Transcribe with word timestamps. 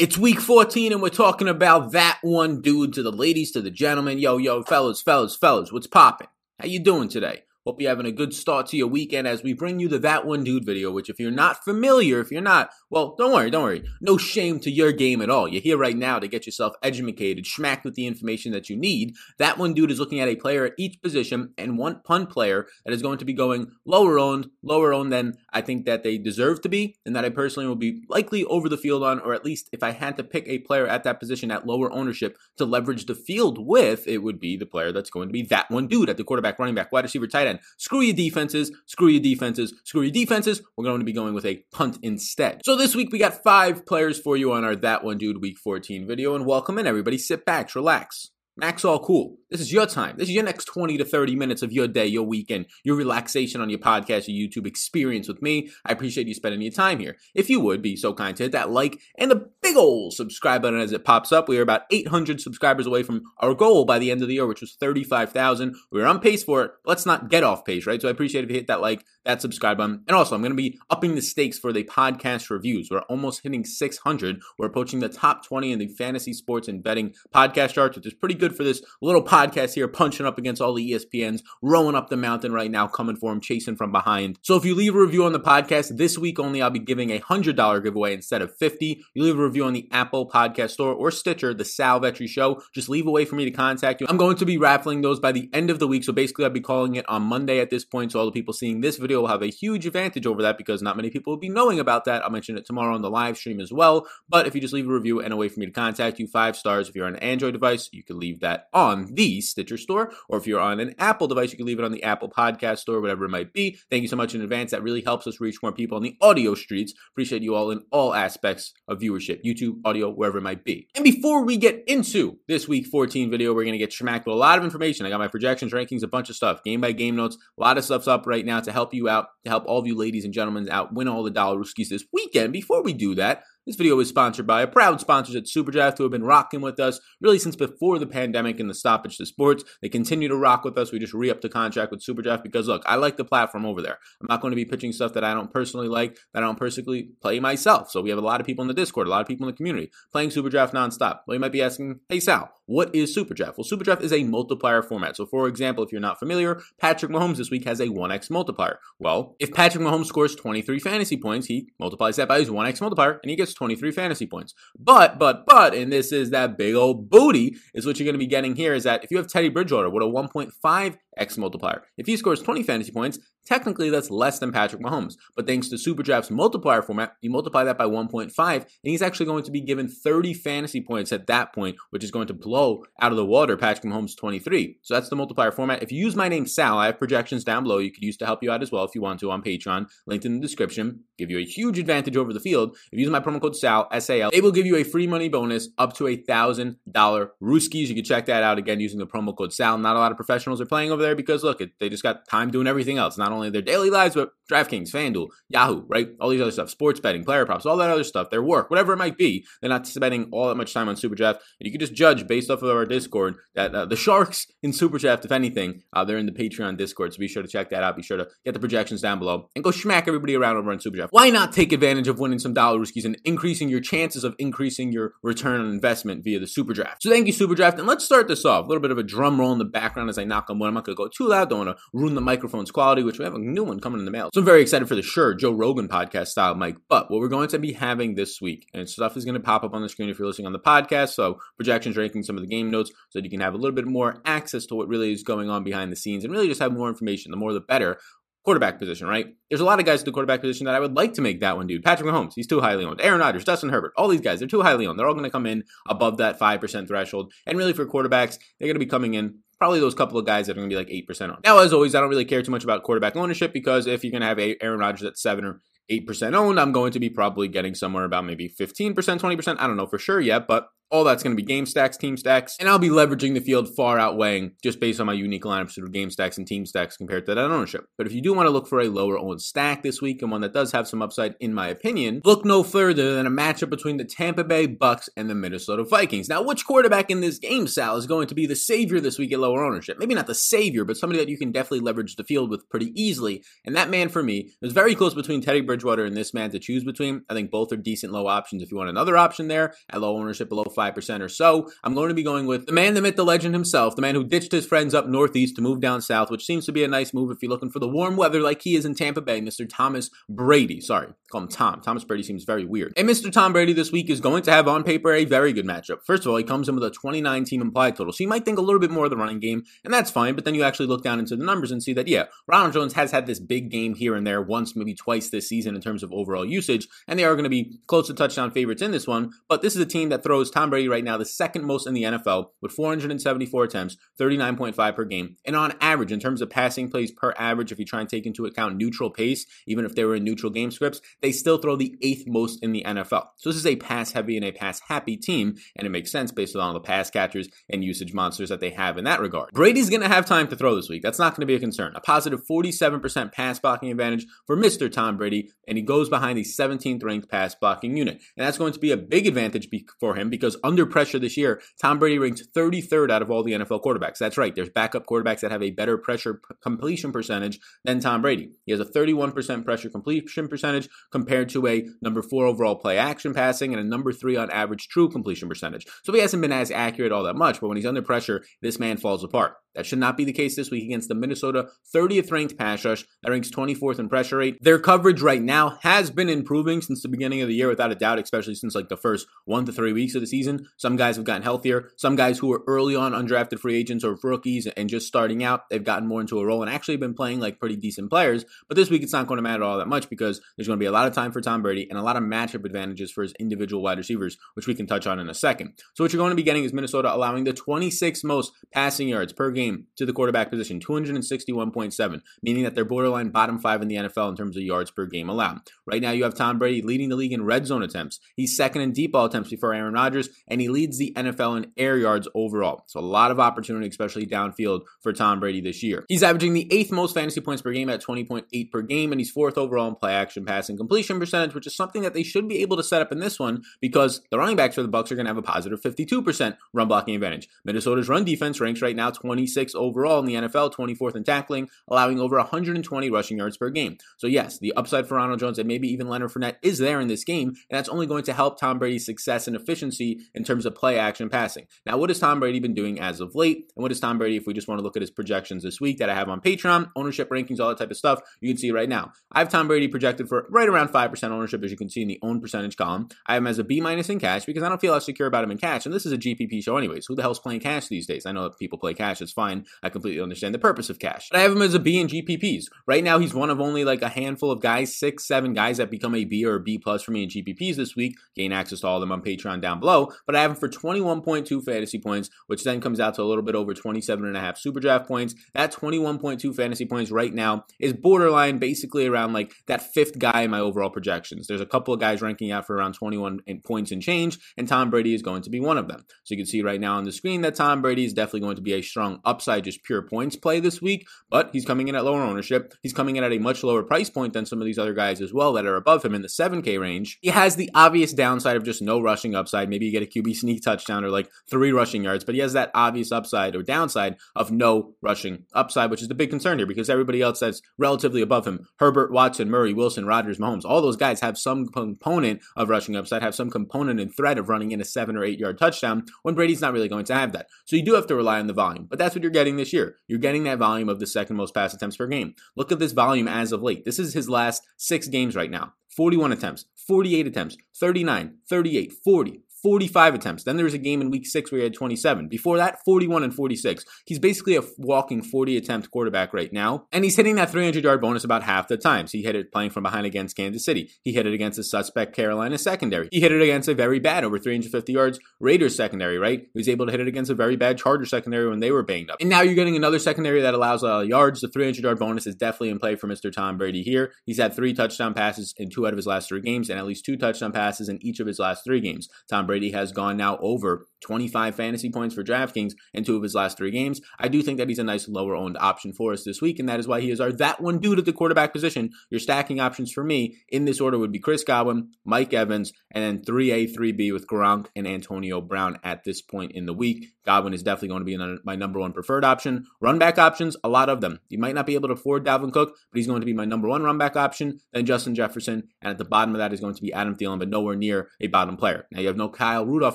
It's 0.00 0.16
week 0.16 0.40
14 0.40 0.92
and 0.92 1.02
we're 1.02 1.10
talking 1.10 1.46
about 1.46 1.92
that 1.92 2.20
one 2.22 2.62
dude 2.62 2.94
to 2.94 3.02
the 3.02 3.12
ladies, 3.12 3.50
to 3.50 3.60
the 3.60 3.70
gentlemen. 3.70 4.18
Yo, 4.18 4.38
yo, 4.38 4.62
fellas, 4.62 5.02
fellas, 5.02 5.36
fellas, 5.36 5.70
what's 5.70 5.86
popping? 5.86 6.28
How 6.58 6.68
you 6.68 6.78
doing 6.78 7.10
today? 7.10 7.42
Hope 7.66 7.78
you're 7.78 7.90
having 7.90 8.06
a 8.06 8.12
good 8.12 8.32
start 8.32 8.68
to 8.68 8.76
your 8.78 8.86
weekend 8.86 9.28
as 9.28 9.42
we 9.42 9.52
bring 9.52 9.78
you 9.78 9.86
the 9.86 9.98
That 9.98 10.24
One 10.24 10.44
Dude 10.44 10.64
video, 10.64 10.90
which 10.90 11.10
if 11.10 11.20
you're 11.20 11.30
not 11.30 11.62
familiar, 11.62 12.18
if 12.18 12.30
you're 12.30 12.40
not, 12.40 12.70
well, 12.88 13.14
don't 13.18 13.34
worry, 13.34 13.50
don't 13.50 13.64
worry. 13.64 13.84
No 14.00 14.16
shame 14.16 14.60
to 14.60 14.70
your 14.70 14.92
game 14.92 15.20
at 15.20 15.28
all. 15.28 15.46
You're 15.46 15.60
here 15.60 15.76
right 15.76 15.96
now 15.96 16.18
to 16.18 16.26
get 16.26 16.46
yourself 16.46 16.72
educated, 16.82 17.46
smacked 17.46 17.84
with 17.84 17.96
the 17.96 18.06
information 18.06 18.52
that 18.52 18.70
you 18.70 18.78
need. 18.78 19.14
That 19.38 19.58
One 19.58 19.74
Dude 19.74 19.90
is 19.90 20.00
looking 20.00 20.20
at 20.20 20.28
a 20.28 20.36
player 20.36 20.64
at 20.64 20.72
each 20.78 21.02
position 21.02 21.52
and 21.58 21.76
one 21.76 22.00
pun 22.02 22.26
player 22.26 22.66
that 22.86 22.94
is 22.94 23.02
going 23.02 23.18
to 23.18 23.26
be 23.26 23.34
going 23.34 23.70
lower 23.84 24.18
owned, 24.18 24.48
lower 24.62 24.94
owned 24.94 25.12
than 25.12 25.34
I 25.52 25.60
think 25.60 25.84
that 25.84 26.02
they 26.02 26.16
deserve 26.16 26.62
to 26.62 26.70
be, 26.70 26.96
and 27.04 27.14
that 27.14 27.26
I 27.26 27.28
personally 27.28 27.68
will 27.68 27.76
be 27.76 28.04
likely 28.08 28.42
over 28.46 28.70
the 28.70 28.78
field 28.78 29.02
on, 29.02 29.20
or 29.20 29.34
at 29.34 29.44
least 29.44 29.68
if 29.70 29.82
I 29.82 29.90
had 29.90 30.16
to 30.16 30.24
pick 30.24 30.48
a 30.48 30.60
player 30.60 30.86
at 30.86 31.04
that 31.04 31.20
position 31.20 31.50
at 31.50 31.66
lower 31.66 31.92
ownership 31.92 32.38
to 32.56 32.64
leverage 32.64 33.04
the 33.04 33.14
field 33.14 33.58
with, 33.58 34.08
it 34.08 34.22
would 34.22 34.40
be 34.40 34.56
the 34.56 34.64
player 34.64 34.92
that's 34.92 35.10
going 35.10 35.28
to 35.28 35.32
be 35.32 35.42
that 35.42 35.70
one 35.70 35.88
dude 35.88 36.08
at 36.08 36.16
the 36.16 36.24
quarterback, 36.24 36.58
running 36.58 36.74
back, 36.74 36.90
wide 36.90 37.04
receiver, 37.04 37.26
tight 37.26 37.48
end 37.48 37.49
end. 37.50 37.60
Screw 37.76 38.00
your 38.00 38.16
defenses, 38.16 38.72
screw 38.86 39.08
your 39.08 39.22
defenses, 39.22 39.74
screw 39.84 40.02
your 40.02 40.12
defenses. 40.12 40.62
We're 40.76 40.84
going 40.84 41.00
to 41.00 41.04
be 41.04 41.12
going 41.12 41.34
with 41.34 41.44
a 41.44 41.62
punt 41.72 41.98
instead. 42.02 42.62
So 42.64 42.76
this 42.76 42.94
week 42.94 43.12
we 43.12 43.18
got 43.18 43.42
five 43.42 43.84
players 43.84 44.18
for 44.18 44.36
you 44.36 44.52
on 44.52 44.64
our 44.64 44.76
That 44.76 45.04
One 45.04 45.18
Dude 45.18 45.42
Week 45.42 45.58
14 45.58 46.06
video, 46.06 46.34
and 46.34 46.46
welcome 46.46 46.78
in 46.78 46.86
everybody. 46.86 47.18
Sit 47.18 47.44
back, 47.44 47.74
relax. 47.74 48.30
Max 48.56 48.84
all 48.84 48.98
cool. 48.98 49.39
This 49.50 49.60
is 49.60 49.72
your 49.72 49.86
time. 49.86 50.14
This 50.16 50.28
is 50.28 50.34
your 50.34 50.44
next 50.44 50.66
20 50.66 50.96
to 50.98 51.04
30 51.04 51.34
minutes 51.34 51.62
of 51.62 51.72
your 51.72 51.88
day, 51.88 52.06
your 52.06 52.22
weekend, 52.22 52.66
your 52.84 52.94
relaxation 52.94 53.60
on 53.60 53.68
your 53.68 53.80
podcast, 53.80 54.28
your 54.28 54.48
YouTube 54.48 54.64
experience 54.64 55.26
with 55.26 55.42
me. 55.42 55.70
I 55.84 55.90
appreciate 55.90 56.28
you 56.28 56.34
spending 56.34 56.62
your 56.62 56.70
time 56.70 57.00
here. 57.00 57.16
If 57.34 57.50
you 57.50 57.58
would 57.58 57.82
be 57.82 57.96
so 57.96 58.14
kind 58.14 58.36
to 58.36 58.44
hit 58.44 58.52
that 58.52 58.70
like 58.70 59.00
and 59.18 59.28
the 59.28 59.50
big 59.60 59.76
old 59.76 60.12
subscribe 60.12 60.62
button 60.62 60.78
as 60.78 60.92
it 60.92 61.04
pops 61.04 61.32
up. 61.32 61.48
We 61.48 61.58
are 61.58 61.62
about 61.62 61.82
800 61.90 62.40
subscribers 62.40 62.86
away 62.86 63.02
from 63.02 63.22
our 63.38 63.52
goal 63.52 63.84
by 63.84 63.98
the 63.98 64.12
end 64.12 64.22
of 64.22 64.28
the 64.28 64.34
year, 64.34 64.46
which 64.46 64.60
was 64.60 64.76
35,000. 64.76 65.74
We 65.90 66.00
are 66.00 66.06
on 66.06 66.20
pace 66.20 66.44
for 66.44 66.62
it. 66.62 66.70
let's 66.84 67.04
not 67.04 67.28
get 67.28 67.42
off 67.42 67.64
pace, 67.64 67.86
right? 67.86 68.00
So 68.00 68.06
I 68.06 68.12
appreciate 68.12 68.44
if 68.44 68.50
you 68.50 68.56
hit 68.56 68.68
that 68.68 68.80
like, 68.80 69.04
that 69.24 69.42
subscribe 69.42 69.78
button. 69.78 70.04
And 70.06 70.16
also, 70.16 70.36
I'm 70.36 70.42
going 70.42 70.52
to 70.52 70.56
be 70.56 70.78
upping 70.90 71.16
the 71.16 71.22
stakes 71.22 71.58
for 71.58 71.72
the 71.72 71.82
podcast 71.82 72.50
reviews. 72.50 72.88
We're 72.88 73.00
almost 73.00 73.42
hitting 73.42 73.64
600. 73.64 74.40
We're 74.58 74.66
approaching 74.66 75.00
the 75.00 75.08
top 75.08 75.44
20 75.44 75.72
in 75.72 75.78
the 75.80 75.88
fantasy 75.88 76.32
sports 76.32 76.68
and 76.68 76.84
betting 76.84 77.14
podcast 77.34 77.72
charts, 77.72 77.96
which 77.96 78.06
is 78.06 78.14
pretty 78.14 78.36
good 78.36 78.56
for 78.56 78.62
this 78.62 78.82
little 79.02 79.22
podcast 79.24 79.39
here, 79.74 79.88
punching 79.88 80.26
up 80.26 80.38
against 80.38 80.60
all 80.60 80.74
the 80.74 80.92
ESPNs, 80.92 81.42
rowing 81.62 81.94
up 81.94 82.10
the 82.10 82.16
mountain 82.16 82.52
right 82.52 82.70
now, 82.70 82.86
coming 82.86 83.16
for 83.16 83.32
him, 83.32 83.40
chasing 83.40 83.76
from 83.76 83.90
behind. 83.90 84.38
So 84.42 84.56
if 84.56 84.64
you 84.64 84.74
leave 84.74 84.94
a 84.94 85.00
review 85.00 85.24
on 85.24 85.32
the 85.32 85.40
podcast 85.40 85.96
this 85.96 86.18
week 86.18 86.38
only, 86.38 86.60
I'll 86.60 86.70
be 86.70 86.78
giving 86.78 87.10
a 87.10 87.18
$100 87.20 87.82
giveaway 87.82 88.14
instead 88.14 88.42
of 88.42 88.54
50. 88.56 89.02
You 89.14 89.22
leave 89.22 89.38
a 89.38 89.42
review 89.42 89.64
on 89.64 89.72
the 89.72 89.88
Apple 89.90 90.28
Podcast 90.28 90.70
Store 90.70 90.92
or 90.92 91.10
Stitcher, 91.10 91.54
the 91.54 91.64
Sal 91.64 92.00
Vetri 92.00 92.28
Show. 92.28 92.62
Just 92.74 92.88
leave 92.88 93.06
a 93.06 93.10
way 93.10 93.24
for 93.24 93.36
me 93.36 93.44
to 93.44 93.50
contact 93.50 94.00
you. 94.00 94.06
I'm 94.08 94.16
going 94.16 94.36
to 94.36 94.46
be 94.46 94.58
raffling 94.58 95.00
those 95.00 95.20
by 95.20 95.32
the 95.32 95.48
end 95.52 95.70
of 95.70 95.78
the 95.78 95.88
week. 95.88 96.04
So 96.04 96.12
basically, 96.12 96.44
I'll 96.44 96.50
be 96.50 96.60
calling 96.60 96.96
it 96.96 97.08
on 97.08 97.22
Monday 97.22 97.60
at 97.60 97.70
this 97.70 97.84
point. 97.84 98.12
So 98.12 98.20
all 98.20 98.26
the 98.26 98.32
people 98.32 98.52
seeing 98.52 98.80
this 98.80 98.96
video 98.96 99.20
will 99.20 99.28
have 99.28 99.42
a 99.42 99.46
huge 99.46 99.86
advantage 99.86 100.26
over 100.26 100.42
that 100.42 100.58
because 100.58 100.82
not 100.82 100.96
many 100.96 101.10
people 101.10 101.32
will 101.32 101.40
be 101.40 101.48
knowing 101.48 101.80
about 101.80 102.04
that. 102.04 102.22
I'll 102.22 102.30
mention 102.30 102.56
it 102.56 102.66
tomorrow 102.66 102.94
on 102.94 103.02
the 103.02 103.10
live 103.10 103.36
stream 103.36 103.60
as 103.60 103.72
well. 103.72 104.06
But 104.28 104.46
if 104.46 104.54
you 104.54 104.60
just 104.60 104.74
leave 104.74 104.88
a 104.88 104.92
review 104.92 105.20
and 105.20 105.32
a 105.32 105.36
way 105.36 105.48
for 105.48 105.60
me 105.60 105.66
to 105.66 105.72
contact 105.72 106.18
you, 106.18 106.26
five 106.26 106.56
stars. 106.56 106.88
If 106.88 106.94
you're 106.94 107.06
on 107.06 107.14
an 107.14 107.22
Android 107.22 107.52
device, 107.52 107.88
you 107.92 108.02
can 108.02 108.18
leave 108.18 108.40
that 108.40 108.68
on 108.72 109.14
the 109.14 109.29
Stitcher 109.40 109.76
Store. 109.76 110.12
Or 110.28 110.38
if 110.38 110.46
you're 110.46 110.60
on 110.60 110.80
an 110.80 110.94
Apple 110.98 111.28
device, 111.28 111.52
you 111.52 111.58
can 111.58 111.66
leave 111.66 111.78
it 111.78 111.84
on 111.84 111.92
the 111.92 112.02
Apple 112.02 112.30
Podcast 112.30 112.78
Store, 112.78 113.00
whatever 113.00 113.24
it 113.26 113.30
might 113.30 113.52
be. 113.52 113.78
Thank 113.90 114.02
you 114.02 114.08
so 114.08 114.16
much 114.16 114.34
in 114.34 114.40
advance. 114.40 114.70
That 114.70 114.82
really 114.82 115.02
helps 115.02 115.26
us 115.26 115.40
reach 115.40 115.62
more 115.62 115.72
people 115.72 115.96
on 115.96 116.02
the 116.02 116.16
audio 116.20 116.54
streets. 116.54 116.94
Appreciate 117.12 117.42
you 117.42 117.54
all 117.54 117.70
in 117.70 117.82
all 117.92 118.14
aspects 118.14 118.72
of 118.88 118.98
viewership 118.98 119.44
YouTube, 119.44 119.76
audio, 119.84 120.10
wherever 120.10 120.38
it 120.38 120.42
might 120.42 120.64
be. 120.64 120.88
And 120.94 121.04
before 121.04 121.44
we 121.44 121.56
get 121.56 121.84
into 121.86 122.38
this 122.48 122.66
week 122.66 122.86
14 122.86 123.30
video, 123.30 123.54
we're 123.54 123.64
going 123.64 123.72
to 123.72 123.78
get 123.78 123.92
smacked 123.92 124.26
with 124.26 124.34
a 124.34 124.38
lot 124.38 124.58
of 124.58 124.64
information. 124.64 125.06
I 125.06 125.10
got 125.10 125.20
my 125.20 125.28
projections, 125.28 125.72
rankings, 125.72 126.02
a 126.02 126.08
bunch 126.08 126.30
of 126.30 126.36
stuff, 126.36 126.64
game 126.64 126.80
by 126.80 126.92
game 126.92 127.16
notes. 127.16 127.36
A 127.58 127.60
lot 127.60 127.78
of 127.78 127.84
stuff's 127.84 128.08
up 128.08 128.26
right 128.26 128.44
now 128.44 128.60
to 128.60 128.72
help 128.72 128.94
you 128.94 129.08
out, 129.08 129.26
to 129.44 129.50
help 129.50 129.64
all 129.66 129.78
of 129.78 129.86
you 129.86 129.96
ladies 129.96 130.24
and 130.24 130.34
gentlemen 130.34 130.68
out 130.70 130.94
win 130.94 131.08
all 131.08 131.22
the 131.22 131.30
dollar 131.30 131.58
rooskies 131.58 131.88
this 131.88 132.04
weekend. 132.12 132.52
Before 132.52 132.82
we 132.82 132.92
do 132.92 133.14
that, 133.16 133.42
this 133.66 133.76
video 133.76 133.98
is 134.00 134.08
sponsored 134.08 134.46
by 134.46 134.62
a 134.62 134.66
proud 134.66 135.00
sponsors 135.00 135.36
at 135.36 135.44
Superdraft 135.44 135.98
who 135.98 136.04
have 136.04 136.12
been 136.12 136.24
rocking 136.24 136.60
with 136.60 136.80
us 136.80 136.98
really 137.20 137.38
since 137.38 137.56
before 137.56 137.98
the 137.98 138.06
pandemic 138.06 138.58
and 138.58 138.70
the 138.70 138.74
stoppage 138.74 139.16
to 139.18 139.26
sports. 139.26 139.64
They 139.82 139.88
continue 139.88 140.28
to 140.28 140.36
rock 140.36 140.64
with 140.64 140.78
us. 140.78 140.92
We 140.92 140.98
just 140.98 141.14
re-upped 141.14 141.42
the 141.42 141.48
contract 141.48 141.90
with 141.90 142.04
Superdraft 142.04 142.42
because 142.42 142.68
look, 142.68 142.82
I 142.86 142.96
like 142.96 143.16
the 143.16 143.24
platform 143.24 143.66
over 143.66 143.82
there. 143.82 143.98
I'm 144.20 144.26
not 144.28 144.40
going 144.40 144.52
to 144.52 144.56
be 144.56 144.64
pitching 144.64 144.92
stuff 144.92 145.12
that 145.12 145.24
I 145.24 145.34
don't 145.34 145.52
personally 145.52 145.88
like, 145.88 146.16
that 146.32 146.42
I 146.42 146.46
don't 146.46 146.58
personally 146.58 147.10
play 147.20 147.38
myself. 147.38 147.90
So 147.90 148.00
we 148.00 148.10
have 148.10 148.18
a 148.18 148.22
lot 148.22 148.40
of 148.40 148.46
people 148.46 148.62
in 148.62 148.68
the 148.68 148.74
Discord, 148.74 149.06
a 149.06 149.10
lot 149.10 149.20
of 149.20 149.28
people 149.28 149.46
in 149.46 149.52
the 149.52 149.56
community 149.56 149.90
playing 150.10 150.30
Superdraft 150.30 150.72
nonstop. 150.72 151.20
Well, 151.26 151.34
you 151.34 151.40
might 151.40 151.52
be 151.52 151.62
asking, 151.62 152.00
hey 152.08 152.20
Sal, 152.20 152.50
what 152.70 152.94
is 152.94 153.16
Superdraft? 153.16 153.58
Well, 153.58 153.66
Superdraft 153.68 154.00
is 154.00 154.12
a 154.12 154.22
multiplier 154.22 154.80
format. 154.80 155.16
So 155.16 155.26
for 155.26 155.48
example, 155.48 155.82
if 155.82 155.90
you're 155.90 156.00
not 156.00 156.20
familiar, 156.20 156.62
Patrick 156.78 157.10
Mahomes 157.10 157.38
this 157.38 157.50
week 157.50 157.64
has 157.64 157.80
a 157.80 157.88
1x 157.88 158.30
multiplier. 158.30 158.78
Well, 159.00 159.34
if 159.40 159.52
Patrick 159.52 159.82
Mahomes 159.82 160.06
scores 160.06 160.36
23 160.36 160.78
fantasy 160.78 161.16
points, 161.16 161.48
he 161.48 161.72
multiplies 161.80 162.14
that 162.14 162.28
by 162.28 162.38
his 162.38 162.48
1x 162.48 162.80
multiplier 162.80 163.18
and 163.24 163.28
he 163.28 163.34
gets 163.34 163.54
23 163.54 163.90
fantasy 163.90 164.24
points. 164.24 164.54
But, 164.78 165.18
but, 165.18 165.46
but, 165.46 165.74
and 165.74 165.92
this 165.92 166.12
is 166.12 166.30
that 166.30 166.56
big 166.56 166.76
old 166.76 167.10
booty, 167.10 167.56
is 167.74 167.86
what 167.86 167.98
you're 167.98 168.04
going 168.04 168.14
to 168.14 168.18
be 168.20 168.28
getting 168.28 168.54
here 168.54 168.72
is 168.72 168.84
that 168.84 169.02
if 169.02 169.10
you 169.10 169.16
have 169.16 169.26
Teddy 169.26 169.48
Bridgewater 169.48 169.90
with 169.90 170.04
a 170.04 170.06
1.5 170.06 170.96
X 171.16 171.36
multiplier. 171.36 171.82
If 171.96 172.06
he 172.06 172.16
scores 172.16 172.40
20 172.40 172.62
fantasy 172.62 172.92
points, 172.92 173.18
technically 173.46 173.90
that's 173.90 174.10
less 174.10 174.38
than 174.38 174.52
Patrick 174.52 174.82
Mahomes. 174.82 175.14
But 175.36 175.46
thanks 175.46 175.68
to 175.68 175.76
Superdraft's 175.76 176.30
multiplier 176.30 176.82
format, 176.82 177.14
you 177.20 177.30
multiply 177.30 177.64
that 177.64 177.78
by 177.78 177.84
1.5, 177.84 178.54
and 178.54 178.66
he's 178.82 179.02
actually 179.02 179.26
going 179.26 179.44
to 179.44 179.50
be 179.50 179.60
given 179.60 179.88
30 179.88 180.34
fantasy 180.34 180.80
points 180.80 181.12
at 181.12 181.26
that 181.26 181.54
point, 181.54 181.76
which 181.90 182.04
is 182.04 182.10
going 182.10 182.28
to 182.28 182.34
blow 182.34 182.59
out 182.60 183.12
of 183.12 183.16
the 183.16 183.24
water 183.24 183.56
Patrick 183.56 183.90
Mahomes 183.90 184.16
23. 184.16 184.78
So 184.82 184.94
that's 184.94 185.08
the 185.08 185.16
multiplier 185.16 185.50
format. 185.50 185.82
If 185.82 185.90
you 185.92 186.04
use 186.04 186.14
my 186.14 186.28
name 186.28 186.46
Sal, 186.46 186.78
I 186.78 186.86
have 186.86 186.98
projections 186.98 187.44
down 187.44 187.62
below 187.62 187.78
you 187.78 187.90
could 187.90 188.02
use 188.02 188.16
to 188.18 188.26
help 188.26 188.42
you 188.42 188.50
out 188.50 188.62
as 188.62 188.70
well 188.70 188.84
if 188.84 188.94
you 188.94 189.00
want 189.00 189.20
to 189.20 189.30
on 189.30 189.42
Patreon, 189.42 189.88
linked 190.06 190.24
in 190.24 190.34
the 190.34 190.40
description. 190.40 191.00
Give 191.18 191.30
you 191.30 191.38
a 191.38 191.44
huge 191.44 191.78
advantage 191.78 192.16
over 192.16 192.32
the 192.32 192.40
field. 192.40 192.76
If 192.92 192.98
you 192.98 193.00
use 193.00 193.10
my 193.10 193.20
promo 193.20 193.40
code 193.40 193.56
SAL, 193.56 193.88
S-A-L, 193.92 194.30
it 194.32 194.42
will 194.42 194.52
give 194.52 194.66
you 194.66 194.76
a 194.76 194.84
free 194.84 195.06
money 195.06 195.28
bonus 195.28 195.68
up 195.78 195.94
to 195.94 196.06
a 196.08 196.16
thousand 196.16 196.76
dollar 196.90 197.32
Rooskies. 197.42 197.88
You 197.88 197.94
can 197.94 198.04
check 198.04 198.26
that 198.26 198.42
out 198.42 198.58
again 198.58 198.80
using 198.80 198.98
the 198.98 199.06
promo 199.06 199.36
code 199.36 199.52
SAL. 199.52 199.78
Not 199.78 199.96
a 199.96 199.98
lot 199.98 200.12
of 200.12 200.16
professionals 200.16 200.60
are 200.60 200.66
playing 200.66 200.90
over 200.90 201.02
there 201.02 201.14
because 201.14 201.42
look, 201.42 201.62
they 201.78 201.88
just 201.88 202.02
got 202.02 202.28
time 202.28 202.50
doing 202.50 202.66
everything 202.66 202.98
else. 202.98 203.18
Not 203.18 203.32
only 203.32 203.50
their 203.50 203.62
daily 203.62 203.90
lives, 203.90 204.14
but 204.14 204.30
DraftKings, 204.50 204.90
FanDuel, 204.90 205.28
Yahoo, 205.48 205.84
right? 205.88 206.08
All 206.20 206.28
these 206.28 206.40
other 206.40 206.50
stuff, 206.50 206.70
sports 206.70 207.00
betting, 207.00 207.24
player 207.24 207.46
props, 207.46 207.66
all 207.66 207.76
that 207.76 207.90
other 207.90 208.04
stuff, 208.04 208.30
their 208.30 208.42
work, 208.42 208.70
whatever 208.70 208.92
it 208.92 208.98
might 208.98 209.16
be. 209.16 209.46
They're 209.60 209.70
not 209.70 209.86
spending 209.86 210.28
all 210.32 210.48
that 210.48 210.56
much 210.56 210.74
time 210.74 210.88
on 210.88 210.96
Superdraft. 210.96 211.38
And 211.60 211.66
you 211.66 211.70
can 211.70 211.80
just 211.80 211.94
judge 211.94 212.26
based 212.26 212.50
off 212.50 212.62
of 212.62 212.70
our 212.70 212.84
Discord 212.84 213.36
that 213.54 213.74
uh, 213.74 213.84
the 213.86 213.96
Sharks 213.96 214.46
in 214.62 214.72
Superdraft, 214.72 215.24
if 215.24 215.32
anything, 215.32 215.82
uh, 215.92 216.04
they're 216.04 216.18
in 216.18 216.26
the 216.26 216.32
Patreon 216.32 216.76
Discord. 216.76 217.12
So 217.12 217.18
be 217.18 217.28
sure 217.28 217.42
to 217.42 217.48
check 217.48 217.70
that 217.70 217.82
out. 217.82 217.96
Be 217.96 218.02
sure 218.02 218.18
to 218.18 218.28
get 218.44 218.54
the 218.54 218.60
projections 218.60 219.00
down 219.00 219.18
below 219.18 219.48
and 219.54 219.64
go 219.64 219.70
smack 219.70 220.08
everybody 220.08 220.34
around 220.34 220.56
over 220.56 220.70
on 220.70 220.78
Superdraft. 220.78 221.08
Why 221.10 221.30
not 221.30 221.52
take 221.52 221.72
advantage 221.72 222.08
of 222.08 222.18
winning 222.18 222.38
some 222.38 222.54
dollar 222.54 222.78
riskies 222.78 223.04
and 223.04 223.16
increasing 223.24 223.68
your 223.68 223.80
chances 223.80 224.24
of 224.24 224.34
increasing 224.38 224.92
your 224.92 225.14
return 225.22 225.60
on 225.60 225.70
investment 225.70 226.24
via 226.24 226.38
the 226.38 226.46
Superdraft? 226.46 226.96
So 227.00 227.10
thank 227.10 227.26
you, 227.26 227.32
Superdraft. 227.32 227.78
And 227.78 227.86
let's 227.86 228.04
start 228.04 228.28
this 228.28 228.44
off. 228.44 228.64
A 228.64 228.68
little 228.68 228.82
bit 228.82 228.90
of 228.90 228.98
a 228.98 229.02
drum 229.02 229.40
roll 229.40 229.52
in 229.52 229.58
the 229.58 229.64
background 229.64 230.10
as 230.10 230.18
I 230.18 230.24
knock 230.24 230.50
on 230.50 230.58
wood. 230.58 230.68
I'm 230.68 230.74
not 230.74 230.84
going 230.84 230.96
to 230.96 231.02
go 231.02 231.08
too 231.08 231.28
loud. 231.28 231.50
Don't 231.50 231.66
want 231.66 231.76
to 231.76 231.82
ruin 231.92 232.14
the 232.14 232.20
microphone's 232.20 232.70
quality, 232.70 233.02
which 233.02 233.18
we 233.18 233.24
have 233.24 233.34
a 233.34 233.38
new 233.38 233.64
one 233.64 233.80
coming 233.80 233.98
in 233.98 234.04
the 234.04 234.10
mail. 234.10 234.30
So 234.34 234.39
I'm 234.40 234.46
very 234.46 234.62
excited 234.62 234.88
for 234.88 234.94
the 234.94 235.02
Shure 235.02 235.34
Joe 235.34 235.52
Rogan 235.52 235.86
podcast 235.86 236.28
style 236.28 236.54
mic. 236.54 236.76
But 236.88 237.10
what 237.10 237.20
we're 237.20 237.28
going 237.28 237.48
to 237.48 237.58
be 237.58 237.74
having 237.74 238.14
this 238.14 238.40
week, 238.40 238.70
and 238.72 238.88
stuff 238.88 239.14
is 239.18 239.26
going 239.26 239.34
to 239.34 239.40
pop 239.40 239.64
up 239.64 239.74
on 239.74 239.82
the 239.82 239.88
screen 239.90 240.08
if 240.08 240.18
you're 240.18 240.26
listening 240.26 240.46
on 240.46 240.54
the 240.54 240.58
podcast. 240.58 241.10
So 241.10 241.40
projections, 241.58 241.98
ranking 241.98 242.22
some 242.22 242.38
of 242.38 242.40
the 242.40 242.48
game 242.48 242.70
notes, 242.70 242.90
so 243.10 243.18
that 243.18 243.24
you 243.26 243.30
can 243.30 243.40
have 243.40 243.52
a 243.52 243.58
little 243.58 243.74
bit 243.74 243.86
more 243.86 244.22
access 244.24 244.64
to 244.64 244.74
what 244.74 244.88
really 244.88 245.12
is 245.12 245.22
going 245.22 245.50
on 245.50 245.62
behind 245.62 245.92
the 245.92 245.96
scenes, 245.96 246.24
and 246.24 246.32
really 246.32 246.48
just 246.48 246.62
have 246.62 246.72
more 246.72 246.88
information. 246.88 247.30
The 247.32 247.36
more, 247.36 247.52
the 247.52 247.60
better 247.60 247.98
quarterback 248.42 248.78
position, 248.78 249.06
right? 249.06 249.26
There's 249.50 249.60
a 249.60 249.66
lot 249.66 249.78
of 249.78 249.84
guys 249.84 250.00
at 250.00 250.06
the 250.06 250.12
quarterback 250.12 250.40
position 250.40 250.64
that 250.64 250.74
I 250.74 250.80
would 250.80 250.96
like 250.96 251.12
to 251.14 251.20
make 251.20 251.40
that 251.40 251.58
one, 251.58 251.66
dude. 251.66 251.84
Patrick 251.84 252.08
Mahomes, 252.08 252.32
he's 252.34 252.46
too 252.46 252.62
highly 252.62 252.86
owned. 252.86 253.02
Aaron 253.02 253.20
Rodgers, 253.20 253.44
Justin 253.44 253.68
Herbert, 253.68 253.92
all 253.98 254.08
these 254.08 254.22
guys, 254.22 254.38
they're 254.38 254.48
too 254.48 254.62
highly 254.62 254.86
owned. 254.86 254.98
They're 254.98 255.06
all 255.06 255.12
going 255.12 255.24
to 255.24 255.30
come 255.30 255.44
in 255.44 255.64
above 255.86 256.16
that 256.16 256.38
5% 256.38 256.88
threshold. 256.88 257.30
And 257.46 257.58
really 257.58 257.74
for 257.74 257.84
quarterbacks, 257.84 258.38
they're 258.58 258.68
going 258.68 258.76
to 258.76 258.78
be 258.78 258.86
coming 258.86 259.12
in 259.12 259.40
probably 259.60 259.78
those 259.78 259.94
couple 259.94 260.18
of 260.18 260.24
guys 260.24 260.46
that 260.46 260.56
are 260.56 260.60
going 260.60 260.70
to 260.70 260.74
be 260.74 260.78
like 260.78 261.06
8% 261.08 261.30
on. 261.30 261.40
Now, 261.44 261.58
as 261.58 261.72
always, 261.72 261.94
I 261.94 262.00
don't 262.00 262.08
really 262.08 262.24
care 262.24 262.42
too 262.42 262.50
much 262.50 262.64
about 262.64 262.82
quarterback 262.82 263.14
ownership 263.14 263.52
because 263.52 263.86
if 263.86 264.02
you're 264.02 264.10
going 264.10 264.22
to 264.22 264.26
have 264.26 264.38
Aaron 264.62 264.80
Rodgers 264.80 265.06
at 265.06 265.18
7 265.18 265.44
or 265.44 265.60
8% 265.90 266.34
owned, 266.34 266.58
I'm 266.58 266.72
going 266.72 266.92
to 266.92 266.98
be 266.98 267.10
probably 267.10 267.46
getting 267.46 267.74
somewhere 267.74 268.04
about 268.04 268.24
maybe 268.24 268.48
15%, 268.48 268.94
20%. 268.94 269.56
I 269.58 269.66
don't 269.66 269.76
know 269.76 269.86
for 269.86 269.98
sure 269.98 270.18
yet, 270.18 270.46
but 270.46 270.68
All 270.90 271.04
that's 271.04 271.22
going 271.22 271.36
to 271.36 271.40
be 271.40 271.46
game 271.46 271.66
stacks, 271.66 271.96
team 271.96 272.16
stacks, 272.16 272.56
and 272.58 272.68
I'll 272.68 272.78
be 272.78 272.88
leveraging 272.88 273.34
the 273.34 273.40
field 273.40 273.68
far 273.76 273.98
outweighing 273.98 274.52
just 274.62 274.80
based 274.80 274.98
on 274.98 275.06
my 275.06 275.12
unique 275.12 275.44
lineups 275.44 275.78
of 275.78 275.92
game 275.92 276.10
stacks 276.10 276.36
and 276.36 276.46
team 276.46 276.66
stacks 276.66 276.96
compared 276.96 277.26
to 277.26 277.34
that 277.34 277.38
ownership. 277.38 277.86
But 277.96 278.08
if 278.08 278.12
you 278.12 278.20
do 278.20 278.34
want 278.34 278.46
to 278.46 278.50
look 278.50 278.66
for 278.66 278.80
a 278.80 278.88
lower 278.88 279.16
owned 279.16 279.40
stack 279.40 279.84
this 279.84 280.02
week 280.02 280.20
and 280.20 280.32
one 280.32 280.40
that 280.40 280.52
does 280.52 280.72
have 280.72 280.88
some 280.88 281.00
upside, 281.00 281.36
in 281.38 281.54
my 281.54 281.68
opinion, 281.68 282.22
look 282.24 282.44
no 282.44 282.64
further 282.64 283.14
than 283.14 283.26
a 283.26 283.30
matchup 283.30 283.70
between 283.70 283.98
the 283.98 284.04
Tampa 284.04 284.42
Bay 284.42 284.66
Bucks 284.66 285.08
and 285.16 285.30
the 285.30 285.34
Minnesota 285.34 285.84
Vikings. 285.84 286.28
Now, 286.28 286.42
which 286.42 286.66
quarterback 286.66 287.08
in 287.08 287.20
this 287.20 287.38
game, 287.38 287.68
Sal, 287.68 287.96
is 287.96 288.08
going 288.08 288.26
to 288.26 288.34
be 288.34 288.46
the 288.46 288.56
savior 288.56 288.98
this 288.98 289.18
week 289.18 289.32
at 289.32 289.38
lower 289.38 289.64
ownership? 289.64 289.96
Maybe 289.98 290.14
not 290.14 290.26
the 290.26 290.34
savior, 290.34 290.84
but 290.84 290.96
somebody 290.96 291.20
that 291.20 291.28
you 291.28 291.38
can 291.38 291.52
definitely 291.52 291.80
leverage 291.80 292.16
the 292.16 292.24
field 292.24 292.50
with 292.50 292.68
pretty 292.68 292.92
easily. 293.00 293.44
And 293.64 293.76
that 293.76 293.90
man 293.90 294.08
for 294.08 294.24
me 294.24 294.50
is 294.60 294.72
very 294.72 294.96
close 294.96 295.14
between 295.14 295.40
Teddy 295.40 295.60
Bridgewater 295.60 296.04
and 296.04 296.16
this 296.16 296.34
man 296.34 296.50
to 296.50 296.58
choose 296.58 296.82
between. 296.82 297.22
I 297.30 297.34
think 297.34 297.52
both 297.52 297.72
are 297.72 297.76
decent 297.76 298.12
low 298.12 298.26
options. 298.26 298.60
If 298.60 298.72
you 298.72 298.76
want 298.76 298.90
another 298.90 299.16
option 299.16 299.46
there 299.46 299.74
at 299.88 300.00
low 300.00 300.16
ownership 300.16 300.48
below 300.48 300.64
5% 300.80 301.20
or 301.20 301.28
so, 301.28 301.70
I'm 301.84 301.94
going 301.94 302.08
to 302.08 302.14
be 302.14 302.22
going 302.22 302.46
with 302.46 302.66
the 302.66 302.72
man, 302.72 302.94
the 302.94 303.02
myth, 303.02 303.16
the 303.16 303.24
legend 303.24 303.54
himself, 303.54 303.96
the 303.96 304.02
man 304.02 304.14
who 304.14 304.24
ditched 304.24 304.52
his 304.52 304.66
friends 304.66 304.94
up 304.94 305.06
northeast 305.06 305.56
to 305.56 305.62
move 305.62 305.80
down 305.80 306.00
south, 306.00 306.30
which 306.30 306.46
seems 306.46 306.64
to 306.66 306.72
be 306.72 306.84
a 306.84 306.88
nice 306.88 307.12
move 307.12 307.30
if 307.30 307.42
you're 307.42 307.50
looking 307.50 307.70
for 307.70 307.78
the 307.78 307.88
warm 307.88 308.16
weather 308.16 308.40
like 308.40 308.62
he 308.62 308.74
is 308.74 308.84
in 308.84 308.94
Tampa 308.94 309.20
Bay, 309.20 309.40
Mr. 309.40 309.68
Thomas 309.68 310.10
Brady. 310.28 310.80
Sorry, 310.80 311.08
call 311.30 311.42
him 311.42 311.48
Tom. 311.48 311.80
Thomas 311.80 312.04
Brady 312.04 312.22
seems 312.22 312.44
very 312.44 312.64
weird. 312.64 312.92
And 312.96 313.08
Mr. 313.08 313.30
Tom 313.30 313.52
Brady 313.52 313.72
this 313.72 313.92
week 313.92 314.08
is 314.08 314.20
going 314.20 314.42
to 314.44 314.50
have 314.50 314.68
on 314.68 314.82
paper 314.82 315.12
a 315.12 315.24
very 315.24 315.52
good 315.52 315.66
matchup. 315.66 315.98
First 316.06 316.24
of 316.24 316.30
all, 316.30 316.36
he 316.36 316.44
comes 316.44 316.68
in 316.68 316.74
with 316.74 316.84
a 316.84 316.90
29 316.90 317.44
team 317.44 317.60
implied 317.60 317.96
total. 317.96 318.12
So 318.12 318.24
you 318.24 318.28
might 318.28 318.44
think 318.44 318.58
a 318.58 318.62
little 318.62 318.80
bit 318.80 318.90
more 318.90 319.04
of 319.04 319.10
the 319.10 319.16
running 319.16 319.40
game, 319.40 319.64
and 319.84 319.92
that's 319.92 320.10
fine. 320.10 320.34
But 320.34 320.44
then 320.44 320.54
you 320.54 320.62
actually 320.62 320.86
look 320.86 321.02
down 321.02 321.18
into 321.18 321.36
the 321.36 321.44
numbers 321.44 321.70
and 321.70 321.82
see 321.82 321.92
that, 321.94 322.08
yeah, 322.08 322.24
Ronald 322.46 322.72
Jones 322.72 322.94
has 322.94 323.10
had 323.10 323.26
this 323.26 323.40
big 323.40 323.70
game 323.70 323.94
here 323.94 324.14
and 324.14 324.26
there 324.26 324.42
once, 324.42 324.74
maybe 324.74 324.94
twice 324.94 325.30
this 325.30 325.48
season 325.48 325.74
in 325.74 325.80
terms 325.80 326.02
of 326.02 326.12
overall 326.12 326.44
usage, 326.44 326.88
and 327.06 327.18
they 327.18 327.24
are 327.24 327.34
going 327.34 327.44
to 327.44 327.50
be 327.50 327.78
close 327.86 328.06
to 328.06 328.14
touchdown 328.14 328.50
favorites 328.50 328.82
in 328.82 328.90
this 328.90 329.06
one. 329.06 329.32
But 329.48 329.62
this 329.62 329.74
is 329.74 329.82
a 329.82 329.86
team 329.86 330.08
that 330.08 330.22
throws 330.22 330.50
Tom 330.50 330.69
Brady 330.70 330.88
right 330.88 331.04
now 331.04 331.16
the 331.16 331.24
second 331.24 331.64
most 331.64 331.86
in 331.86 331.94
the 331.94 332.04
NFL 332.04 332.50
with 332.60 332.72
474 332.72 333.64
attempts, 333.64 333.96
39.5 334.18 334.96
per 334.96 335.04
game. 335.04 335.36
And 335.44 335.56
on 335.56 335.74
average, 335.80 336.12
in 336.12 336.20
terms 336.20 336.40
of 336.40 336.50
passing 336.50 336.90
plays 336.90 337.10
per 337.10 337.34
average, 337.38 337.72
if 337.72 337.78
you 337.78 337.84
try 337.84 338.00
and 338.00 338.08
take 338.08 338.26
into 338.26 338.46
account 338.46 338.76
neutral 338.76 339.10
pace, 339.10 339.46
even 339.66 339.84
if 339.84 339.94
they 339.94 340.04
were 340.04 340.14
in 340.14 340.24
neutral 340.24 340.50
game 340.50 340.70
scripts, 340.70 341.00
they 341.20 341.32
still 341.32 341.58
throw 341.58 341.76
the 341.76 341.96
eighth 342.02 342.26
most 342.26 342.62
in 342.62 342.72
the 342.72 342.84
NFL. 342.86 343.28
So 343.36 343.50
this 343.50 343.56
is 343.56 343.66
a 343.66 343.76
pass 343.76 344.12
heavy 344.12 344.36
and 344.36 344.44
a 344.44 344.52
pass 344.52 344.80
happy 344.88 345.16
team, 345.16 345.56
and 345.76 345.86
it 345.86 345.90
makes 345.90 346.10
sense 346.10 346.32
based 346.32 346.56
on 346.56 346.74
the 346.74 346.80
pass 346.80 347.10
catchers 347.10 347.48
and 347.68 347.84
usage 347.84 348.14
monsters 348.14 348.48
that 348.48 348.60
they 348.60 348.70
have 348.70 348.98
in 348.98 349.04
that 349.04 349.20
regard. 349.20 349.52
Brady's 349.52 349.90
going 349.90 350.02
to 350.02 350.08
have 350.08 350.26
time 350.26 350.48
to 350.48 350.56
throw 350.56 350.74
this 350.74 350.88
week. 350.88 351.02
That's 351.02 351.18
not 351.18 351.34
going 351.34 351.42
to 351.42 351.46
be 351.46 351.54
a 351.54 351.60
concern. 351.60 351.92
A 351.94 352.00
positive 352.00 352.46
47% 352.46 353.32
pass 353.32 353.58
blocking 353.58 353.90
advantage 353.90 354.26
for 354.46 354.56
Mr. 354.56 354.90
Tom 354.90 355.16
Brady, 355.16 355.50
and 355.66 355.76
he 355.76 355.82
goes 355.82 356.08
behind 356.08 356.38
the 356.38 356.42
17th 356.42 357.02
ranked 357.02 357.28
pass 357.30 357.54
blocking 357.54 357.96
unit. 357.96 358.20
And 358.36 358.46
that's 358.46 358.58
going 358.58 358.72
to 358.72 358.78
be 358.78 358.92
a 358.92 358.96
big 358.96 359.26
advantage 359.26 359.68
for 359.98 360.14
him 360.14 360.30
because 360.30 360.56
under 360.64 360.86
pressure 360.86 361.18
this 361.18 361.36
year, 361.36 361.60
Tom 361.80 361.98
Brady 361.98 362.18
ranks 362.18 362.42
33rd 362.54 363.10
out 363.10 363.22
of 363.22 363.30
all 363.30 363.42
the 363.42 363.52
NFL 363.52 363.82
quarterbacks. 363.82 364.18
That's 364.18 364.38
right. 364.38 364.54
There's 364.54 364.70
backup 364.70 365.06
quarterbacks 365.06 365.40
that 365.40 365.50
have 365.50 365.62
a 365.62 365.70
better 365.70 365.98
pressure 365.98 366.34
p- 366.34 366.54
completion 366.62 367.12
percentage 367.12 367.58
than 367.84 368.00
Tom 368.00 368.22
Brady. 368.22 368.50
He 368.66 368.72
has 368.72 368.80
a 368.80 368.84
31% 368.84 369.64
pressure 369.64 369.90
completion 369.90 370.48
percentage 370.48 370.88
compared 371.10 371.48
to 371.50 371.66
a 371.66 371.86
number 372.00 372.22
four 372.22 372.46
overall 372.46 372.76
play 372.76 372.98
action 372.98 373.34
passing 373.34 373.72
and 373.72 373.80
a 373.80 373.84
number 373.84 374.12
three 374.12 374.36
on 374.36 374.50
average 374.50 374.88
true 374.88 375.08
completion 375.08 375.48
percentage. 375.48 375.86
So 376.04 376.12
he 376.12 376.20
hasn't 376.20 376.40
been 376.40 376.52
as 376.52 376.70
accurate 376.70 377.12
all 377.12 377.24
that 377.24 377.36
much, 377.36 377.60
but 377.60 377.68
when 377.68 377.76
he's 377.76 377.86
under 377.86 378.02
pressure, 378.02 378.44
this 378.62 378.78
man 378.78 378.96
falls 378.96 379.24
apart. 379.24 379.56
That 379.74 379.86
should 379.86 379.98
not 379.98 380.16
be 380.16 380.24
the 380.24 380.32
case 380.32 380.56
this 380.56 380.70
week 380.70 380.84
against 380.84 381.08
the 381.08 381.14
Minnesota 381.14 381.68
30th 381.94 382.30
ranked 382.30 382.58
pass 382.58 382.84
rush 382.84 383.04
that 383.22 383.30
ranks 383.30 383.50
24th 383.50 383.98
in 383.98 384.08
pressure 384.08 384.38
rate. 384.38 384.58
Their 384.60 384.78
coverage 384.78 385.22
right 385.22 385.42
now 385.42 385.78
has 385.82 386.10
been 386.10 386.28
improving 386.28 386.82
since 386.82 387.02
the 387.02 387.08
beginning 387.08 387.40
of 387.40 387.48
the 387.48 387.54
year, 387.54 387.68
without 387.68 387.92
a 387.92 387.94
doubt, 387.94 388.18
especially 388.18 388.54
since 388.54 388.74
like 388.74 388.88
the 388.88 388.96
first 388.96 389.26
one 389.44 389.64
to 389.66 389.72
three 389.72 389.92
weeks 389.92 390.14
of 390.14 390.20
the 390.20 390.26
season. 390.26 390.66
Some 390.76 390.96
guys 390.96 391.16
have 391.16 391.24
gotten 391.24 391.42
healthier. 391.42 391.90
Some 391.96 392.16
guys 392.16 392.38
who 392.38 392.48
were 392.48 392.64
early 392.66 392.96
on 392.96 393.12
undrafted 393.12 393.60
free 393.60 393.76
agents 393.76 394.04
or 394.04 394.18
rookies 394.22 394.66
and 394.66 394.88
just 394.88 395.06
starting 395.06 395.44
out, 395.44 395.68
they've 395.70 395.84
gotten 395.84 396.08
more 396.08 396.20
into 396.20 396.38
a 396.38 396.44
role 396.44 396.62
and 396.62 396.70
actually 396.70 396.96
been 396.96 397.14
playing 397.14 397.40
like 397.40 397.60
pretty 397.60 397.76
decent 397.76 398.10
players. 398.10 398.44
But 398.68 398.76
this 398.76 398.90
week 398.90 399.02
it's 399.02 399.12
not 399.12 399.26
going 399.26 399.38
to 399.38 399.42
matter 399.42 399.62
all 399.62 399.78
that 399.78 399.88
much 399.88 400.10
because 400.10 400.40
there's 400.56 400.66
going 400.66 400.78
to 400.78 400.82
be 400.82 400.86
a 400.86 400.92
lot 400.92 401.06
of 401.06 401.14
time 401.14 401.32
for 401.32 401.40
Tom 401.40 401.62
Brady 401.62 401.86
and 401.88 401.98
a 401.98 402.02
lot 402.02 402.16
of 402.16 402.22
matchup 402.22 402.64
advantages 402.64 403.10
for 403.10 403.22
his 403.22 403.32
individual 403.38 403.82
wide 403.82 403.98
receivers, 403.98 404.36
which 404.54 404.66
we 404.66 404.74
can 404.74 404.86
touch 404.86 405.06
on 405.06 405.18
in 405.18 405.28
a 405.28 405.34
second. 405.34 405.74
So 405.94 406.02
what 406.04 406.12
you're 406.12 406.20
going 406.20 406.30
to 406.30 406.36
be 406.36 406.42
getting 406.42 406.64
is 406.64 406.72
Minnesota 406.72 407.14
allowing 407.14 407.44
the 407.44 407.52
26th 407.52 408.24
most 408.24 408.52
passing 408.72 409.08
yards 409.08 409.32
per 409.32 409.50
game 409.50 409.59
to 409.96 410.06
the 410.06 410.12
quarterback 410.12 410.50
position, 410.50 410.80
261.7, 410.80 412.20
meaning 412.42 412.64
that 412.64 412.74
they're 412.74 412.84
borderline 412.84 413.30
bottom 413.30 413.58
five 413.58 413.82
in 413.82 413.88
the 413.88 413.96
NFL 413.96 414.30
in 414.30 414.36
terms 414.36 414.56
of 414.56 414.62
yards 414.62 414.90
per 414.90 415.06
game 415.06 415.28
allowed. 415.28 415.60
Right 415.86 416.02
now, 416.02 416.10
you 416.10 416.24
have 416.24 416.34
Tom 416.34 416.58
Brady 416.58 416.82
leading 416.82 417.08
the 417.08 417.16
league 417.16 417.32
in 417.32 417.44
red 417.44 417.66
zone 417.66 417.82
attempts. 417.82 418.20
He's 418.36 418.56
second 418.56 418.82
in 418.82 418.92
deep 418.92 419.12
ball 419.12 419.26
attempts 419.26 419.50
before 419.50 419.74
Aaron 419.74 419.94
Rodgers, 419.94 420.28
and 420.48 420.60
he 420.60 420.68
leads 420.68 420.98
the 420.98 421.12
NFL 421.16 421.58
in 421.58 421.72
air 421.76 421.96
yards 421.96 422.28
overall. 422.34 422.84
So 422.86 423.00
a 423.00 423.02
lot 423.02 423.30
of 423.30 423.40
opportunity, 423.40 423.88
especially 423.88 424.26
downfield, 424.26 424.82
for 425.02 425.12
Tom 425.12 425.40
Brady 425.40 425.60
this 425.60 425.82
year. 425.82 426.04
He's 426.08 426.22
averaging 426.22 426.54
the 426.54 426.72
eighth 426.72 426.92
most 426.92 427.14
fantasy 427.14 427.40
points 427.40 427.62
per 427.62 427.72
game 427.72 427.88
at 427.90 428.02
20.8 428.02 428.70
per 428.70 428.82
game, 428.82 429.12
and 429.12 429.20
he's 429.20 429.30
fourth 429.30 429.58
overall 429.58 429.88
in 429.88 429.94
play 429.94 430.14
action 430.14 430.44
passing 430.44 430.76
completion 430.76 431.18
percentage, 431.18 431.54
which 431.54 431.66
is 431.66 431.76
something 431.76 432.02
that 432.02 432.14
they 432.14 432.22
should 432.22 432.48
be 432.48 432.62
able 432.62 432.76
to 432.76 432.82
set 432.82 433.02
up 433.02 433.12
in 433.12 433.18
this 433.18 433.38
one 433.38 433.62
because 433.80 434.22
the 434.30 434.38
running 434.38 434.56
backs 434.56 434.74
for 434.74 434.82
the 434.82 434.88
Bucks 434.88 435.12
are 435.12 435.14
going 435.14 435.26
to 435.26 435.30
have 435.30 435.36
a 435.36 435.42
positive 435.42 435.80
52% 435.80 436.56
run 436.72 436.88
blocking 436.88 437.14
advantage. 437.14 437.48
Minnesota's 437.64 438.08
run 438.08 438.24
defense 438.24 438.60
ranks 438.60 438.82
right 438.82 438.96
now 438.96 439.10
26 439.50 439.74
overall 439.74 440.20
in 440.20 440.26
the 440.26 440.34
NFL, 440.34 440.72
24th 440.74 441.16
in 441.16 441.24
tackling, 441.24 441.68
allowing 441.88 442.20
over 442.20 442.36
120 442.36 443.10
rushing 443.10 443.38
yards 443.38 443.56
per 443.56 443.70
game. 443.70 443.98
So 444.16 444.26
yes, 444.26 444.58
the 444.58 444.72
upside 444.74 445.06
for 445.06 445.16
Ronald 445.16 445.40
Jones 445.40 445.58
and 445.58 445.66
maybe 445.66 445.88
even 445.88 446.08
Leonard 446.08 446.30
Fournette 446.30 446.56
is 446.62 446.78
there 446.78 447.00
in 447.00 447.08
this 447.08 447.24
game, 447.24 447.48
and 447.48 447.56
that's 447.70 447.88
only 447.88 448.06
going 448.06 448.24
to 448.24 448.32
help 448.32 448.58
Tom 448.58 448.78
Brady's 448.78 449.04
success 449.04 449.46
and 449.46 449.56
efficiency 449.56 450.20
in 450.34 450.44
terms 450.44 450.66
of 450.66 450.74
play 450.74 450.98
action 450.98 451.28
passing. 451.28 451.66
Now, 451.84 451.98
what 451.98 452.10
has 452.10 452.18
Tom 452.18 452.40
Brady 452.40 452.60
been 452.60 452.74
doing 452.74 453.00
as 453.00 453.20
of 453.20 453.34
late? 453.34 453.70
And 453.76 453.82
what 453.82 453.92
is 453.92 454.00
Tom 454.00 454.18
Brady, 454.18 454.36
if 454.36 454.46
we 454.46 454.54
just 454.54 454.68
want 454.68 454.78
to 454.78 454.82
look 454.82 454.96
at 454.96 455.02
his 455.02 455.10
projections 455.10 455.62
this 455.62 455.80
week 455.80 455.98
that 455.98 456.08
I 456.08 456.14
have 456.14 456.28
on 456.28 456.40
Patreon, 456.40 456.90
ownership 456.96 457.30
rankings, 457.30 457.60
all 457.60 457.68
that 457.68 457.78
type 457.78 457.90
of 457.90 457.96
stuff, 457.96 458.20
you 458.40 458.48
can 458.48 458.58
see 458.58 458.70
right 458.70 458.88
now. 458.88 459.12
I 459.32 459.40
have 459.40 459.48
Tom 459.48 459.68
Brady 459.68 459.88
projected 459.88 460.28
for 460.28 460.46
right 460.50 460.68
around 460.68 460.88
5% 460.88 461.30
ownership, 461.30 461.62
as 461.64 461.70
you 461.70 461.76
can 461.76 461.88
see 461.88 462.02
in 462.02 462.08
the 462.08 462.18
own 462.22 462.40
percentage 462.40 462.76
column. 462.76 463.08
I 463.26 463.34
have 463.34 463.42
him 463.42 463.46
as 463.46 463.58
a 463.58 463.64
B 463.64 463.80
minus 463.80 464.08
in 464.08 464.20
cash 464.20 464.44
because 464.44 464.62
I 464.62 464.68
don't 464.68 464.80
feel 464.80 464.94
as 464.94 465.04
secure 465.04 465.28
about 465.28 465.44
him 465.44 465.50
in 465.50 465.58
cash. 465.58 465.86
And 465.86 465.94
this 465.94 466.06
is 466.06 466.12
a 466.12 466.18
GPP 466.18 466.62
show, 466.62 466.76
anyways. 466.76 467.06
Who 467.06 467.14
the 467.14 467.22
hell's 467.22 467.38
playing 467.38 467.60
cash 467.60 467.88
these 467.88 468.06
days? 468.06 468.26
I 468.26 468.32
know 468.32 468.44
that 468.44 468.58
people 468.58 468.78
play 468.78 468.94
cash, 468.94 469.20
it's 469.20 469.32
fine. 469.40 469.64
I 469.82 469.88
completely 469.88 470.22
understand 470.22 470.54
the 470.54 470.58
purpose 470.58 470.90
of 470.90 470.98
cash. 470.98 471.28
But 471.30 471.38
I 471.38 471.42
have 471.42 471.52
him 471.52 471.62
as 471.62 471.72
a 471.72 471.78
B 471.78 471.98
in 471.98 472.08
GPPs. 472.08 472.64
Right 472.86 473.02
now, 473.02 473.18
he's 473.18 473.32
one 473.32 473.48
of 473.48 473.58
only 473.60 473.84
like 473.84 474.02
a 474.02 474.08
handful 474.08 474.50
of 474.50 474.60
guys, 474.60 474.94
six, 474.94 475.26
seven 475.26 475.54
guys 475.54 475.78
that 475.78 475.90
become 475.90 476.14
a 476.14 476.24
B 476.24 476.44
or 476.44 476.56
a 476.56 476.60
B 476.60 476.76
plus 476.78 477.02
for 477.02 477.12
me 477.12 477.22
in 477.22 477.30
GPPs 477.30 477.76
this 477.76 477.96
week. 477.96 478.16
Gain 478.36 478.52
access 478.52 478.80
to 478.80 478.86
all 478.86 478.96
of 478.96 479.00
them 479.00 479.12
on 479.12 479.22
Patreon 479.22 479.62
down 479.62 479.80
below. 479.80 480.12
But 480.26 480.36
I 480.36 480.42
have 480.42 480.50
him 480.50 480.56
for 480.56 480.68
21.2 480.68 481.64
fantasy 481.64 481.98
points, 481.98 482.28
which 482.48 482.64
then 482.64 482.80
comes 482.80 483.00
out 483.00 483.14
to 483.14 483.22
a 483.22 483.24
little 483.24 483.42
bit 483.42 483.54
over 483.54 483.72
27 483.72 484.26
and 484.26 484.36
a 484.36 484.40
half 484.40 484.58
super 484.58 484.80
draft 484.80 485.08
points. 485.08 485.34
That 485.54 485.72
21.2 485.72 486.54
fantasy 486.54 486.84
points 486.84 487.10
right 487.10 487.32
now 487.32 487.64
is 487.78 487.94
borderline 487.94 488.58
basically 488.58 489.06
around 489.06 489.32
like 489.32 489.54
that 489.68 489.94
fifth 489.94 490.18
guy 490.18 490.42
in 490.42 490.50
my 490.50 490.60
overall 490.60 490.90
projections. 490.90 491.46
There's 491.46 491.60
a 491.62 491.66
couple 491.66 491.94
of 491.94 492.00
guys 492.00 492.20
ranking 492.20 492.52
out 492.52 492.66
for 492.66 492.76
around 492.76 492.92
21 492.92 493.40
points 493.64 493.90
and 493.90 494.02
change, 494.02 494.38
and 494.58 494.68
Tom 494.68 494.90
Brady 494.90 495.14
is 495.14 495.22
going 495.22 495.42
to 495.42 495.50
be 495.50 495.60
one 495.60 495.78
of 495.78 495.88
them. 495.88 496.04
So 496.24 496.34
you 496.34 496.36
can 496.36 496.46
see 496.46 496.60
right 496.60 496.80
now 496.80 496.96
on 496.96 497.04
the 497.04 497.12
screen 497.12 497.40
that 497.40 497.54
Tom 497.54 497.80
Brady 497.80 498.04
is 498.04 498.12
definitely 498.12 498.40
going 498.40 498.56
to 498.56 498.62
be 498.62 498.74
a 498.74 498.82
strong 498.82 499.20
upside, 499.30 499.64
just 499.64 499.84
pure 499.84 500.02
points 500.02 500.36
play 500.36 500.60
this 500.60 500.82
week, 500.82 501.06
but 501.30 501.50
he's 501.52 501.64
coming 501.64 501.88
in 501.88 501.94
at 501.94 502.04
lower 502.04 502.22
ownership. 502.22 502.74
He's 502.82 502.92
coming 502.92 503.16
in 503.16 503.24
at 503.24 503.32
a 503.32 503.38
much 503.38 503.62
lower 503.62 503.82
price 503.82 504.10
point 504.10 504.32
than 504.32 504.44
some 504.44 504.60
of 504.60 504.66
these 504.66 504.78
other 504.78 504.94
guys 504.94 505.20
as 505.20 505.32
well 505.32 505.52
that 505.54 505.66
are 505.66 505.76
above 505.76 506.04
him 506.04 506.14
in 506.14 506.22
the 506.22 506.28
7K 506.28 506.80
range. 506.80 507.18
He 507.22 507.30
has 507.30 507.56
the 507.56 507.70
obvious 507.74 508.12
downside 508.12 508.56
of 508.56 508.64
just 508.64 508.82
no 508.82 509.00
rushing 509.00 509.34
upside. 509.34 509.68
Maybe 509.68 509.86
you 509.86 509.92
get 509.92 510.02
a 510.02 510.06
QB 510.06 510.34
sneak 510.36 510.62
touchdown 510.62 511.04
or 511.04 511.10
like 511.10 511.30
three 511.48 511.72
rushing 511.72 512.04
yards, 512.04 512.24
but 512.24 512.34
he 512.34 512.40
has 512.40 512.52
that 512.54 512.70
obvious 512.74 513.12
upside 513.12 513.54
or 513.54 513.62
downside 513.62 514.16
of 514.34 514.50
no 514.50 514.94
rushing 515.00 515.44
upside, 515.54 515.90
which 515.90 516.02
is 516.02 516.08
the 516.08 516.14
big 516.14 516.30
concern 516.30 516.58
here 516.58 516.66
because 516.66 516.90
everybody 516.90 517.22
else 517.22 517.40
that's 517.40 517.62
relatively 517.78 518.22
above 518.22 518.46
him, 518.46 518.66
Herbert, 518.78 519.12
Watson, 519.12 519.50
Murray, 519.50 519.72
Wilson, 519.72 520.06
Rodgers, 520.06 520.38
Mahomes, 520.38 520.64
all 520.64 520.82
those 520.82 520.96
guys 520.96 521.20
have 521.20 521.38
some 521.38 521.68
component 521.68 522.40
of 522.56 522.68
rushing 522.68 522.96
upside, 522.96 523.22
have 523.22 523.34
some 523.34 523.50
component 523.50 524.00
and 524.00 524.14
threat 524.14 524.38
of 524.38 524.48
running 524.48 524.72
in 524.72 524.80
a 524.80 524.84
seven 524.84 525.16
or 525.16 525.24
eight 525.24 525.38
yard 525.38 525.58
touchdown 525.58 526.04
when 526.22 526.34
Brady's 526.34 526.60
not 526.60 526.72
really 526.72 526.88
going 526.88 527.04
to 527.06 527.14
have 527.14 527.32
that. 527.32 527.46
So 527.64 527.76
you 527.76 527.84
do 527.84 527.94
have 527.94 528.06
to 528.08 528.16
rely 528.16 528.40
on 528.40 528.46
the 528.46 528.52
volume, 528.52 528.86
but 528.88 528.98
that's 528.98 529.14
what 529.14 529.19
you're 529.22 529.30
getting 529.30 529.56
this 529.56 529.72
year. 529.72 529.96
You're 530.06 530.18
getting 530.18 530.44
that 530.44 530.58
volume 530.58 530.88
of 530.88 531.00
the 531.00 531.06
second 531.06 531.36
most 531.36 531.54
pass 531.54 531.74
attempts 531.74 531.96
per 531.96 532.06
game. 532.06 532.34
Look 532.56 532.72
at 532.72 532.78
this 532.78 532.92
volume 532.92 533.28
as 533.28 533.52
of 533.52 533.62
late. 533.62 533.84
This 533.84 533.98
is 533.98 534.14
his 534.14 534.28
last 534.28 534.62
six 534.76 535.08
games 535.08 535.36
right 535.36 535.50
now 535.50 535.74
41 535.96 536.32
attempts, 536.32 536.66
48 536.86 537.26
attempts, 537.26 537.56
39, 537.76 538.38
38, 538.48 538.92
40, 538.92 539.42
45 539.62 540.14
attempts. 540.14 540.44
Then 540.44 540.56
there 540.56 540.64
was 540.64 540.74
a 540.74 540.78
game 540.78 541.00
in 541.00 541.10
week 541.10 541.26
six 541.26 541.50
where 541.50 541.58
he 541.58 541.64
had 541.64 541.74
27. 541.74 542.28
Before 542.28 542.56
that, 542.56 542.78
41 542.84 543.22
and 543.22 543.34
46. 543.34 543.84
He's 544.06 544.18
basically 544.18 544.56
a 544.56 544.62
walking 544.78 545.22
40 545.22 545.56
attempt 545.56 545.90
quarterback 545.90 546.32
right 546.32 546.52
now. 546.52 546.86
And 546.92 547.04
he's 547.04 547.16
hitting 547.16 547.36
that 547.36 547.50
300 547.50 547.82
yard 547.84 548.00
bonus 548.00 548.24
about 548.24 548.42
half 548.42 548.68
the 548.68 548.76
times. 548.76 549.12
So 549.12 549.18
he 549.18 549.24
hit 549.24 549.36
it 549.36 549.52
playing 549.52 549.70
from 549.70 549.82
behind 549.82 550.06
against 550.06 550.36
Kansas 550.36 550.64
City. 550.64 550.90
He 551.02 551.12
hit 551.12 551.26
it 551.26 551.34
against 551.34 551.58
a 551.58 551.64
suspect 551.64 552.14
Carolina 552.14 552.58
secondary. 552.58 553.08
He 553.10 553.20
hit 553.20 553.32
it 553.32 553.42
against 553.42 553.68
a 553.68 553.74
very 553.74 553.98
bad, 553.98 554.24
over 554.24 554.38
350 554.38 554.92
yards, 554.92 555.18
Raiders 555.40 555.76
secondary, 555.76 556.18
right? 556.18 556.40
He 556.40 556.58
was 556.58 556.68
able 556.68 556.86
to 556.86 556.92
hit 556.92 557.00
it 557.00 557.08
against 557.08 557.30
a 557.30 557.34
very 557.34 557.56
bad 557.56 557.78
Charger 557.78 558.06
secondary 558.06 558.48
when 558.48 558.60
they 558.60 558.70
were 558.70 558.82
banged 558.82 559.10
up. 559.10 559.18
And 559.20 559.28
now 559.28 559.42
you're 559.42 559.54
getting 559.54 559.76
another 559.76 559.98
secondary 559.98 560.40
that 560.42 560.54
allows 560.54 560.82
of 560.82 561.06
yards. 561.06 561.40
The 561.40 561.48
300 561.48 561.82
yard 561.82 561.98
bonus 561.98 562.26
is 562.26 562.34
definitely 562.34 562.70
in 562.70 562.78
play 562.78 562.96
for 562.96 563.06
Mr. 563.06 563.32
Tom 563.32 563.58
Brady 563.58 563.82
here. 563.82 564.12
He's 564.24 564.38
had 564.38 564.54
three 564.54 564.74
touchdown 564.74 565.14
passes 565.14 565.54
in 565.56 565.70
two 565.70 565.86
out 565.86 565.92
of 565.92 565.96
his 565.96 566.06
last 566.06 566.28
three 566.28 566.40
games 566.40 566.70
and 566.70 566.78
at 566.78 566.86
least 566.86 567.04
two 567.04 567.16
touchdown 567.16 567.52
passes 567.52 567.88
in 567.88 568.04
each 568.04 568.20
of 568.20 568.26
his 568.26 568.38
last 568.38 568.64
three 568.64 568.80
games. 568.80 569.08
Tom 569.28 569.46
Brady 569.50 569.72
has 569.72 569.90
gone 569.90 570.16
now 570.16 570.38
over 570.38 570.86
25 571.00 571.54
fantasy 571.54 571.90
points 571.90 572.14
for 572.14 572.22
DraftKings 572.22 572.72
in 572.94 573.04
two 573.04 573.16
of 573.16 573.22
his 573.22 573.34
last 573.34 573.56
three 573.56 573.70
games. 573.70 574.00
I 574.18 574.28
do 574.28 574.42
think 574.42 574.58
that 574.58 574.68
he's 574.68 574.78
a 574.78 574.84
nice 574.84 575.08
lower 575.08 575.34
owned 575.34 575.56
option 575.58 575.92
for 575.92 576.12
us 576.12 576.24
this 576.24 576.40
week, 576.40 576.58
and 576.58 576.68
that 576.68 576.80
is 576.80 576.88
why 576.88 577.00
he 577.00 577.10
is 577.10 577.20
our 577.20 577.32
that 577.32 577.60
one 577.60 577.78
dude 577.78 577.98
at 577.98 578.04
the 578.04 578.12
quarterback 578.12 578.52
position. 578.52 578.90
Your 579.10 579.20
stacking 579.20 579.60
options 579.60 579.92
for 579.92 580.04
me 580.04 580.36
in 580.48 580.64
this 580.64 580.80
order 580.80 580.98
would 580.98 581.12
be 581.12 581.18
Chris 581.18 581.44
Godwin, 581.44 581.90
Mike 582.04 582.32
Evans, 582.32 582.72
and 582.90 583.04
then 583.04 583.24
3A, 583.24 583.74
3B 583.74 584.12
with 584.12 584.26
Gronk 584.26 584.66
and 584.76 584.86
Antonio 584.86 585.40
Brown 585.40 585.78
at 585.84 586.04
this 586.04 586.22
point 586.22 586.52
in 586.52 586.66
the 586.66 586.74
week. 586.74 587.12
Godwin 587.24 587.54
is 587.54 587.62
definitely 587.62 587.88
going 587.88 588.00
to 588.00 588.04
be 588.04 588.40
my 588.44 588.56
number 588.56 588.80
one 588.80 588.92
preferred 588.92 589.24
option. 589.24 589.66
Run 589.80 589.98
back 589.98 590.18
options, 590.18 590.56
a 590.64 590.68
lot 590.68 590.88
of 590.88 591.00
them. 591.00 591.20
You 591.28 591.38
might 591.38 591.54
not 591.54 591.66
be 591.66 591.74
able 591.74 591.88
to 591.88 591.94
afford 591.94 592.24
Dalvin 592.24 592.52
Cook, 592.52 592.76
but 592.90 592.96
he's 592.96 593.06
going 593.06 593.20
to 593.20 593.26
be 593.26 593.32
my 593.32 593.44
number 593.44 593.68
one 593.68 593.82
run 593.82 593.98
back 593.98 594.16
option. 594.16 594.60
Then 594.72 594.86
Justin 594.86 595.14
Jefferson, 595.14 595.68
and 595.82 595.90
at 595.90 595.98
the 595.98 596.04
bottom 596.04 596.34
of 596.34 596.38
that 596.38 596.52
is 596.52 596.60
going 596.60 596.74
to 596.74 596.82
be 596.82 596.92
Adam 596.92 597.16
Thielen, 597.16 597.38
but 597.38 597.48
nowhere 597.48 597.76
near 597.76 598.08
a 598.20 598.26
bottom 598.26 598.56
player. 598.56 598.86
Now 598.90 599.00
you 599.00 599.06
have 599.06 599.16
no 599.16 599.28
Kyle 599.28 599.66
Rudolph 599.66 599.94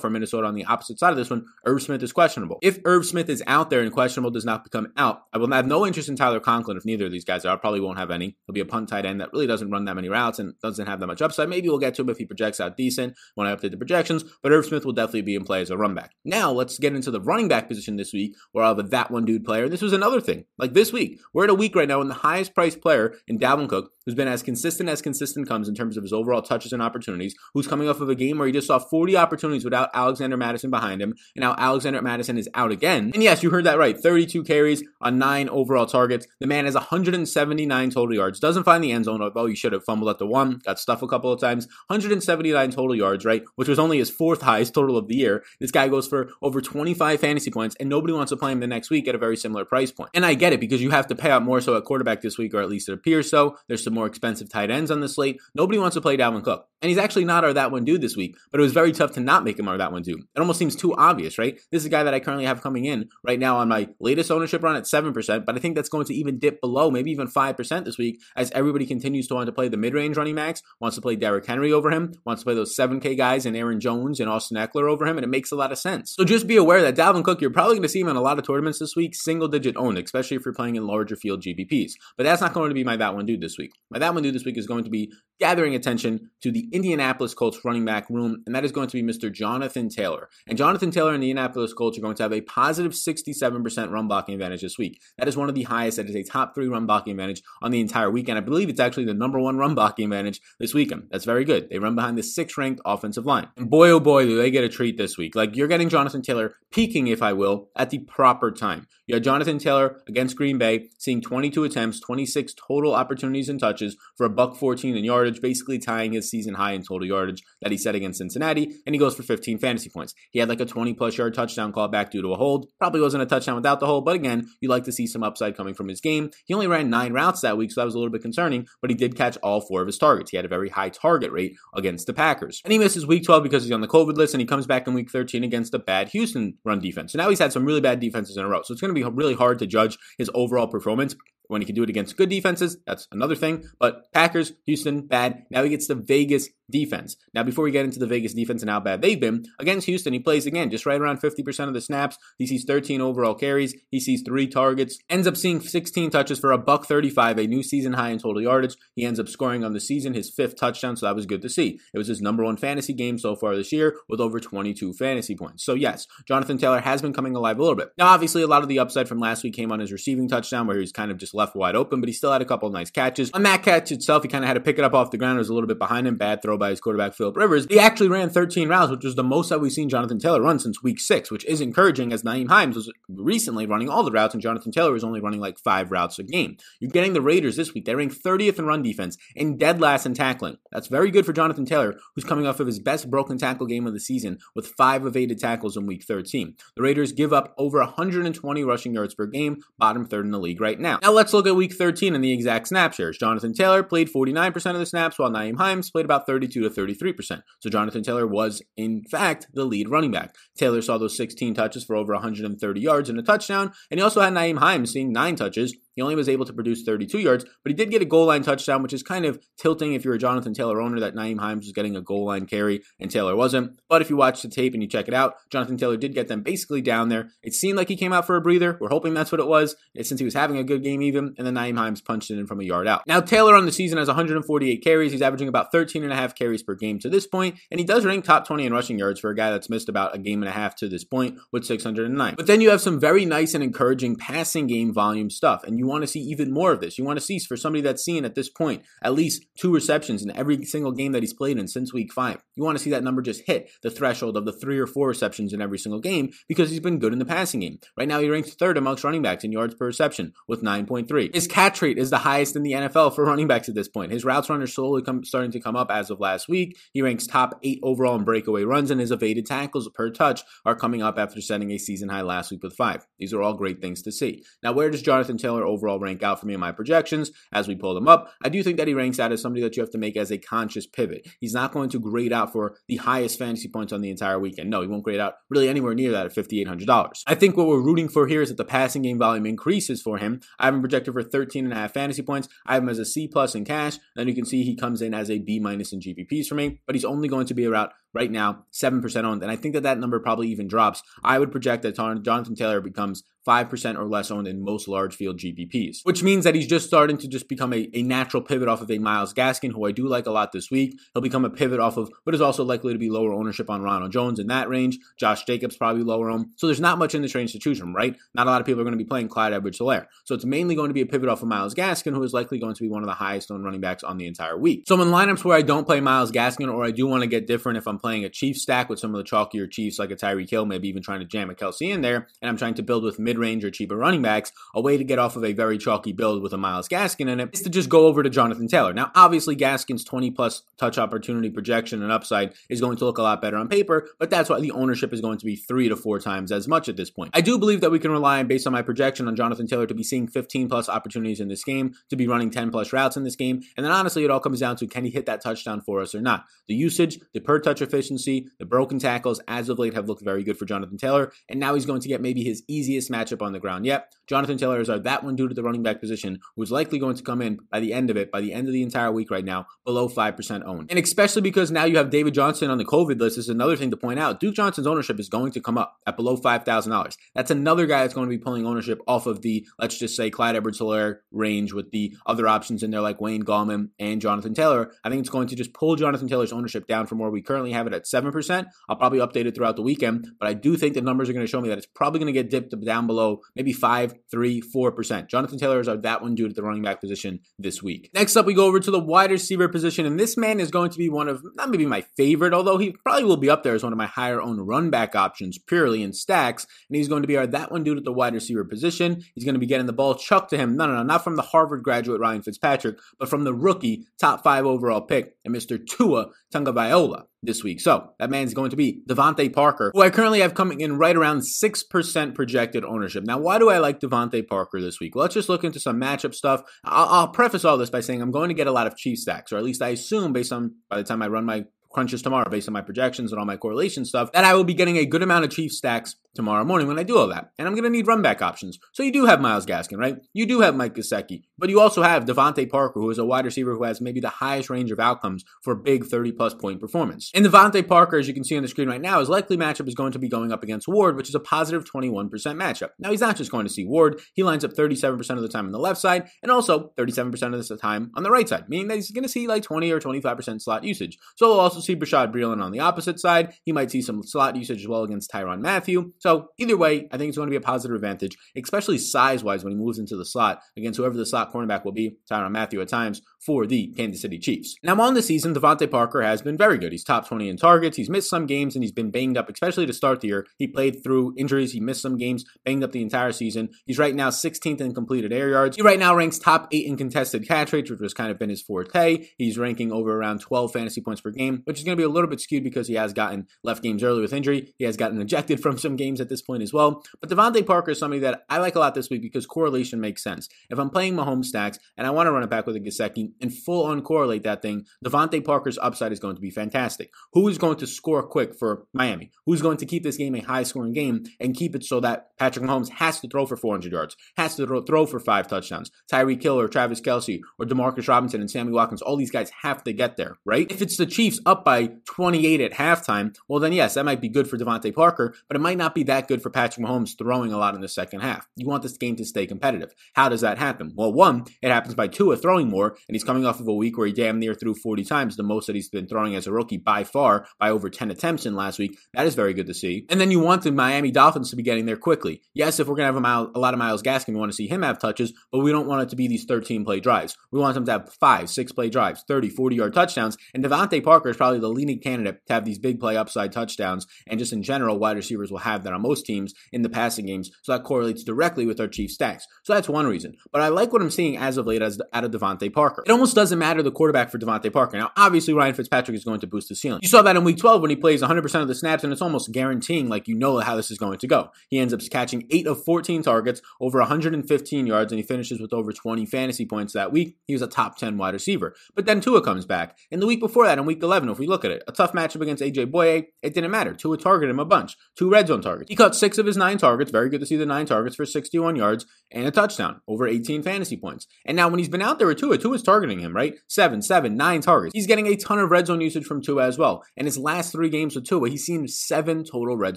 for 0.00 0.10
Minnesota 0.10 0.46
on 0.46 0.54
the 0.54 0.64
opposite 0.64 0.95
side 0.96 1.10
of 1.10 1.16
this 1.16 1.30
one. 1.30 1.46
Irv 1.64 1.82
Smith 1.82 2.02
is 2.02 2.12
questionable. 2.12 2.58
If 2.62 2.78
Irv 2.84 3.06
Smith 3.06 3.28
is 3.28 3.42
out 3.46 3.70
there 3.70 3.80
and 3.80 3.92
questionable 3.92 4.30
does 4.30 4.44
not 4.44 4.64
become 4.64 4.92
out, 4.96 5.22
I 5.32 5.38
will 5.38 5.50
have 5.52 5.66
no 5.66 5.86
interest 5.86 6.08
in 6.08 6.16
Tyler 6.16 6.40
Conklin 6.40 6.76
if 6.76 6.84
neither 6.84 7.06
of 7.06 7.12
these 7.12 7.24
guys 7.24 7.44
are. 7.44 7.54
I 7.54 7.56
probably 7.56 7.80
won't 7.80 7.98
have 7.98 8.10
any. 8.10 8.36
He'll 8.46 8.54
be 8.54 8.60
a 8.60 8.66
punt 8.66 8.88
tight 8.88 9.06
end 9.06 9.20
that 9.20 9.32
really 9.32 9.46
doesn't 9.46 9.70
run 9.70 9.84
that 9.86 9.94
many 9.94 10.08
routes 10.08 10.38
and 10.38 10.54
doesn't 10.60 10.86
have 10.86 11.00
that 11.00 11.06
much 11.06 11.22
upside. 11.22 11.48
Maybe 11.48 11.68
we'll 11.68 11.78
get 11.78 11.94
to 11.96 12.02
him 12.02 12.08
if 12.08 12.18
he 12.18 12.24
projects 12.24 12.60
out 12.60 12.76
decent 12.76 13.14
when 13.34 13.46
I 13.46 13.54
update 13.54 13.70
the 13.70 13.76
projections, 13.76 14.24
but 14.42 14.52
Irv 14.52 14.66
Smith 14.66 14.84
will 14.84 14.92
definitely 14.92 15.22
be 15.22 15.34
in 15.34 15.44
play 15.44 15.60
as 15.60 15.70
a 15.70 15.76
run 15.76 15.94
back. 15.94 16.12
Now 16.24 16.52
let's 16.52 16.78
get 16.78 16.94
into 16.94 17.10
the 17.10 17.20
running 17.20 17.48
back 17.48 17.68
position 17.68 17.96
this 17.96 18.12
week 18.12 18.36
where 18.52 18.64
I'll 18.64 18.76
have 18.76 18.84
a 18.84 18.88
that 18.88 19.10
one 19.10 19.24
dude 19.24 19.44
player. 19.44 19.64
And 19.64 19.72
This 19.72 19.82
was 19.82 19.92
another 19.92 20.20
thing. 20.20 20.44
Like 20.58 20.74
this 20.74 20.92
week, 20.92 21.20
we're 21.32 21.44
at 21.44 21.50
a 21.50 21.54
week 21.54 21.74
right 21.76 21.88
now 21.88 21.98
when 21.98 22.08
the 22.08 22.14
highest 22.14 22.54
priced 22.54 22.80
player 22.80 23.14
in 23.26 23.38
Dalvin 23.38 23.68
Cook 23.68 23.92
who's 24.06 24.14
been 24.14 24.28
as 24.28 24.42
consistent 24.42 24.88
as 24.88 25.02
consistent 25.02 25.48
comes 25.48 25.68
in 25.68 25.74
terms 25.74 25.96
of 25.96 26.04
his 26.04 26.12
overall 26.12 26.40
touches 26.40 26.72
and 26.72 26.80
opportunities, 26.80 27.34
who's 27.52 27.66
coming 27.66 27.88
off 27.88 28.00
of 28.00 28.08
a 28.08 28.14
game 28.14 28.38
where 28.38 28.46
he 28.46 28.52
just 28.52 28.68
saw 28.68 28.78
40 28.78 29.16
opportunities 29.16 29.64
without 29.64 29.90
Alexander 29.92 30.36
Mattison 30.36 30.70
behind 30.70 31.02
him, 31.02 31.14
and 31.34 31.42
now 31.42 31.54
Alexander 31.58 32.00
Mattison 32.00 32.38
is 32.38 32.48
out 32.54 32.70
again. 32.70 33.10
And 33.12 33.22
yes, 33.22 33.42
you 33.42 33.50
heard 33.50 33.64
that 33.64 33.78
right 33.78 33.98
32 33.98 34.44
carries 34.44 34.82
on 35.00 35.18
nine 35.18 35.48
overall 35.48 35.86
targets. 35.86 36.26
The 36.40 36.46
man 36.46 36.64
has 36.64 36.74
179 36.74 37.90
total 37.90 38.14
yards, 38.14 38.38
doesn't 38.38 38.64
find 38.64 38.82
the 38.82 38.92
end 38.92 39.06
zone, 39.06 39.20
although 39.20 39.46
he 39.46 39.56
should 39.56 39.72
have 39.72 39.84
fumbled 39.84 40.10
at 40.10 40.18
the 40.18 40.26
one, 40.26 40.60
got 40.64 40.78
stuffed 40.78 41.02
a 41.02 41.08
couple 41.08 41.32
of 41.32 41.40
times. 41.40 41.66
179 41.88 42.70
total 42.70 42.94
yards, 42.94 43.24
right? 43.24 43.42
Which 43.56 43.68
was 43.68 43.78
only 43.78 43.98
his 43.98 44.10
fourth 44.10 44.42
highest 44.42 44.74
total 44.74 44.96
of 44.96 45.08
the 45.08 45.16
year. 45.16 45.42
This 45.60 45.72
guy 45.72 45.88
goes 45.88 46.06
for 46.06 46.30
over 46.42 46.60
25 46.60 47.20
fantasy 47.20 47.50
points, 47.50 47.76
and 47.80 47.88
nobody 47.88 48.12
wants 48.12 48.30
to 48.30 48.36
play 48.36 48.52
him 48.52 48.60
the 48.60 48.66
next 48.66 48.90
week 48.90 49.08
at 49.08 49.14
a 49.14 49.18
very 49.18 49.36
similar 49.36 49.64
price 49.64 49.90
point. 49.90 50.10
And 50.14 50.24
I 50.24 50.34
get 50.34 50.52
it 50.52 50.60
because 50.60 50.82
you 50.82 50.90
have 50.90 51.06
to 51.08 51.16
pay 51.16 51.30
out 51.30 51.42
more 51.42 51.60
so 51.60 51.76
at 51.76 51.84
quarterback 51.84 52.20
this 52.20 52.38
week, 52.38 52.54
or 52.54 52.60
at 52.60 52.68
least 52.68 52.88
it 52.88 52.92
appears 52.92 53.28
so. 53.28 53.56
There's 53.66 53.82
some 53.82 53.95
more 53.96 54.06
expensive 54.06 54.48
tight 54.48 54.70
ends 54.70 54.92
on 54.92 55.00
the 55.00 55.08
slate. 55.08 55.40
Nobody 55.54 55.78
wants 55.78 55.94
to 55.94 56.00
play 56.00 56.16
Dalvin 56.16 56.44
Cook. 56.44 56.68
And 56.82 56.90
he's 56.90 56.98
actually 56.98 57.24
not 57.24 57.42
our 57.42 57.54
that 57.54 57.72
one 57.72 57.84
dude 57.84 58.02
this 58.02 58.16
week, 58.16 58.36
but 58.52 58.60
it 58.60 58.62
was 58.62 58.72
very 58.72 58.92
tough 58.92 59.12
to 59.12 59.20
not 59.20 59.44
make 59.44 59.58
him 59.58 59.66
our 59.66 59.78
that 59.78 59.92
one 59.92 60.02
dude. 60.02 60.20
It 60.20 60.38
almost 60.40 60.58
seems 60.58 60.76
too 60.76 60.94
obvious, 60.94 61.38
right? 61.38 61.58
This 61.72 61.82
is 61.82 61.86
a 61.86 61.90
guy 61.90 62.04
that 62.04 62.12
I 62.12 62.20
currently 62.20 62.44
have 62.44 62.62
coming 62.62 62.84
in 62.84 63.08
right 63.24 63.38
now 63.38 63.56
on 63.56 63.68
my 63.68 63.88
latest 63.98 64.30
ownership 64.30 64.62
run 64.62 64.76
at 64.76 64.84
7%, 64.84 65.44
but 65.46 65.56
I 65.56 65.58
think 65.58 65.74
that's 65.74 65.88
going 65.88 66.04
to 66.06 66.14
even 66.14 66.38
dip 66.38 66.60
below, 66.60 66.90
maybe 66.90 67.10
even 67.10 67.28
5% 67.28 67.84
this 67.84 67.96
week 67.96 68.20
as 68.36 68.50
everybody 68.50 68.84
continues 68.84 69.26
to 69.28 69.34
want 69.34 69.46
to 69.46 69.52
play 69.52 69.68
the 69.68 69.78
mid 69.78 69.94
range 69.94 70.18
running 70.18 70.34
backs, 70.34 70.62
wants 70.78 70.96
to 70.96 71.02
play 71.02 71.16
Derrick 71.16 71.46
Henry 71.46 71.72
over 71.72 71.90
him, 71.90 72.12
wants 72.26 72.42
to 72.42 72.44
play 72.44 72.54
those 72.54 72.76
7K 72.76 73.16
guys 73.16 73.46
and 73.46 73.56
Aaron 73.56 73.80
Jones 73.80 74.20
and 74.20 74.28
Austin 74.28 74.58
Ekeler 74.58 74.88
over 74.88 75.06
him, 75.06 75.16
and 75.16 75.24
it 75.24 75.28
makes 75.28 75.50
a 75.50 75.56
lot 75.56 75.72
of 75.72 75.78
sense. 75.78 76.14
So 76.14 76.24
just 76.24 76.46
be 76.46 76.56
aware 76.56 76.82
that 76.82 76.94
Dalvin 76.94 77.24
Cook, 77.24 77.40
you're 77.40 77.50
probably 77.50 77.76
going 77.76 77.82
to 77.82 77.88
see 77.88 78.00
him 78.00 78.08
in 78.08 78.16
a 78.16 78.22
lot 78.22 78.38
of 78.38 78.46
tournaments 78.46 78.78
this 78.78 78.94
week, 78.94 79.14
single 79.14 79.48
digit 79.48 79.76
owned, 79.76 79.98
especially 79.98 80.36
if 80.36 80.44
you're 80.44 80.54
playing 80.54 80.76
in 80.76 80.86
larger 80.86 81.16
field 81.16 81.42
GPPs. 81.42 81.92
But 82.18 82.24
that's 82.24 82.42
not 82.42 82.52
going 82.52 82.68
to 82.68 82.74
be 82.74 82.84
my 82.84 82.96
that 82.96 83.14
one 83.14 83.24
dude 83.24 83.40
this 83.40 83.56
week. 83.56 83.72
My 83.90 83.98
that 83.98 84.14
one 84.14 84.22
dude 84.22 84.34
this 84.34 84.44
week 84.44 84.58
is 84.58 84.66
going 84.66 84.84
to 84.84 84.90
be 84.90 85.12
gathering 85.38 85.74
attention 85.74 86.30
to 86.42 86.50
the 86.50 86.68
Indianapolis 86.72 87.34
Colts 87.34 87.64
running 87.64 87.84
back 87.84 88.08
room, 88.10 88.42
and 88.46 88.54
that 88.54 88.64
is 88.64 88.72
going 88.72 88.88
to 88.88 89.00
be 89.00 89.02
Mr. 89.02 89.30
Jonathan 89.30 89.88
Taylor. 89.88 90.28
And 90.48 90.56
Jonathan 90.58 90.90
Taylor 90.90 91.12
and 91.12 91.22
the 91.22 91.30
Indianapolis 91.30 91.72
Colts 91.72 91.98
are 91.98 92.00
going 92.00 92.16
to 92.16 92.22
have 92.22 92.32
a 92.32 92.40
positive 92.40 92.92
67% 92.92 93.90
run 93.90 94.08
blocking 94.08 94.34
advantage 94.34 94.62
this 94.62 94.78
week. 94.78 95.00
That 95.18 95.28
is 95.28 95.36
one 95.36 95.48
of 95.48 95.54
the 95.54 95.64
highest. 95.64 95.98
That 95.98 96.08
is 96.08 96.16
a 96.16 96.22
top 96.22 96.54
three 96.54 96.68
run 96.68 96.86
blocking 96.86 97.12
advantage 97.12 97.42
on 97.62 97.70
the 97.70 97.80
entire 97.80 98.10
weekend. 98.10 98.38
I 98.38 98.40
believe 98.40 98.68
it's 98.68 98.80
actually 98.80 99.04
the 99.04 99.14
number 99.14 99.38
one 99.38 99.58
run 99.58 99.74
blocking 99.74 100.06
advantage 100.06 100.40
this 100.58 100.74
weekend. 100.74 101.08
That's 101.10 101.24
very 101.24 101.44
good. 101.44 101.68
They 101.70 101.78
run 101.78 101.94
behind 101.94 102.16
the 102.16 102.22
sixth 102.22 102.56
ranked 102.56 102.80
offensive 102.84 103.26
line. 103.26 103.48
And 103.56 103.70
boy, 103.70 103.90
oh 103.90 104.00
boy, 104.00 104.24
do 104.26 104.36
they 104.36 104.50
get 104.50 104.64
a 104.64 104.68
treat 104.68 104.96
this 104.96 105.16
week. 105.16 105.34
Like 105.34 105.54
you're 105.54 105.68
getting 105.68 105.88
Jonathan 105.88 106.22
Taylor 106.22 106.54
peaking, 106.72 107.06
if 107.08 107.22
I 107.22 107.32
will, 107.32 107.68
at 107.76 107.90
the 107.90 107.98
proper 107.98 108.50
time. 108.50 108.86
You 109.06 109.14
had 109.14 109.24
Jonathan 109.24 109.58
Taylor 109.58 110.02
against 110.08 110.36
Green 110.36 110.58
Bay, 110.58 110.88
seeing 110.98 111.20
22 111.20 111.62
attempts, 111.62 112.00
26 112.00 112.54
total 112.54 112.92
opportunities 112.92 113.48
and 113.48 113.60
touches 113.76 113.96
for 114.16 114.26
a 114.26 114.30
buck 114.30 114.56
14 114.56 114.96
in 114.96 115.04
yardage, 115.04 115.40
basically 115.40 115.78
tying 115.78 116.12
his 116.12 116.30
season 116.30 116.54
high 116.54 116.72
in 116.72 116.82
total 116.82 117.06
yardage 117.06 117.42
that 117.60 117.70
he 117.70 117.78
set 117.78 117.94
against 117.94 118.18
Cincinnati, 118.18 118.74
and 118.86 118.94
he 118.94 118.98
goes 118.98 119.14
for 119.14 119.22
15 119.22 119.58
fantasy 119.58 119.90
points. 119.90 120.14
He 120.30 120.38
had 120.38 120.48
like 120.48 120.60
a 120.60 120.64
20 120.64 120.94
plus 120.94 121.16
yard 121.16 121.34
touchdown 121.34 121.72
call 121.72 121.88
back 121.88 122.10
due 122.10 122.22
to 122.22 122.32
a 122.32 122.36
hold. 122.36 122.66
Probably 122.78 123.00
wasn't 123.00 123.22
a 123.22 123.26
touchdown 123.26 123.56
without 123.56 123.80
the 123.80 123.86
hold, 123.86 124.04
but 124.04 124.14
again, 124.14 124.48
you 124.60 124.68
like 124.68 124.84
to 124.84 124.92
see 124.92 125.06
some 125.06 125.22
upside 125.22 125.56
coming 125.56 125.74
from 125.74 125.88
his 125.88 126.00
game. 126.00 126.30
He 126.46 126.54
only 126.54 126.66
ran 126.66 126.90
nine 126.90 127.12
routes 127.12 127.40
that 127.42 127.56
week, 127.56 127.72
so 127.72 127.80
that 127.80 127.84
was 127.84 127.94
a 127.94 127.98
little 127.98 128.12
bit 128.12 128.22
concerning, 128.22 128.66
but 128.80 128.90
he 128.90 128.96
did 128.96 129.16
catch 129.16 129.36
all 129.38 129.60
four 129.60 129.80
of 129.80 129.86
his 129.86 129.98
targets. 129.98 130.30
He 130.30 130.36
had 130.36 130.46
a 130.46 130.48
very 130.48 130.68
high 130.68 130.88
target 130.88 131.32
rate 131.32 131.56
against 131.74 132.06
the 132.06 132.14
Packers. 132.14 132.60
And 132.64 132.72
he 132.72 132.78
misses 132.78 133.06
week 133.06 133.24
12 133.24 133.42
because 133.42 133.64
he's 133.64 133.72
on 133.72 133.80
the 133.80 133.88
COVID 133.88 134.16
list, 134.16 134.34
and 134.34 134.40
he 134.40 134.46
comes 134.46 134.66
back 134.66 134.86
in 134.86 134.94
week 134.94 135.10
13 135.10 135.44
against 135.44 135.74
a 135.74 135.78
bad 135.78 136.08
Houston 136.10 136.58
run 136.64 136.80
defense. 136.80 137.12
So 137.12 137.18
now 137.18 137.28
he's 137.28 137.38
had 137.38 137.52
some 137.52 137.64
really 137.64 137.80
bad 137.80 138.00
defenses 138.00 138.36
in 138.36 138.44
a 138.44 138.48
row. 138.48 138.62
So 138.62 138.72
it's 138.72 138.80
going 138.80 138.94
to 138.94 139.00
be 139.00 139.04
really 139.04 139.34
hard 139.34 139.58
to 139.58 139.66
judge 139.66 139.98
his 140.18 140.30
overall 140.34 140.66
performance 140.66 141.14
when 141.48 141.60
he 141.60 141.66
can 141.66 141.74
do 141.74 141.82
it 141.82 141.90
against 141.90 142.16
good 142.16 142.28
defenses, 142.28 142.78
that's 142.86 143.08
another 143.12 143.34
thing. 143.34 143.64
But 143.78 144.12
Packers, 144.12 144.52
Houston, 144.64 145.06
bad. 145.06 145.46
Now 145.50 145.62
he 145.62 145.70
gets 145.70 145.86
the 145.86 145.94
Vegas 145.94 146.48
defense. 146.70 147.16
Now, 147.34 147.42
before 147.42 147.64
we 147.64 147.70
get 147.70 147.84
into 147.84 147.98
the 147.98 148.06
Vegas 148.06 148.34
defense 148.34 148.62
and 148.62 148.70
how 148.70 148.80
bad 148.80 149.02
they've 149.02 149.20
been, 149.20 149.44
against 149.58 149.86
Houston, 149.86 150.12
he 150.12 150.18
plays 150.18 150.46
again 150.46 150.70
just 150.70 150.86
right 150.86 151.00
around 151.00 151.20
50% 151.20 151.68
of 151.68 151.74
the 151.74 151.80
snaps. 151.80 152.18
He 152.38 152.46
sees 152.46 152.64
13 152.64 153.00
overall 153.00 153.34
carries. 153.34 153.74
He 153.90 154.00
sees 154.00 154.22
three 154.22 154.46
targets. 154.46 154.98
Ends 155.08 155.26
up 155.26 155.36
seeing 155.36 155.60
16 155.60 156.10
touches 156.10 156.38
for 156.38 156.52
a 156.52 156.58
buck 156.58 156.86
35, 156.86 157.38
a 157.38 157.46
new 157.46 157.62
season 157.62 157.94
high 157.94 158.10
in 158.10 158.18
total 158.18 158.42
yardage. 158.42 158.76
He 158.94 159.04
ends 159.04 159.20
up 159.20 159.28
scoring 159.28 159.64
on 159.64 159.72
the 159.72 159.80
season 159.80 160.14
his 160.14 160.30
fifth 160.30 160.56
touchdown, 160.56 160.96
so 160.96 161.06
that 161.06 161.16
was 161.16 161.26
good 161.26 161.42
to 161.42 161.48
see. 161.48 161.78
It 161.94 161.98
was 161.98 162.08
his 162.08 162.20
number 162.20 162.44
one 162.44 162.56
fantasy 162.56 162.92
game 162.92 163.18
so 163.18 163.36
far 163.36 163.54
this 163.54 163.72
year 163.72 163.96
with 164.08 164.20
over 164.20 164.40
22 164.40 164.94
fantasy 164.94 165.34
points. 165.34 165.64
So 165.64 165.74
yes, 165.74 166.06
Jonathan 166.26 166.58
Taylor 166.58 166.80
has 166.80 167.02
been 167.02 167.12
coming 167.12 167.36
alive 167.36 167.58
a 167.58 167.62
little 167.62 167.76
bit. 167.76 167.90
Now, 167.98 168.08
obviously, 168.08 168.42
a 168.42 168.46
lot 168.46 168.62
of 168.62 168.68
the 168.68 168.78
upside 168.78 169.08
from 169.08 169.18
last 169.18 169.42
week 169.44 169.54
came 169.54 169.72
on 169.72 169.80
his 169.80 169.92
receiving 169.92 170.28
touchdown 170.28 170.66
where 170.66 170.78
he's 170.78 170.92
kind 170.92 171.10
of 171.10 171.18
just 171.18 171.34
left 171.34 171.54
wide 171.56 171.76
open, 171.76 172.00
but 172.00 172.08
he 172.08 172.12
still 172.12 172.32
had 172.32 172.42
a 172.42 172.46
couple 172.46 172.66
of 172.66 172.72
nice 172.72 172.90
catches. 172.90 173.30
On 173.32 173.42
that 173.44 173.62
catch 173.62 173.92
itself, 173.92 174.22
he 174.22 174.28
kind 174.28 174.44
of 174.44 174.48
had 174.48 174.54
to 174.54 174.60
pick 174.60 174.78
it 174.78 174.84
up 174.84 174.94
off 174.94 175.10
the 175.10 175.18
ground. 175.18 175.36
It 175.36 175.40
was 175.40 175.48
a 175.48 175.54
little 175.54 175.68
bit 175.68 175.78
behind 175.78 176.06
him. 176.06 176.16
Bad 176.16 176.42
throw 176.42 176.55
by 176.58 176.70
his 176.70 176.80
quarterback, 176.80 177.14
Philip 177.14 177.36
Rivers, 177.36 177.66
he 177.68 177.78
actually 177.78 178.08
ran 178.08 178.30
13 178.30 178.68
routes, 178.68 178.90
which 178.90 179.04
was 179.04 179.14
the 179.14 179.24
most 179.24 179.48
that 179.48 179.60
we've 179.60 179.72
seen 179.72 179.88
Jonathan 179.88 180.18
Taylor 180.18 180.42
run 180.42 180.58
since 180.58 180.82
week 180.82 181.00
six, 181.00 181.30
which 181.30 181.44
is 181.46 181.60
encouraging 181.60 182.12
as 182.12 182.22
Nyheim 182.22 182.48
Hines 182.48 182.76
was 182.76 182.92
recently 183.08 183.66
running 183.66 183.88
all 183.88 184.02
the 184.02 184.10
routes 184.10 184.34
and 184.34 184.42
Jonathan 184.42 184.72
Taylor 184.72 184.92
was 184.92 185.04
only 185.04 185.20
running 185.20 185.40
like 185.40 185.58
five 185.58 185.90
routes 185.90 186.18
a 186.18 186.22
game. 186.22 186.56
You're 186.80 186.90
getting 186.90 187.12
the 187.12 187.20
Raiders 187.20 187.56
this 187.56 187.74
week. 187.74 187.84
They 187.84 187.94
rank 187.94 188.14
30th 188.14 188.58
in 188.58 188.66
run 188.66 188.82
defense 188.82 189.16
and 189.36 189.58
dead 189.58 189.80
last 189.80 190.06
in 190.06 190.14
tackling. 190.14 190.58
That's 190.72 190.88
very 190.88 191.10
good 191.10 191.26
for 191.26 191.32
Jonathan 191.32 191.64
Taylor, 191.64 191.96
who's 192.14 192.24
coming 192.24 192.46
off 192.46 192.60
of 192.60 192.66
his 192.66 192.78
best 192.78 193.10
broken 193.10 193.38
tackle 193.38 193.66
game 193.66 193.86
of 193.86 193.92
the 193.92 194.00
season 194.00 194.38
with 194.54 194.68
five 194.68 195.06
evaded 195.06 195.38
tackles 195.38 195.76
in 195.76 195.86
week 195.86 196.04
13. 196.04 196.56
The 196.76 196.82
Raiders 196.82 197.12
give 197.12 197.32
up 197.32 197.54
over 197.58 197.78
120 197.78 198.64
rushing 198.64 198.94
yards 198.94 199.14
per 199.14 199.26
game, 199.26 199.62
bottom 199.78 200.06
third 200.06 200.24
in 200.24 200.30
the 200.30 200.38
league 200.38 200.60
right 200.60 200.78
now. 200.78 200.98
Now 201.02 201.12
let's 201.12 201.32
look 201.32 201.46
at 201.46 201.56
week 201.56 201.74
13 201.74 202.14
and 202.14 202.22
the 202.22 202.32
exact 202.32 202.68
snap 202.68 202.94
shares. 202.94 203.18
Jonathan 203.18 203.52
Taylor 203.52 203.82
played 203.82 204.12
49% 204.12 204.70
of 204.70 204.78
the 204.78 204.86
snaps, 204.86 205.18
while 205.18 205.30
Nyheim 205.30 205.56
Hines 205.56 205.90
played 205.90 206.04
about 206.04 206.26
32 206.46 206.68
to 206.68 206.70
33%. 206.70 207.42
So 207.60 207.70
Jonathan 207.70 208.02
Taylor 208.02 208.26
was, 208.26 208.62
in 208.76 209.04
fact, 209.04 209.48
the 209.52 209.64
lead 209.64 209.88
running 209.88 210.10
back. 210.10 210.34
Taylor 210.56 210.82
saw 210.82 210.98
those 210.98 211.16
16 211.16 211.54
touches 211.54 211.84
for 211.84 211.96
over 211.96 212.12
130 212.14 212.80
yards 212.80 213.08
and 213.08 213.18
a 213.18 213.22
touchdown, 213.22 213.72
and 213.90 213.98
he 213.98 214.04
also 214.04 214.20
had 214.20 214.32
Nyheim 214.32 214.58
Hines 214.58 214.92
seeing 214.92 215.12
nine 215.12 215.36
touches 215.36 215.76
he 215.96 216.02
only 216.02 216.14
was 216.14 216.28
able 216.28 216.44
to 216.44 216.52
produce 216.52 216.84
32 216.84 217.18
yards, 217.18 217.44
but 217.64 217.70
he 217.70 217.74
did 217.74 217.90
get 217.90 218.02
a 218.02 218.04
goal 218.04 218.26
line 218.26 218.42
touchdown, 218.42 218.82
which 218.82 218.92
is 218.92 219.02
kind 219.02 219.24
of 219.24 219.40
tilting 219.58 219.94
if 219.94 220.04
you're 220.04 220.14
a 220.14 220.18
Jonathan 220.18 220.54
Taylor 220.54 220.80
owner 220.80 221.00
that 221.00 221.14
Nyheim 221.14 221.40
Hines 221.40 221.64
was 221.64 221.72
getting 221.72 221.96
a 221.96 222.00
goal 222.00 222.26
line 222.26 222.46
carry 222.46 222.82
and 223.00 223.10
Taylor 223.10 223.34
wasn't. 223.34 223.80
But 223.88 224.02
if 224.02 224.10
you 224.10 224.16
watch 224.16 224.42
the 224.42 224.48
tape 224.48 224.74
and 224.74 224.82
you 224.82 224.88
check 224.88 225.08
it 225.08 225.14
out, 225.14 225.34
Jonathan 225.50 225.78
Taylor 225.78 225.96
did 225.96 226.14
get 226.14 226.28
them 226.28 226.42
basically 226.42 226.82
down 226.82 227.08
there. 227.08 227.30
It 227.42 227.54
seemed 227.54 227.76
like 227.76 227.88
he 227.88 227.96
came 227.96 228.12
out 228.12 228.26
for 228.26 228.36
a 228.36 228.40
breather. 228.40 228.76
We're 228.80 228.90
hoping 228.90 229.14
that's 229.14 229.32
what 229.32 229.40
it 229.40 229.46
was, 229.46 229.74
eh, 229.96 230.02
since 230.02 230.20
he 230.20 230.24
was 230.24 230.34
having 230.34 230.58
a 230.58 230.64
good 230.64 230.82
game 230.82 231.00
even, 231.02 231.34
and 231.38 231.46
then 231.46 231.54
Nyheim 231.54 231.78
Hines 231.78 232.02
punched 232.02 232.30
it 232.30 232.38
in 232.38 232.46
from 232.46 232.60
a 232.60 232.64
yard 232.64 232.86
out. 232.86 233.06
Now, 233.06 233.20
Taylor 233.20 233.54
on 233.54 233.64
the 233.64 233.72
season 233.72 233.98
has 233.98 234.08
148 234.08 234.84
carries. 234.84 235.12
He's 235.12 235.22
averaging 235.22 235.48
about 235.48 235.72
13 235.72 236.04
and 236.04 236.12
a 236.12 236.16
half 236.16 236.34
carries 236.34 236.62
per 236.62 236.74
game 236.74 236.98
to 237.00 237.08
this 237.08 237.26
point, 237.26 237.56
and 237.70 237.80
he 237.80 237.86
does 237.86 238.04
rank 238.04 238.24
top 238.24 238.46
20 238.46 238.66
in 238.66 238.72
rushing 238.72 238.98
yards 238.98 239.18
for 239.18 239.30
a 239.30 239.36
guy 239.36 239.50
that's 239.50 239.70
missed 239.70 239.88
about 239.88 240.14
a 240.14 240.18
game 240.18 240.42
and 240.42 240.48
a 240.48 240.52
half 240.52 240.76
to 240.76 240.88
this 240.88 241.04
point 241.04 241.38
with 241.52 241.64
609. 241.64 242.34
But 242.36 242.46
then 242.46 242.60
you 242.60 242.70
have 242.70 242.80
some 242.82 243.00
very 243.00 243.24
nice 243.24 243.54
and 243.54 243.64
encouraging 243.64 244.16
passing 244.16 244.66
game 244.66 244.92
volume 244.92 245.30
stuff, 245.30 245.64
and 245.64 245.78
you 245.78 245.85
You 245.86 245.90
want 245.90 246.02
to 246.02 246.08
see 246.08 246.18
even 246.18 246.50
more 246.50 246.72
of 246.72 246.80
this. 246.80 246.98
You 246.98 247.04
want 247.04 247.16
to 247.16 247.24
see 247.24 247.38
for 247.38 247.56
somebody 247.56 247.80
that's 247.80 248.02
seen 248.02 248.24
at 248.24 248.34
this 248.34 248.48
point 248.48 248.82
at 249.04 249.14
least 249.14 249.44
two 249.56 249.72
receptions 249.72 250.20
in 250.20 250.36
every 250.36 250.64
single 250.64 250.90
game 250.90 251.12
that 251.12 251.22
he's 251.22 251.32
played 251.32 251.58
in 251.58 251.68
since 251.68 251.94
week 251.94 252.12
five. 252.12 252.42
You 252.56 252.64
want 252.64 252.76
to 252.76 252.82
see 252.82 252.90
that 252.90 253.04
number 253.04 253.22
just 253.22 253.42
hit 253.46 253.70
the 253.84 253.90
threshold 253.90 254.36
of 254.36 254.46
the 254.46 254.52
three 254.52 254.80
or 254.80 254.88
four 254.88 255.06
receptions 255.06 255.52
in 255.52 255.62
every 255.62 255.78
single 255.78 256.00
game 256.00 256.32
because 256.48 256.70
he's 256.70 256.80
been 256.80 256.98
good 256.98 257.12
in 257.12 257.20
the 257.20 257.24
passing 257.24 257.60
game. 257.60 257.78
Right 257.96 258.08
now, 258.08 258.18
he 258.18 258.28
ranks 258.28 258.52
third 258.54 258.76
amongst 258.76 259.04
running 259.04 259.22
backs 259.22 259.44
in 259.44 259.52
yards 259.52 259.76
per 259.76 259.86
reception 259.86 260.32
with 260.48 260.60
9.3. 260.60 261.32
His 261.32 261.46
catch 261.46 261.80
rate 261.80 261.98
is 261.98 262.10
the 262.10 262.18
highest 262.18 262.56
in 262.56 262.64
the 262.64 262.72
NFL 262.72 263.14
for 263.14 263.24
running 263.24 263.46
backs 263.46 263.68
at 263.68 263.76
this 263.76 263.88
point. 263.88 264.10
His 264.10 264.24
routes 264.24 264.50
run 264.50 264.62
are 264.62 264.66
slowly 264.66 265.02
come, 265.02 265.22
starting 265.22 265.52
to 265.52 265.60
come 265.60 265.76
up 265.76 265.92
as 265.92 266.10
of 266.10 266.18
last 266.18 266.48
week. 266.48 266.76
He 266.94 267.00
ranks 267.00 267.28
top 267.28 267.60
eight 267.62 267.78
overall 267.84 268.16
in 268.16 268.24
breakaway 268.24 268.64
runs, 268.64 268.90
and 268.90 269.00
his 269.00 269.12
evaded 269.12 269.46
tackles 269.46 269.88
per 269.94 270.10
touch 270.10 270.42
are 270.64 270.74
coming 270.74 271.00
up 271.00 271.16
after 271.16 271.40
setting 271.40 271.70
a 271.70 271.78
season 271.78 272.08
high 272.08 272.22
last 272.22 272.50
week 272.50 272.64
with 272.64 272.74
five. 272.74 273.06
These 273.20 273.32
are 273.32 273.40
all 273.42 273.54
great 273.54 273.80
things 273.80 274.02
to 274.02 274.10
see. 274.10 274.42
Now, 274.64 274.72
where 274.72 274.90
does 274.90 275.02
Jonathan 275.02 275.36
Taylor 275.36 275.64
overall 275.76 275.98
rank 275.98 276.22
out 276.22 276.40
for 276.40 276.46
me 276.46 276.54
in 276.54 276.60
my 276.60 276.72
projections 276.72 277.30
as 277.52 277.68
we 277.68 277.74
pull 277.74 277.94
them 277.94 278.08
up? 278.08 278.32
I 278.42 278.48
do 278.48 278.62
think 278.62 278.78
that 278.78 278.88
he 278.88 278.94
ranks 278.94 279.20
out 279.20 279.32
as 279.32 279.42
somebody 279.42 279.62
that 279.62 279.76
you 279.76 279.82
have 279.82 279.90
to 279.90 279.98
make 279.98 280.16
as 280.16 280.30
a 280.30 280.38
conscious 280.38 280.86
pivot. 280.86 281.28
He's 281.40 281.54
not 281.54 281.72
going 281.72 281.90
to 281.90 282.00
grade 282.00 282.32
out 282.32 282.52
for 282.52 282.76
the 282.88 282.96
highest 282.96 283.38
fantasy 283.38 283.68
points 283.68 283.92
on 283.92 284.00
the 284.00 284.10
entire 284.10 284.38
weekend. 284.38 284.70
No, 284.70 284.80
he 284.80 284.88
won't 284.88 285.04
grade 285.04 285.20
out 285.20 285.34
really 285.50 285.68
anywhere 285.68 285.94
near 285.94 286.12
that 286.12 286.26
at 286.26 286.34
$5,800. 286.34 287.22
I 287.26 287.34
think 287.34 287.56
what 287.56 287.66
we're 287.66 287.80
rooting 287.80 288.08
for 288.08 288.26
here 288.26 288.42
is 288.42 288.48
that 288.48 288.56
the 288.56 288.64
passing 288.64 289.02
game 289.02 289.18
volume 289.18 289.46
increases 289.46 290.02
for 290.02 290.18
him. 290.18 290.40
I 290.58 290.66
have 290.66 290.74
him 290.74 290.80
projected 290.80 291.14
for 291.14 291.22
13 291.22 291.64
and 291.64 291.72
a 291.72 291.76
half 291.76 291.92
fantasy 291.92 292.22
points. 292.22 292.48
I 292.66 292.74
have 292.74 292.82
him 292.82 292.88
as 292.88 292.98
a 292.98 293.04
C 293.04 293.28
plus 293.28 293.54
in 293.54 293.64
cash. 293.64 293.98
Then 294.14 294.28
you 294.28 294.34
can 294.34 294.44
see 294.44 294.62
he 294.62 294.76
comes 294.76 295.02
in 295.02 295.14
as 295.14 295.30
a 295.30 295.38
B 295.38 295.58
minus 295.58 295.92
in 295.92 296.00
GPPs 296.00 296.46
for 296.46 296.54
me, 296.54 296.80
but 296.86 296.94
he's 296.94 297.04
only 297.04 297.28
going 297.28 297.46
to 297.46 297.54
be 297.54 297.66
around 297.66 297.90
right 298.12 298.30
now 298.30 298.64
7% 298.72 299.24
owned. 299.24 299.42
And 299.42 299.50
I 299.50 299.56
think 299.56 299.74
that 299.74 299.82
that 299.82 299.98
number 299.98 300.18
probably 300.20 300.48
even 300.48 300.68
drops. 300.68 301.02
I 301.22 301.38
would 301.38 301.52
project 301.52 301.82
that 301.82 301.96
Jonathan 301.96 302.54
Taylor 302.54 302.80
becomes 302.80 303.22
5% 303.46 303.96
or 303.96 304.04
less 304.04 304.30
owned 304.30 304.48
in 304.48 304.64
most 304.64 304.88
large 304.88 305.14
field 305.14 305.38
GPPs, 305.38 305.98
which 306.02 306.22
means 306.22 306.44
that 306.44 306.54
he's 306.54 306.66
just 306.66 306.86
starting 306.86 307.16
to 307.18 307.28
just 307.28 307.48
become 307.48 307.72
a, 307.72 307.88
a 307.94 308.02
natural 308.02 308.42
pivot 308.42 308.68
off 308.68 308.80
of 308.80 308.90
a 308.90 308.98
Myles 308.98 309.32
Gaskin, 309.32 309.72
who 309.72 309.86
I 309.86 309.92
do 309.92 310.08
like 310.08 310.26
a 310.26 310.32
lot 310.32 310.50
this 310.50 310.70
week. 310.70 310.98
He'll 311.14 311.22
become 311.22 311.44
a 311.44 311.50
pivot 311.50 311.78
off 311.78 311.96
of 311.96 312.10
what 312.24 312.34
is 312.34 312.40
also 312.40 312.64
likely 312.64 312.92
to 312.92 312.98
be 312.98 313.08
lower 313.08 313.32
ownership 313.32 313.70
on 313.70 313.82
Ronald 313.82 314.10
Jones 314.10 314.40
in 314.40 314.48
that 314.48 314.68
range. 314.68 314.98
Josh 315.16 315.44
Jacobs 315.44 315.76
probably 315.76 316.02
lower 316.02 316.28
owned. 316.28 316.46
So 316.56 316.66
there's 316.66 316.80
not 316.80 316.98
much 316.98 317.14
in 317.14 317.22
this 317.22 317.34
range 317.36 317.52
to 317.52 317.60
choose 317.60 317.78
from, 317.78 317.94
right? 317.94 318.16
Not 318.34 318.48
a 318.48 318.50
lot 318.50 318.60
of 318.60 318.66
people 318.66 318.80
are 318.80 318.84
going 318.84 318.98
to 318.98 319.02
be 319.02 319.08
playing 319.08 319.28
Clyde 319.28 319.52
Edwards 319.52 319.78
Helaire. 319.78 320.06
So 320.24 320.34
it's 320.34 320.44
mainly 320.44 320.74
going 320.74 320.88
to 320.88 320.94
be 320.94 321.02
a 321.02 321.06
pivot 321.06 321.28
off 321.28 321.42
of 321.42 321.48
Myles 321.48 321.74
Gaskin, 321.74 322.14
who 322.14 322.22
is 322.24 322.32
likely 322.32 322.58
going 322.58 322.74
to 322.74 322.82
be 322.82 322.88
one 322.88 323.02
of 323.02 323.08
the 323.08 323.14
highest 323.14 323.52
owned 323.52 323.64
running 323.64 323.80
backs 323.80 324.02
on 324.02 324.18
the 324.18 324.26
entire 324.26 324.58
week. 324.58 324.84
So 324.88 325.00
in 325.00 325.08
lineups 325.08 325.44
where 325.44 325.56
I 325.56 325.62
don't 325.62 325.86
play 325.86 326.00
Myles 326.00 326.32
Gaskin 326.32 326.72
or 326.72 326.84
I 326.84 326.90
do 326.90 327.06
want 327.06 327.22
to 327.22 327.28
get 327.28 327.46
different 327.46 327.78
if 327.78 327.86
I'm 327.86 327.95
playing 327.98 328.24
a 328.24 328.28
Chiefs 328.28 328.62
stack 328.62 328.88
with 328.88 328.98
some 328.98 329.14
of 329.14 329.18
the 329.18 329.28
chalkier 329.28 329.70
Chiefs 329.70 329.98
like 329.98 330.10
a 330.10 330.16
Tyreek 330.16 330.50
Hill, 330.50 330.66
maybe 330.66 330.88
even 330.88 331.02
trying 331.02 331.20
to 331.20 331.26
jam 331.26 331.50
a 331.50 331.54
Kelce 331.54 331.92
in 331.92 332.00
there, 332.00 332.28
and 332.40 332.48
I'm 332.48 332.56
trying 332.56 332.74
to 332.74 332.82
build 332.82 333.04
with 333.04 333.18
mid 333.18 333.38
range 333.38 333.64
or 333.64 333.70
cheaper 333.70 333.96
running 333.96 334.22
backs, 334.22 334.52
a 334.74 334.80
way 334.80 334.96
to 334.96 335.04
get 335.04 335.18
off 335.18 335.36
of 335.36 335.44
a 335.44 335.52
very 335.52 335.78
chalky 335.78 336.12
build 336.12 336.42
with 336.42 336.52
a 336.52 336.56
Myles 336.56 336.88
Gaskin 336.88 337.28
in 337.28 337.40
it 337.40 337.50
is 337.52 337.62
to 337.62 337.70
just 337.70 337.88
go 337.88 338.06
over 338.06 338.22
to 338.22 338.30
Jonathan 338.30 338.68
Taylor. 338.68 338.92
Now, 338.92 339.10
obviously, 339.14 339.56
Gaskin's 339.56 340.04
20 340.04 340.30
plus 340.30 340.62
touch 340.76 340.98
opportunity 340.98 341.50
projection 341.50 342.02
and 342.02 342.12
upside 342.12 342.54
is 342.68 342.80
going 342.80 342.96
to 342.98 343.04
look 343.04 343.18
a 343.18 343.22
lot 343.22 343.40
better 343.40 343.56
on 343.56 343.68
paper, 343.68 344.08
but 344.18 344.30
that's 344.30 344.50
why 344.50 344.60
the 344.60 344.72
ownership 344.72 345.12
is 345.12 345.20
going 345.20 345.38
to 345.38 345.46
be 345.46 345.56
three 345.56 345.88
to 345.88 345.96
four 345.96 346.18
times 346.18 346.52
as 346.52 346.68
much 346.68 346.88
at 346.88 346.96
this 346.96 347.10
point. 347.10 347.30
I 347.34 347.40
do 347.40 347.58
believe 347.58 347.80
that 347.80 347.90
we 347.90 347.98
can 347.98 348.10
rely, 348.10 348.40
on 348.40 348.46
based 348.46 348.66
on 348.66 348.72
my 348.72 348.82
projection, 348.82 349.28
on 349.28 349.36
Jonathan 349.36 349.66
Taylor 349.66 349.86
to 349.86 349.94
be 349.94 350.02
seeing 350.02 350.26
15 350.26 350.68
plus 350.68 350.88
opportunities 350.88 351.40
in 351.40 351.48
this 351.48 351.64
game, 351.64 351.94
to 352.10 352.16
be 352.16 352.26
running 352.26 352.50
10 352.50 352.70
plus 352.70 352.92
routes 352.92 353.16
in 353.16 353.24
this 353.24 353.36
game, 353.36 353.62
and 353.76 353.84
then 353.84 353.92
honestly, 353.92 354.24
it 354.24 354.30
all 354.30 354.40
comes 354.40 354.60
down 354.60 354.76
to 354.76 354.86
can 354.86 355.04
he 355.04 355.10
hit 355.10 355.26
that 355.26 355.42
touchdown 355.42 355.80
for 355.80 356.00
us 356.00 356.14
or 356.14 356.20
not. 356.20 356.44
The 356.68 356.74
usage, 356.74 357.18
the 357.32 357.40
per 357.40 357.58
touch 357.60 357.80
efficiency, 357.86 358.48
the 358.58 358.66
broken 358.66 358.98
tackles 358.98 359.40
as 359.48 359.68
of 359.68 359.78
late 359.78 359.94
have 359.94 360.08
looked 360.08 360.24
very 360.24 360.42
good 360.42 360.58
for 360.58 360.64
Jonathan 360.64 360.98
Taylor, 360.98 361.32
and 361.48 361.60
now 361.60 361.74
he's 361.74 361.86
going 361.86 362.00
to 362.00 362.08
get 362.08 362.20
maybe 362.20 362.44
his 362.44 362.62
easiest 362.68 363.10
matchup 363.10 363.42
on 363.42 363.52
the 363.52 363.60
ground 363.60 363.86
yet. 363.86 364.12
Jonathan 364.26 364.58
Taylor 364.58 364.80
is 364.80 364.90
our 364.90 364.98
that 364.98 365.22
one 365.24 365.36
due 365.36 365.48
to 365.48 365.54
the 365.54 365.62
running 365.62 365.82
back 365.82 366.00
position, 366.00 366.40
who's 366.56 366.70
likely 366.70 366.98
going 366.98 367.16
to 367.16 367.22
come 367.22 367.40
in 367.40 367.58
by 367.70 367.80
the 367.80 367.92
end 367.92 368.10
of 368.10 368.16
it, 368.16 368.30
by 368.30 368.40
the 368.40 368.52
end 368.52 368.66
of 368.66 368.72
the 368.72 368.82
entire 368.82 369.12
week 369.12 369.30
right 369.30 369.44
now, 369.44 369.66
below 369.84 370.08
5% 370.08 370.64
owned. 370.64 370.90
And 370.90 370.98
especially 370.98 371.42
because 371.42 371.70
now 371.70 371.84
you 371.84 371.96
have 371.96 372.10
David 372.10 372.34
Johnson 372.34 372.70
on 372.70 372.78
the 372.78 372.84
COVID 372.84 373.20
list, 373.20 373.38
is 373.38 373.48
another 373.48 373.76
thing 373.76 373.90
to 373.90 373.96
point 373.96 374.18
out. 374.18 374.40
Duke 374.40 374.54
Johnson's 374.54 374.86
ownership 374.86 375.20
is 375.20 375.28
going 375.28 375.52
to 375.52 375.60
come 375.60 375.78
up 375.78 375.96
at 376.06 376.16
below 376.16 376.36
$5,000. 376.36 377.16
That's 377.34 377.50
another 377.50 377.86
guy 377.86 378.02
that's 378.02 378.14
going 378.14 378.28
to 378.28 378.36
be 378.36 378.42
pulling 378.42 378.66
ownership 378.66 379.00
off 379.06 379.26
of 379.26 379.42
the, 379.42 379.66
let's 379.78 379.98
just 379.98 380.16
say, 380.16 380.30
Clyde 380.30 380.56
Edwards 380.56 380.80
Helaire 380.80 381.18
range 381.30 381.72
with 381.72 381.90
the 381.90 382.16
other 382.26 382.48
options 382.48 382.82
in 382.82 382.90
there 382.90 383.00
like 383.00 383.20
Wayne 383.20 383.44
Gallman 383.44 383.90
and 383.98 384.20
Jonathan 384.20 384.54
Taylor. 384.54 384.92
I 385.04 385.10
think 385.10 385.20
it's 385.20 385.30
going 385.30 385.48
to 385.48 385.56
just 385.56 385.72
pull 385.72 385.96
Jonathan 385.96 386.28
Taylor's 386.28 386.52
ownership 386.52 386.86
down 386.86 387.06
from 387.06 387.18
where 387.18 387.30
we 387.30 387.42
currently 387.42 387.72
have 387.76 387.86
it 387.86 387.94
at 387.94 388.04
7%. 388.04 388.66
I'll 388.88 388.96
probably 388.96 389.18
update 389.18 389.46
it 389.46 389.54
throughout 389.54 389.76
the 389.76 389.82
weekend, 389.82 390.26
but 390.38 390.48
I 390.48 390.54
do 390.54 390.76
think 390.76 390.94
the 390.94 391.00
numbers 391.00 391.28
are 391.28 391.32
going 391.32 391.44
to 391.44 391.50
show 391.50 391.60
me 391.60 391.68
that 391.68 391.78
it's 391.78 391.86
probably 391.86 392.18
going 392.18 392.32
to 392.32 392.40
get 392.40 392.50
dipped 392.50 392.78
down 392.84 393.06
below 393.06 393.40
maybe 393.54 393.72
5, 393.72 394.14
3, 394.30 394.62
4%. 394.62 395.28
Jonathan 395.28 395.58
Taylor 395.58 395.80
is 395.80 395.88
our 395.88 395.96
that 395.98 396.22
one 396.22 396.34
due 396.34 396.48
to 396.48 396.54
the 396.54 396.62
running 396.62 396.82
back 396.82 397.00
position 397.00 397.40
this 397.58 397.82
week. 397.82 398.10
Next 398.14 398.36
up, 398.36 398.46
we 398.46 398.54
go 398.54 398.66
over 398.66 398.80
to 398.80 398.90
the 398.90 399.00
wide 399.00 399.30
receiver 399.30 399.68
position, 399.68 400.06
and 400.06 400.18
this 400.18 400.36
man 400.36 400.60
is 400.60 400.70
going 400.70 400.90
to 400.90 400.98
be 400.98 401.08
one 401.08 401.28
of, 401.28 401.42
not 401.54 401.70
maybe 401.70 401.86
my 401.86 402.02
favorite, 402.16 402.54
although 402.54 402.78
he 402.78 402.92
probably 403.04 403.24
will 403.24 403.36
be 403.36 403.50
up 403.50 403.62
there 403.62 403.74
as 403.74 403.82
one 403.82 403.92
of 403.92 403.98
my 403.98 404.06
higher 404.06 404.40
owned 404.40 404.66
run 404.66 404.90
back 404.90 405.14
options 405.14 405.58
purely 405.58 406.02
in 406.02 406.12
stacks, 406.12 406.66
and 406.88 406.96
he's 406.96 407.08
going 407.08 407.22
to 407.22 407.28
be 407.28 407.36
our 407.36 407.46
that 407.46 407.70
one 407.70 407.84
due 407.84 407.94
to 407.94 408.00
the 408.00 408.12
wide 408.12 408.34
receiver 408.34 408.64
position. 408.64 409.22
He's 409.34 409.44
going 409.44 409.54
to 409.54 409.60
be 409.60 409.66
getting 409.66 409.86
the 409.86 409.92
ball 409.92 410.14
chucked 410.14 410.50
to 410.50 410.56
him. 410.56 410.76
No, 410.76 410.86
no, 410.86 410.94
no, 410.94 411.02
not 411.02 411.24
from 411.24 411.36
the 411.36 411.42
Harvard 411.42 411.82
graduate 411.82 412.20
Ryan 412.20 412.42
Fitzpatrick, 412.42 412.98
but 413.18 413.28
from 413.28 413.44
the 413.44 413.54
rookie 413.54 414.06
top 414.18 414.42
five 414.42 414.66
overall 414.66 415.00
pick 415.00 415.35
and 415.46 415.54
Mr. 415.54 415.78
Tua 415.86 416.26
Tagovailoa 416.52 417.22
this 417.42 417.62
week. 417.64 417.80
So 417.80 418.10
that 418.18 418.28
man's 418.28 418.52
going 418.52 418.70
to 418.70 418.76
be 418.76 419.02
DeVante 419.08 419.52
Parker, 419.52 419.90
who 419.94 420.02
I 420.02 420.10
currently 420.10 420.40
have 420.40 420.54
coming 420.54 420.80
in 420.80 420.98
right 420.98 421.16
around 421.16 421.40
6% 421.40 422.34
projected 422.34 422.84
ownership. 422.84 423.24
Now, 423.24 423.38
why 423.38 423.58
do 423.58 423.70
I 423.70 423.78
like 423.78 424.00
DeVante 424.00 424.46
Parker 424.46 424.80
this 424.80 425.00
week? 425.00 425.14
Let's 425.14 425.34
just 425.34 425.48
look 425.48 425.64
into 425.64 425.80
some 425.80 426.00
matchup 426.00 426.34
stuff. 426.34 426.62
I'll, 426.84 427.08
I'll 427.08 427.28
preface 427.28 427.64
all 427.64 427.78
this 427.78 427.90
by 427.90 428.00
saying 428.00 428.20
I'm 428.20 428.32
going 428.32 428.48
to 428.48 428.54
get 428.54 428.66
a 428.66 428.72
lot 428.72 428.86
of 428.86 428.96
Chief 428.96 429.18
stacks, 429.18 429.52
or 429.52 429.58
at 429.58 429.64
least 429.64 429.80
I 429.80 429.88
assume 429.90 430.32
based 430.32 430.52
on 430.52 430.74
by 430.90 430.96
the 430.96 431.04
time 431.04 431.22
I 431.22 431.28
run 431.28 431.44
my 431.44 431.64
crunches 431.96 432.20
tomorrow 432.20 432.46
based 432.50 432.68
on 432.68 432.74
my 432.74 432.82
projections 432.82 433.32
and 433.32 433.38
all 433.38 433.46
my 433.46 433.56
correlation 433.56 434.04
stuff 434.04 434.30
that 434.32 434.44
I 434.44 434.52
will 434.52 434.64
be 434.64 434.74
getting 434.74 434.98
a 434.98 435.06
good 435.06 435.22
amount 435.22 435.46
of 435.46 435.50
Chief 435.50 435.72
stacks 435.72 436.14
tomorrow 436.34 436.62
morning 436.62 436.86
when 436.86 436.98
I 436.98 437.02
do 437.02 437.16
all 437.16 437.28
that. 437.28 437.52
And 437.58 437.66
I'm 437.66 437.72
going 437.72 437.84
to 437.84 437.90
need 437.90 438.06
run 438.06 438.20
back 438.20 438.42
options. 438.42 438.78
So 438.92 439.02
you 439.02 439.10
do 439.10 439.24
have 439.24 439.40
Myles 439.40 439.64
Gaskin, 439.64 439.98
right? 439.98 440.18
You 440.34 440.44
do 440.44 440.60
have 440.60 440.76
Mike 440.76 440.94
Gesicki, 440.94 441.44
but 441.56 441.70
you 441.70 441.80
also 441.80 442.02
have 442.02 442.26
DeVante 442.26 442.68
Parker, 442.68 443.00
who 443.00 443.08
is 443.08 443.16
a 443.16 443.24
wide 443.24 443.46
receiver 443.46 443.74
who 443.74 443.84
has 443.84 444.02
maybe 444.02 444.20
the 444.20 444.28
highest 444.28 444.68
range 444.68 444.90
of 444.90 445.00
outcomes 445.00 445.44
for 445.62 445.74
big 445.74 446.04
30 446.04 446.32
plus 446.32 446.52
point 446.52 446.80
performance. 446.80 447.30
And 447.34 447.46
DeVante 447.46 447.88
Parker, 447.88 448.18
as 448.18 448.28
you 448.28 448.34
can 448.34 448.44
see 448.44 448.56
on 448.56 448.62
the 448.62 448.68
screen 448.68 448.88
right 448.88 449.00
now, 449.00 449.18
his 449.18 449.30
likely 449.30 449.56
matchup 449.56 449.88
is 449.88 449.94
going 449.94 450.12
to 450.12 450.18
be 450.18 450.28
going 450.28 450.52
up 450.52 450.62
against 450.62 450.86
Ward, 450.86 451.16
which 451.16 451.30
is 451.30 451.34
a 451.34 451.40
positive 451.40 451.84
21% 451.84 452.30
matchup. 452.30 452.90
Now 452.98 453.10
he's 453.10 453.20
not 453.20 453.36
just 453.36 453.50
going 453.50 453.66
to 453.66 453.72
see 453.72 453.86
Ward, 453.86 454.20
he 454.34 454.42
lines 454.42 454.64
up 454.64 454.74
37% 454.74 455.30
of 455.30 455.40
the 455.40 455.48
time 455.48 455.64
on 455.64 455.72
the 455.72 455.78
left 455.78 455.98
side 455.98 456.28
and 456.42 456.52
also 456.52 456.92
37% 456.98 457.54
of 457.54 457.66
the 457.66 457.76
time 457.78 458.12
on 458.14 458.22
the 458.22 458.30
right 458.30 458.48
side, 458.48 458.68
meaning 458.68 458.88
that 458.88 458.96
he's 458.96 459.10
going 459.10 459.22
to 459.22 459.28
see 459.28 459.46
like 459.46 459.62
20 459.62 459.90
or 459.90 460.00
25% 460.00 460.60
slot 460.60 460.84
usage. 460.84 461.18
So 461.36 461.48
we'll 461.48 461.60
also 461.60 461.80
see 461.86 461.96
Bashaud 461.96 462.32
Breeland 462.32 462.62
on 462.62 462.72
the 462.72 462.80
opposite 462.80 463.20
side. 463.20 463.54
He 463.64 463.72
might 463.72 463.90
see 463.90 464.02
some 464.02 464.22
slot 464.22 464.56
usage 464.56 464.80
as 464.80 464.88
well 464.88 465.02
against 465.02 465.30
Tyrann 465.30 465.60
Mathieu. 465.60 466.12
So 466.18 466.48
either 466.58 466.76
way, 466.76 467.08
I 467.12 467.18
think 467.18 467.28
it's 467.28 467.36
going 467.36 467.48
to 467.48 467.50
be 467.50 467.56
a 467.56 467.60
positive 467.60 467.94
advantage, 467.94 468.36
especially 468.56 468.98
size 468.98 469.42
wise 469.42 469.64
when 469.64 469.72
he 469.72 469.78
moves 469.78 469.98
into 469.98 470.16
the 470.16 470.24
slot 470.24 470.60
against 470.76 470.98
whoever 470.98 471.16
the 471.16 471.26
slot 471.26 471.52
cornerback 471.52 471.84
will 471.84 471.92
be, 471.92 472.16
Tyrann 472.30 472.52
Mathieu 472.52 472.80
at 472.80 472.88
times, 472.88 473.22
for 473.46 473.66
the 473.66 473.88
Kansas 473.96 474.22
City 474.22 474.38
Chiefs. 474.38 474.76
Now, 474.82 475.00
on 475.00 475.14
the 475.14 475.22
season, 475.22 475.54
DeVante 475.54 475.90
Parker 475.90 476.22
has 476.22 476.42
been 476.42 476.56
very 476.56 476.78
good. 476.78 476.92
He's 476.92 477.04
top 477.04 477.28
20 477.28 477.48
in 477.48 477.56
targets. 477.56 477.96
He's 477.96 478.10
missed 478.10 478.28
some 478.28 478.46
games 478.46 478.74
and 478.74 478.82
he's 478.82 478.92
been 478.92 479.10
banged 479.10 479.36
up, 479.36 479.48
especially 479.48 479.86
to 479.86 479.92
start 479.92 480.20
the 480.20 480.28
year. 480.28 480.46
He 480.58 480.66
played 480.66 481.02
through 481.04 481.34
injuries. 481.36 481.72
He 481.72 481.80
missed 481.80 482.02
some 482.02 482.16
games, 482.16 482.44
banged 482.64 482.82
up 482.82 482.92
the 482.92 483.02
entire 483.02 483.32
season. 483.32 483.70
He's 483.86 483.98
right 483.98 484.14
now 484.14 484.30
16th 484.30 484.80
in 484.80 484.94
completed 484.94 485.32
air 485.32 485.50
yards. 485.50 485.76
He 485.76 485.82
right 485.82 485.98
now 485.98 486.14
ranks 486.14 486.38
top 486.38 486.68
eight 486.72 486.86
in 486.86 486.96
contested 486.96 487.46
catch 487.46 487.72
rates, 487.72 487.90
which 487.90 488.00
has 488.00 488.14
kind 488.14 488.30
of 488.30 488.38
been 488.38 488.50
his 488.50 488.62
forte. 488.62 489.28
He's 489.38 489.58
ranking 489.58 489.92
over 489.92 490.16
around 490.16 490.40
12 490.40 490.72
fantasy 490.72 491.00
points 491.00 491.20
per 491.20 491.30
game, 491.30 491.62
which 491.64 491.75
is 491.78 491.84
going 491.84 491.96
to 491.96 492.00
be 492.00 492.04
a 492.04 492.08
little 492.08 492.28
bit 492.28 492.40
skewed 492.40 492.64
because 492.64 492.88
he 492.88 492.94
has 492.94 493.12
gotten 493.12 493.46
left 493.62 493.82
games 493.82 494.02
early 494.02 494.20
with 494.20 494.32
injury. 494.32 494.74
He 494.78 494.84
has 494.84 494.96
gotten 494.96 495.20
ejected 495.20 495.60
from 495.60 495.78
some 495.78 495.96
games 495.96 496.20
at 496.20 496.28
this 496.28 496.42
point 496.42 496.62
as 496.62 496.72
well. 496.72 497.02
But 497.20 497.30
DeVante 497.30 497.66
Parker 497.66 497.92
is 497.92 497.98
somebody 497.98 498.20
that 498.20 498.44
I 498.48 498.58
like 498.58 498.74
a 498.74 498.78
lot 498.78 498.94
this 498.94 499.10
week 499.10 499.22
because 499.22 499.46
correlation 499.46 500.00
makes 500.00 500.22
sense. 500.22 500.48
If 500.70 500.78
I'm 500.78 500.90
playing 500.90 501.14
Mahomes 501.14 501.46
stacks 501.46 501.78
and 501.96 502.06
I 502.06 502.10
want 502.10 502.26
to 502.26 502.32
run 502.32 502.42
it 502.42 502.50
back 502.50 502.66
with 502.66 502.76
a 502.76 502.80
Gesicki 502.80 503.32
and 503.40 503.52
full 503.52 503.86
on 503.86 504.02
correlate 504.02 504.44
that 504.44 504.62
thing, 504.62 504.86
DeVante 505.04 505.44
Parker's 505.44 505.78
upside 505.78 506.12
is 506.12 506.20
going 506.20 506.36
to 506.36 506.40
be 506.40 506.50
fantastic. 506.50 507.12
Who 507.32 507.48
is 507.48 507.58
going 507.58 507.76
to 507.78 507.86
score 507.86 508.22
quick 508.22 508.54
for 508.58 508.86
Miami? 508.92 509.30
Who's 509.46 509.62
going 509.62 509.78
to 509.78 509.86
keep 509.86 510.02
this 510.02 510.16
game 510.16 510.34
a 510.34 510.40
high 510.40 510.62
scoring 510.62 510.92
game 510.92 511.24
and 511.40 511.54
keep 511.54 511.74
it 511.74 511.84
so 511.84 512.00
that 512.00 512.36
Patrick 512.38 512.64
Mahomes 512.64 512.90
has 512.90 513.20
to 513.20 513.28
throw 513.28 513.46
for 513.46 513.56
400 513.56 513.92
yards, 513.92 514.16
has 514.36 514.56
to 514.56 514.66
throw 514.82 515.06
for 515.06 515.20
five 515.20 515.48
touchdowns? 515.48 515.90
Tyreek 516.10 516.42
Hill 516.42 516.58
or 516.58 516.68
Travis 516.68 517.00
Kelce 517.00 517.40
or 517.58 517.66
Demarcus 517.66 518.08
Robinson 518.08 518.40
and 518.40 518.50
Sammy 518.50 518.72
Watkins, 518.72 519.02
all 519.02 519.16
these 519.16 519.30
guys 519.30 519.50
have 519.62 519.82
to 519.84 519.92
get 519.92 520.16
there, 520.16 520.38
right? 520.44 520.70
If 520.70 520.82
it's 520.82 520.96
the 520.96 521.06
Chiefs 521.06 521.40
up 521.46 521.55
by 521.64 521.90
28 522.04 522.60
at 522.60 522.72
halftime, 522.72 523.36
well, 523.48 523.60
then 523.60 523.72
yes, 523.72 523.94
that 523.94 524.04
might 524.04 524.20
be 524.20 524.28
good 524.28 524.48
for 524.48 524.56
DeVante 524.56 524.94
Parker, 524.94 525.34
but 525.48 525.56
it 525.56 525.60
might 525.60 525.78
not 525.78 525.94
be 525.94 526.02
that 526.04 526.28
good 526.28 526.42
for 526.42 526.50
Patrick 526.50 526.84
Mahomes 526.86 527.16
throwing 527.16 527.52
a 527.52 527.58
lot 527.58 527.74
in 527.74 527.80
the 527.80 527.88
second 527.88 528.20
half. 528.20 528.48
You 528.56 528.66
want 528.66 528.82
this 528.82 528.96
game 528.96 529.16
to 529.16 529.24
stay 529.24 529.46
competitive. 529.46 529.94
How 530.14 530.28
does 530.28 530.40
that 530.40 530.58
happen? 530.58 530.92
Well, 530.94 531.12
one, 531.12 531.44
it 531.62 531.70
happens 531.70 531.94
by 531.94 532.08
Tua 532.08 532.36
throwing 532.36 532.68
more, 532.68 532.96
and 533.08 533.14
he's 533.14 533.24
coming 533.24 533.46
off 533.46 533.60
of 533.60 533.68
a 533.68 533.74
week 533.74 533.96
where 533.96 534.06
he 534.06 534.12
damn 534.12 534.38
near 534.38 534.54
threw 534.54 534.74
40 534.74 535.04
times, 535.04 535.36
the 535.36 535.42
most 535.42 535.66
that 535.66 535.76
he's 535.76 535.88
been 535.88 536.06
throwing 536.06 536.34
as 536.34 536.46
a 536.46 536.52
rookie 536.52 536.76
by 536.76 537.04
far, 537.04 537.46
by 537.58 537.70
over 537.70 537.90
10 537.90 538.10
attempts 538.10 538.46
in 538.46 538.54
last 538.54 538.78
week. 538.78 538.98
That 539.14 539.26
is 539.26 539.34
very 539.34 539.54
good 539.54 539.66
to 539.66 539.74
see. 539.74 540.06
And 540.08 540.20
then 540.20 540.30
you 540.30 540.40
want 540.40 540.62
the 540.62 540.72
Miami 540.72 541.10
Dolphins 541.10 541.50
to 541.50 541.56
be 541.56 541.62
getting 541.62 541.86
there 541.86 541.96
quickly. 541.96 542.42
Yes, 542.54 542.80
if 542.80 542.88
we're 542.88 542.94
going 542.94 543.04
to 543.04 543.14
have 543.14 543.16
a, 543.16 543.20
mile, 543.20 543.50
a 543.54 543.58
lot 543.58 543.74
of 543.74 543.78
Myles 543.78 544.02
Gaskin, 544.02 544.28
we 544.28 544.40
want 544.40 544.52
to 544.52 544.56
see 544.56 544.68
him 544.68 544.82
have 544.82 544.98
touches, 544.98 545.32
but 545.52 545.60
we 545.60 545.72
don't 545.72 545.86
want 545.86 546.02
it 546.02 546.08
to 546.10 546.16
be 546.16 546.28
these 546.28 546.44
13 546.44 546.84
play 546.84 547.00
drives. 547.00 547.36
We 547.50 547.60
want 547.60 547.74
them 547.74 547.84
to 547.86 547.92
have 547.92 548.12
five, 548.14 548.50
six 548.50 548.72
play 548.72 548.90
drives, 548.90 549.24
30, 549.26 549.50
40 549.50 549.76
yard 549.76 549.94
touchdowns. 549.94 550.36
And 550.54 550.64
DeVante 550.64 551.02
Parker 551.02 551.30
is 551.30 551.36
probably 551.36 551.45
the 551.52 551.68
leading 551.68 552.00
candidate 552.00 552.46
to 552.46 552.52
have 552.52 552.64
these 552.64 552.78
big 552.78 553.00
play 553.00 553.16
upside 553.16 553.52
touchdowns. 553.52 554.06
And 554.26 554.38
just 554.38 554.52
in 554.52 554.62
general, 554.62 554.98
wide 554.98 555.16
receivers 555.16 555.50
will 555.50 555.58
have 555.58 555.84
that 555.84 555.92
on 555.92 556.02
most 556.02 556.26
teams 556.26 556.54
in 556.72 556.82
the 556.82 556.88
passing 556.88 557.26
games. 557.26 557.50
So 557.62 557.72
that 557.72 557.84
correlates 557.84 558.24
directly 558.24 558.66
with 558.66 558.80
our 558.80 558.88
Chief 558.88 559.10
stacks. 559.10 559.46
So 559.64 559.74
that's 559.74 559.88
one 559.88 560.06
reason. 560.06 560.36
But 560.52 560.62
I 560.62 560.68
like 560.68 560.92
what 560.92 561.02
I'm 561.02 561.10
seeing 561.10 561.36
as 561.36 561.56
of 561.56 561.66
late 561.66 561.82
as 561.82 562.00
out 562.12 562.24
of 562.24 562.30
DeVante 562.30 562.72
Parker. 562.72 563.02
It 563.06 563.10
almost 563.10 563.34
doesn't 563.34 563.58
matter 563.58 563.82
the 563.82 563.90
quarterback 563.90 564.30
for 564.30 564.38
DeVante 564.38 564.72
Parker. 564.72 564.98
Now, 564.98 565.12
obviously, 565.16 565.54
Ryan 565.54 565.74
Fitzpatrick 565.74 566.16
is 566.16 566.24
going 566.24 566.40
to 566.40 566.46
boost 566.46 566.68
the 566.68 566.74
ceiling. 566.74 567.00
You 567.02 567.08
saw 567.08 567.22
that 567.22 567.36
in 567.36 567.44
week 567.44 567.58
12 567.58 567.80
when 567.82 567.90
he 567.90 567.96
plays 567.96 568.22
100% 568.22 568.62
of 568.62 568.68
the 568.68 568.74
snaps, 568.74 569.04
and 569.04 569.12
it's 569.12 569.22
almost 569.22 569.52
guaranteeing, 569.52 570.08
like, 570.08 570.28
you 570.28 570.34
know 570.34 570.58
how 570.58 570.76
this 570.76 570.90
is 570.90 570.98
going 570.98 571.18
to 571.18 571.26
go. 571.26 571.50
He 571.68 571.78
ends 571.78 571.92
up 571.92 572.00
catching 572.10 572.46
8 572.50 572.66
of 572.66 572.84
14 572.84 573.22
targets, 573.22 573.60
over 573.80 573.98
115 573.98 574.86
yards, 574.86 575.12
and 575.12 575.18
he 575.18 575.26
finishes 575.26 575.60
with 575.60 575.72
over 575.72 575.92
20 575.92 576.26
fantasy 576.26 576.66
points 576.66 576.92
that 576.92 577.12
week. 577.12 577.36
He 577.46 577.52
was 577.52 577.62
a 577.62 577.66
top 577.66 577.98
10 577.98 578.16
wide 578.18 578.34
receiver. 578.34 578.74
But 578.94 579.06
then 579.06 579.20
Tua 579.20 579.42
comes 579.42 579.66
back. 579.66 579.98
And 580.10 580.22
the 580.22 580.26
week 580.26 580.40
before 580.40 580.66
that, 580.66 580.78
in 580.78 580.86
week 580.86 581.02
11, 581.02 581.28
if 581.36 581.40
we 581.40 581.46
look 581.46 581.64
at 581.64 581.70
it, 581.70 581.82
a 581.86 581.92
tough 581.92 582.12
matchup 582.12 582.40
against 582.40 582.62
AJ 582.62 582.90
Bouye, 582.90 583.26
it 583.42 583.54
didn't 583.54 583.70
matter. 583.70 583.92
Tua 583.92 584.16
targeted 584.16 584.50
him 584.50 584.58
a 584.58 584.64
bunch. 584.64 584.96
Two 585.18 585.30
red 585.30 585.48
zone 585.48 585.60
targets. 585.60 585.90
He 585.90 585.96
caught 585.96 586.16
six 586.16 586.38
of 586.38 586.46
his 586.46 586.56
nine 586.56 586.78
targets. 586.78 587.10
Very 587.10 587.28
good 587.28 587.40
to 587.40 587.46
see 587.46 587.56
the 587.56 587.66
nine 587.66 587.84
targets 587.86 588.16
for 588.16 588.24
61 588.24 588.76
yards 588.76 589.04
and 589.30 589.46
a 589.46 589.50
touchdown, 589.50 590.00
over 590.08 590.26
18 590.26 590.62
fantasy 590.62 590.96
points. 590.96 591.26
And 591.44 591.56
now 591.56 591.68
when 591.68 591.78
he's 591.78 591.88
been 591.88 592.02
out 592.02 592.18
there 592.18 592.28
with 592.28 592.38
Tua, 592.38 592.56
Tua's 592.56 592.82
targeting 592.82 593.18
him, 593.20 593.36
right? 593.36 593.54
Seven, 593.68 594.00
seven, 594.00 594.36
nine 594.36 594.62
targets. 594.62 594.92
He's 594.94 595.06
getting 595.06 595.26
a 595.26 595.36
ton 595.36 595.58
of 595.58 595.70
red 595.70 595.86
zone 595.86 596.00
usage 596.00 596.24
from 596.24 596.42
Tua 596.42 596.66
as 596.66 596.78
well. 596.78 597.04
And 597.16 597.26
his 597.26 597.38
last 597.38 597.72
three 597.72 597.90
games 597.90 598.14
with 598.14 598.26
Tua, 598.26 598.48
he's 598.48 598.64
seen 598.64 598.88
seven 598.88 599.44
total 599.44 599.76
red 599.76 599.96